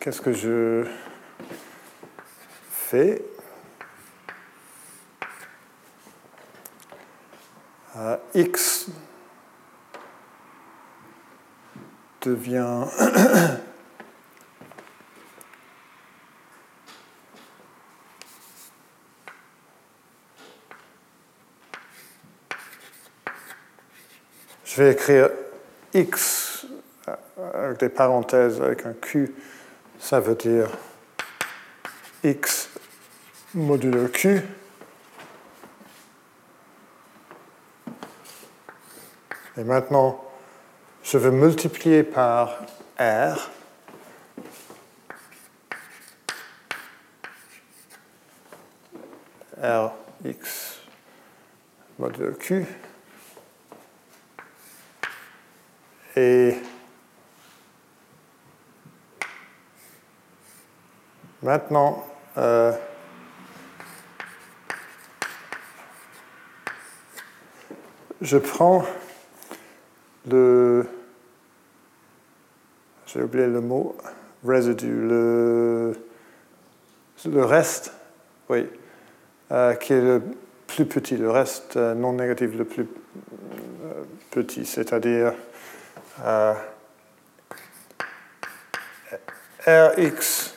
[0.00, 0.84] qu'est-ce que je
[2.70, 3.22] fais?
[7.96, 8.73] Euh, X
[24.64, 25.28] Je vais écrire
[25.92, 26.66] X
[27.52, 29.34] avec des parenthèses, avec un Q.
[30.00, 30.70] Ça veut dire
[32.24, 32.70] X
[33.52, 34.40] modulo Q.
[39.56, 40.23] Et maintenant,
[41.04, 42.58] je veux multiplier par
[42.98, 43.50] R.
[49.62, 50.80] Rx
[51.98, 52.66] modulo Q.
[56.16, 56.56] Et
[61.42, 62.06] maintenant,
[62.36, 62.72] euh,
[68.20, 68.84] je prends
[70.30, 70.86] le.
[73.06, 73.96] J'ai oublié le mot,
[74.44, 75.94] residue, le,
[77.26, 77.92] le reste,
[78.48, 78.66] oui,
[79.52, 80.22] euh, qui est le
[80.66, 82.86] plus petit, le reste euh, non négatif le plus
[83.84, 85.34] euh, petit, c'est-à-dire
[86.24, 86.54] euh,
[89.66, 90.54] Rx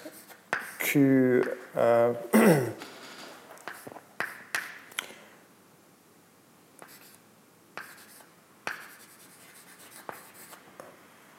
[0.79, 1.43] Q.
[1.75, 2.13] euh,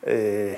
[0.08, 0.56] et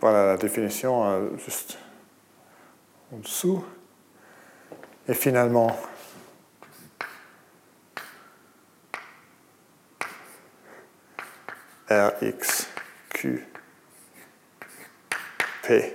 [0.00, 1.78] voilà la définition euh, juste
[3.12, 3.64] en dessous.
[5.06, 5.76] Et finalement,
[11.90, 12.68] Rx
[13.10, 13.44] Q
[15.64, 15.94] P.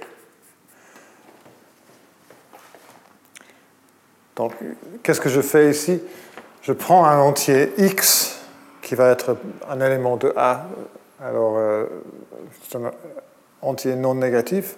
[4.36, 4.53] Donc,
[5.02, 6.02] qu'est-ce que je fais ici?
[6.62, 8.40] Je prends un entier x
[8.82, 9.38] qui va être
[9.70, 10.66] un élément de A,
[11.22, 11.86] alors euh,
[12.74, 12.91] un
[13.62, 14.76] entier non négatif.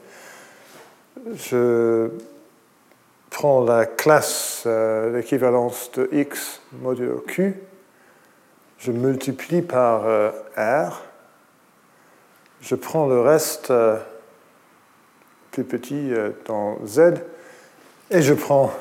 [1.36, 2.10] Je
[3.30, 7.56] prends la classe euh, d'équivalence de x modulo q,
[8.80, 11.02] je multiplie par euh, r,
[12.62, 13.98] je prends le reste euh,
[15.52, 16.12] plus petit
[16.46, 17.16] dans z,
[18.12, 18.72] et je prends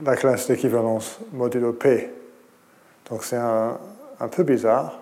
[0.00, 2.10] la classe d'équivalence modulo p.
[3.10, 3.78] Donc c'est un,
[4.30, 5.00] peu bizarre,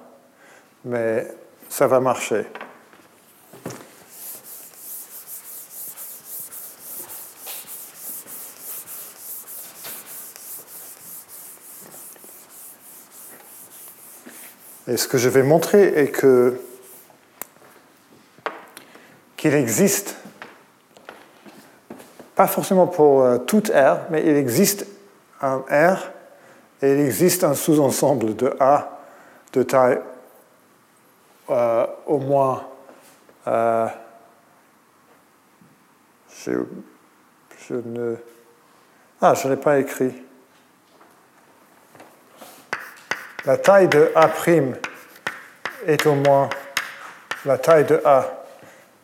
[0.84, 1.26] mais
[1.68, 2.46] ça va marcher.
[14.88, 16.60] Et ce que je vais montrer est que
[19.36, 20.16] qu'il existe,
[22.40, 24.86] pas forcément pour euh, toute R, mais il existe
[25.42, 26.10] un R
[26.80, 28.98] et il existe un sous-ensemble de A
[29.52, 30.00] de taille
[31.50, 32.66] euh, au moins.
[33.46, 33.88] euh,
[36.34, 36.52] je,
[37.68, 38.16] je ne.
[39.20, 40.14] Ah, je ne l'ai pas écrit.
[43.44, 44.30] La taille de A'
[45.86, 46.48] est au moins
[47.44, 48.24] la taille de A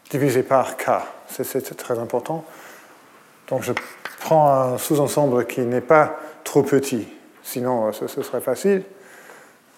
[0.09, 0.87] divisé par K.
[1.29, 2.43] C'est très important.
[3.49, 3.73] Donc je
[4.21, 7.07] prends un sous-ensemble qui n'est pas trop petit,
[7.43, 8.83] sinon euh, ce, serait facile.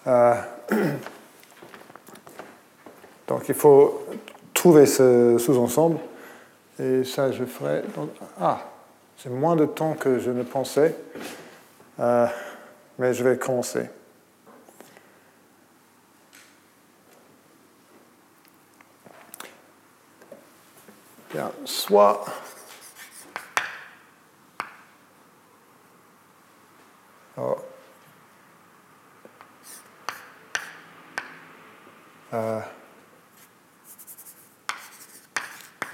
[0.07, 0.35] Euh,
[3.27, 4.05] donc il faut
[4.53, 5.99] trouver ce sous-ensemble.
[6.79, 7.83] Et ça, je ferai.
[8.39, 8.61] ah,
[9.17, 10.95] c'est moins de temps que je ne pensais.
[11.99, 12.25] Euh,
[12.97, 13.89] mais je vais commencer.
[21.33, 22.23] Bien, soit
[32.33, 32.59] euh,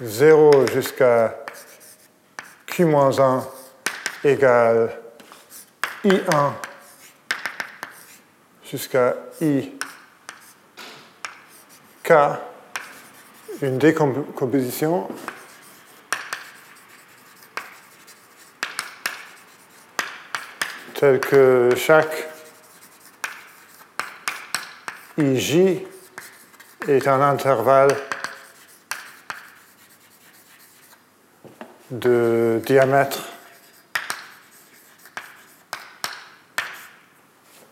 [0.00, 1.34] 0 jusqu'à
[2.66, 3.42] Q-1
[4.24, 5.00] égale
[6.04, 6.52] I1
[8.62, 9.72] jusqu'à I
[12.02, 12.12] K.
[13.62, 15.08] Une décomposition.
[20.94, 22.28] Telle que chaque
[25.16, 25.86] IJ
[26.88, 27.94] est un intervalle
[31.90, 33.28] de diamètre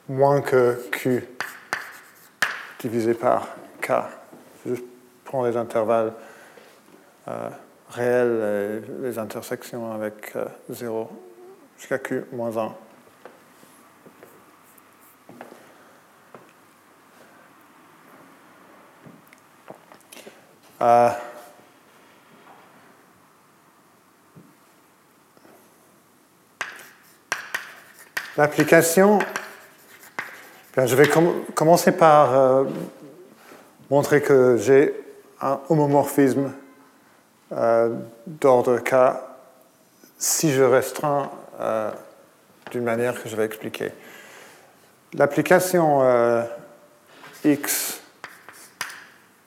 [0.09, 1.25] moins que Q
[2.81, 3.49] divisé par
[3.81, 3.93] K.
[4.67, 4.75] Je
[5.25, 6.13] prends les intervalles
[7.29, 7.51] euh,
[7.91, 11.11] réels et les intersections avec euh, 0
[11.79, 12.84] jusqu'à Q moins 1.
[20.85, 21.09] Euh,
[28.37, 29.19] L'application,
[30.77, 32.65] je vais com- commencer par euh,
[33.91, 34.93] montrer que j'ai
[35.41, 36.53] un homomorphisme
[37.53, 37.97] euh,
[38.27, 39.17] d'ordre K
[40.19, 41.31] si je restreins
[42.73, 43.93] d'une manière que je vais expliquer.
[45.15, 46.03] L'application
[47.45, 48.01] X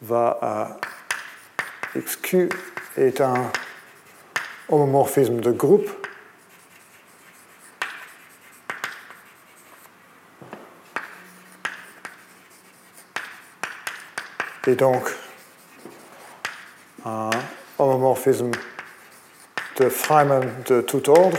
[0.01, 0.67] va à
[1.95, 2.49] XQ
[2.97, 3.51] est un
[4.69, 5.89] homomorphisme de groupe.
[14.67, 15.09] Et donc,
[17.05, 17.29] un
[17.77, 18.51] homomorphisme
[19.77, 21.37] de Feynman de tout ordre.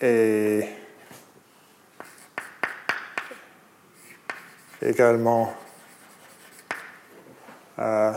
[0.00, 0.67] Et
[4.88, 5.54] également
[7.78, 8.12] euh,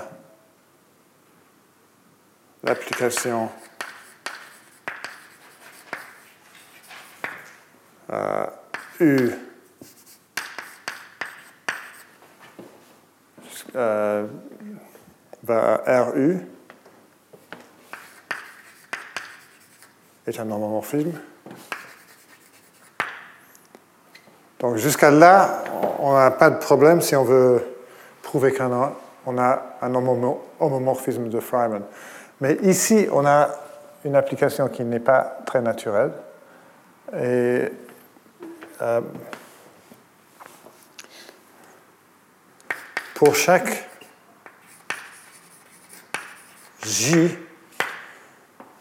[2.63, 3.51] l'application
[8.09, 8.45] euh,
[9.01, 9.31] U
[13.75, 14.27] euh,
[15.49, 16.39] à RU
[20.25, 21.19] est un homomorphisme.
[24.59, 25.63] Donc jusqu'à là,
[26.01, 27.63] on n'a pas de problème si on veut
[28.23, 31.83] prouver qu'on a, un homomorphisme de Feynman.
[32.41, 33.49] Mais ici, on a
[34.03, 36.11] une application qui n'est pas très naturelle.
[37.15, 37.65] Et
[38.81, 39.01] euh,
[43.13, 43.87] pour chaque
[46.83, 47.37] J,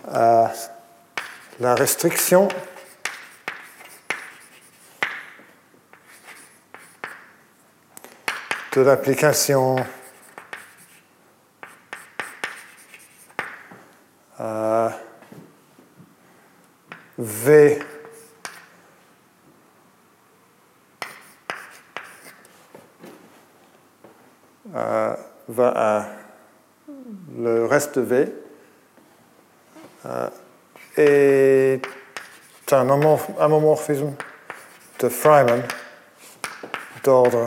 [0.08, 0.46] euh,
[1.60, 2.48] la restriction
[8.72, 9.76] de l'application
[14.38, 14.88] euh,
[17.18, 17.82] V.
[24.72, 25.16] Euh,
[25.48, 26.06] va à
[27.36, 28.32] le reste V.
[30.06, 30.28] Euh,
[30.96, 31.82] est
[32.72, 34.14] un homomorphisme
[35.00, 35.62] de Feynman
[37.02, 37.46] d'ordre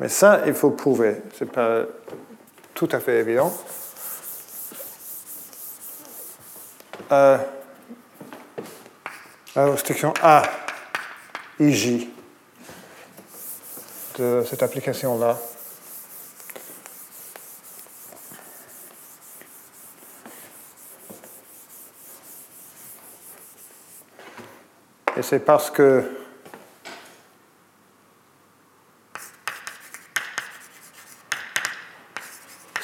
[0.00, 1.16] mais ça, il faut prouver.
[1.38, 1.82] Ce n'est pas
[2.74, 3.52] tout à fait évident.
[7.12, 7.38] Euh,
[9.56, 10.42] la restriction A,
[11.58, 12.06] IJ,
[14.18, 15.38] de cette application-là.
[25.16, 26.04] Et c'est parce que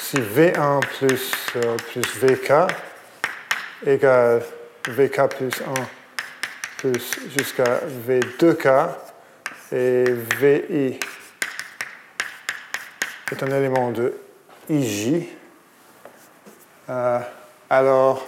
[0.09, 2.71] si V1 plus, euh, plus VK
[3.85, 4.41] égale
[4.87, 5.73] VK plus 1
[6.77, 8.89] plus jusqu'à V2K
[9.73, 10.05] et
[10.39, 10.97] VI
[13.33, 14.13] est un élément de
[14.69, 15.25] IJ,
[16.89, 17.19] euh,
[17.69, 18.25] alors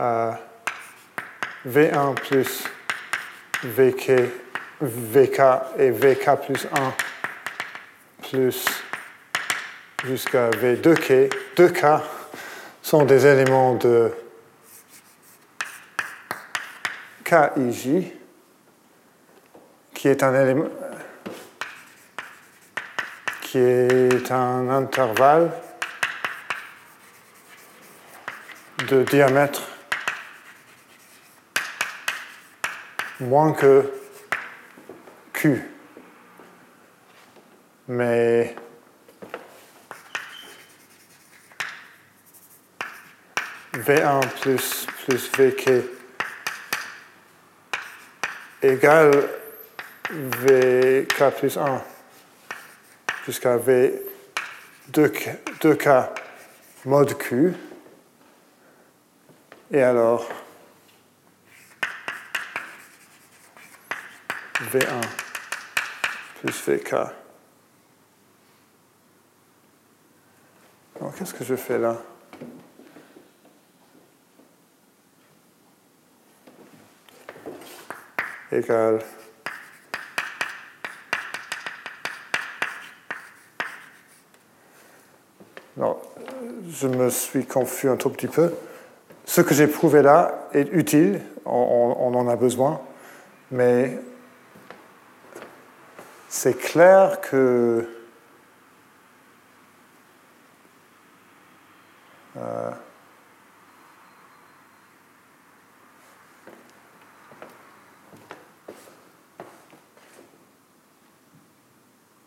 [0.00, 0.32] euh,
[1.68, 2.64] V1 plus
[3.62, 4.12] VK,
[4.80, 5.40] VK
[5.78, 6.94] et VK plus 1
[8.22, 8.81] plus
[10.04, 12.02] jusqu'à V2K, 2K
[12.82, 14.12] sont des éléments de
[17.24, 18.12] KIJ,
[19.94, 20.68] qui est un élément
[23.42, 25.50] qui est un intervalle
[28.88, 29.62] de diamètre
[33.20, 33.92] moins que
[35.34, 35.70] Q.
[37.88, 38.56] Mais
[43.84, 45.84] V1 plus, plus VK
[48.62, 49.28] égale
[50.10, 51.82] VK plus 1
[53.26, 54.02] jusqu'à V
[54.92, 56.08] 2K, 2K
[56.84, 57.54] mode Q.
[59.72, 60.28] Et alors,
[64.70, 65.00] V1
[66.40, 66.92] plus VK.
[71.00, 71.96] Alors, qu'est-ce que je fais là?
[78.52, 78.98] Égale
[85.76, 85.96] non,
[86.68, 88.52] je me suis confus un tout petit peu.
[89.24, 92.80] Ce que j'ai prouvé là est utile, on, on en a besoin,
[93.50, 93.98] mais
[96.28, 97.86] c'est clair que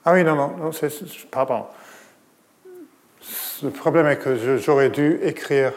[0.07, 0.91] Ah oui, non, non, non c'est,
[1.31, 1.65] pardon.
[3.63, 5.73] Le problème est que j'aurais dû écrire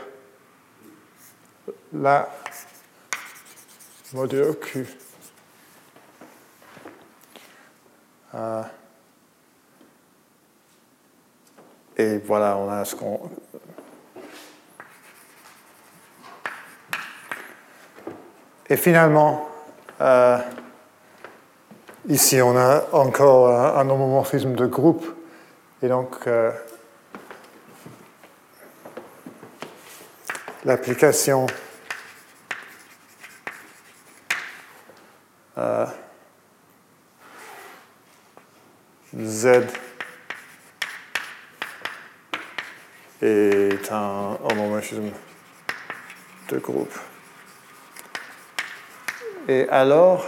[1.94, 2.28] la
[4.12, 4.86] module Q.
[8.34, 8.62] Euh,
[11.96, 13.30] et voilà, on a ce qu'on.
[18.68, 19.48] Et finalement,
[20.02, 20.38] euh,
[22.09, 25.06] ici, on a encore un, homomorphisme de groupe.
[25.82, 26.51] Et donc, euh,
[30.64, 31.47] l'application
[35.59, 35.86] euh,
[39.16, 39.47] Z
[43.22, 45.10] est un homomorphisme
[46.48, 46.98] de groupe.
[49.48, 50.26] Et alors,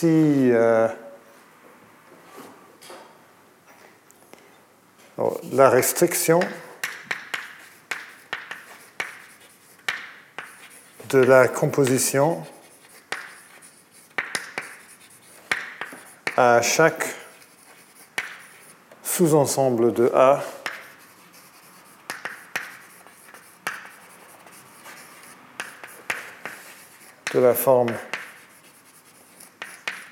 [0.00, 0.06] si
[0.52, 0.86] euh,
[5.50, 6.38] la restriction
[11.08, 12.46] de la composition
[16.36, 17.16] à chaque
[19.02, 20.44] sous-ensemble de A
[27.34, 27.90] de la forme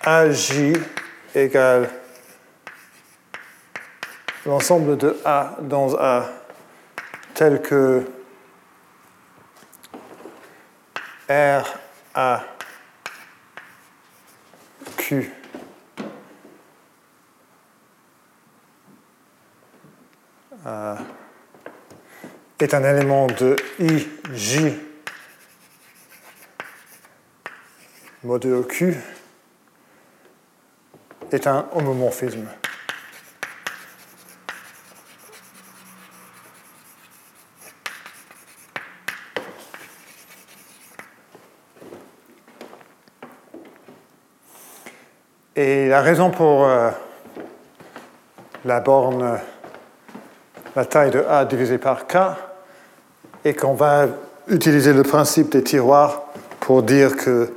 [0.09, 0.73] AJ
[1.35, 1.91] égale
[4.47, 6.29] l'ensemble de A dans A
[7.35, 8.05] tel que
[11.29, 11.65] R
[12.15, 12.45] A
[14.97, 15.33] Q.
[20.67, 20.95] Euh,
[22.61, 24.73] est un élément de I J
[28.23, 28.95] modulo Q
[31.33, 32.47] est un homomorphisme.
[45.59, 46.91] Et la raison pour euh,
[48.67, 49.39] la borne,
[50.75, 52.17] la taille de A divisée par K,
[53.43, 54.07] est qu'on va
[54.49, 56.25] utiliser le principe des tiroirs
[56.61, 57.55] pour dire que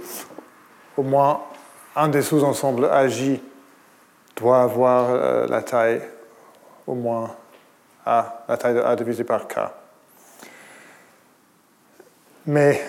[0.95, 1.41] au moins
[1.95, 3.41] un des sous-ensembles AJ
[4.39, 6.01] doit avoir euh, la taille
[6.87, 7.35] au moins
[8.05, 9.59] A, la taille de A divisée par K.
[12.47, 12.81] Mais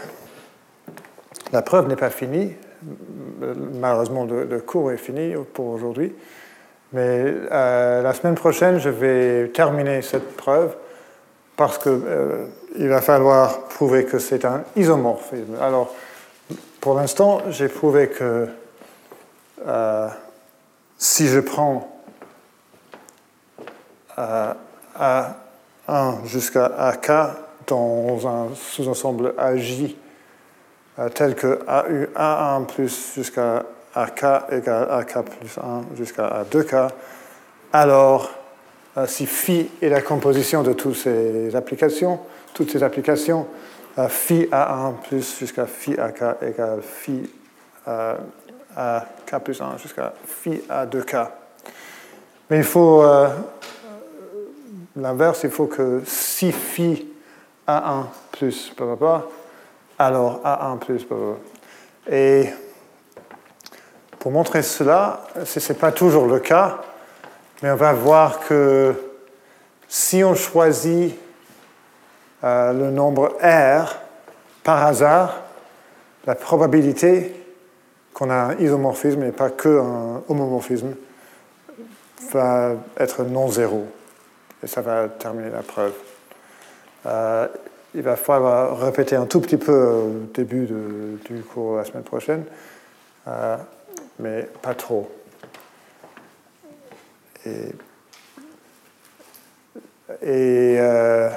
[1.53, 2.55] la preuve n'est pas finie
[3.75, 6.15] malheureusement, le, cours est fini pour aujourd'hui.
[6.93, 10.75] Mais euh, la semaine prochaine, je vais terminer cette preuve
[11.57, 12.47] parce qu'il euh,
[12.77, 15.57] va falloir prouver que c'est un isomorphisme.
[15.61, 15.95] Alors,
[16.81, 18.49] pour l'instant, j'ai prouvé que
[19.67, 20.09] euh,
[21.01, 21.89] si je prends
[24.19, 27.11] A1 jusqu'à AK
[27.67, 29.97] dans un sous-ensemble AJ
[30.99, 33.65] euh, tel que AU A1 plus jusqu'à
[33.95, 36.91] AK égale AK plus 1 jusqu'à A2K,
[37.73, 38.31] alors
[38.99, 42.21] euh, si phi est la composition de toutes ces applications,
[42.53, 43.47] toutes ces applications,
[43.99, 47.31] euh, phi A1 plus jusqu'à phi AK égale phi
[48.77, 51.29] AK plus 1 jusqu'à phi A2K.
[52.49, 53.05] Mais il faut
[54.97, 57.07] l'inverse, il faut que si phi
[57.67, 59.25] A1 plus blablabla,
[59.99, 61.07] alors A1 plus.
[62.11, 62.49] Et
[64.19, 66.79] pour montrer cela, ce n'est pas toujours le cas,
[67.63, 68.95] mais on va voir que
[69.89, 71.19] si on choisit
[72.45, 73.97] euh, le nombre R
[74.63, 75.43] par hasard,
[76.27, 77.40] la probabilité
[78.21, 80.95] qu'on a un isomorphisme et pas qu'un homomorphisme
[82.31, 83.87] va être non zéro.
[84.63, 85.95] Et ça va terminer la preuve.
[87.07, 87.49] Euh,
[87.95, 90.67] il va falloir répéter un tout petit peu au début
[91.25, 92.45] du cours la semaine prochaine,
[93.27, 93.57] euh,
[94.19, 95.11] mais pas trop.
[97.47, 97.73] Et,
[100.23, 101.31] euh,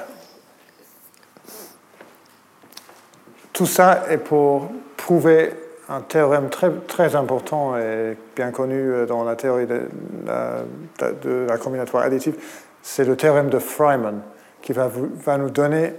[3.54, 9.36] tout ça est pour prouver un théorème très, très important et bien connu dans la
[9.36, 9.88] théorie de
[10.26, 12.36] la, combinatoire additive,
[12.82, 14.20] c'est le théorème de Freiman,
[14.62, 14.90] qui va,
[15.38, 15.92] nous donner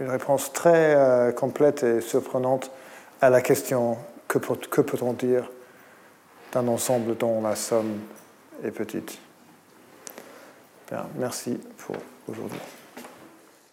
[0.00, 2.70] une réponse très euh, complète et surprenante
[3.20, 3.98] à la question
[4.28, 5.50] que, peut-on dire
[6.52, 8.00] d'un ensemble dont la somme
[8.64, 9.18] est petite?
[11.16, 11.96] Merci pour
[12.28, 12.60] aujourd'hui.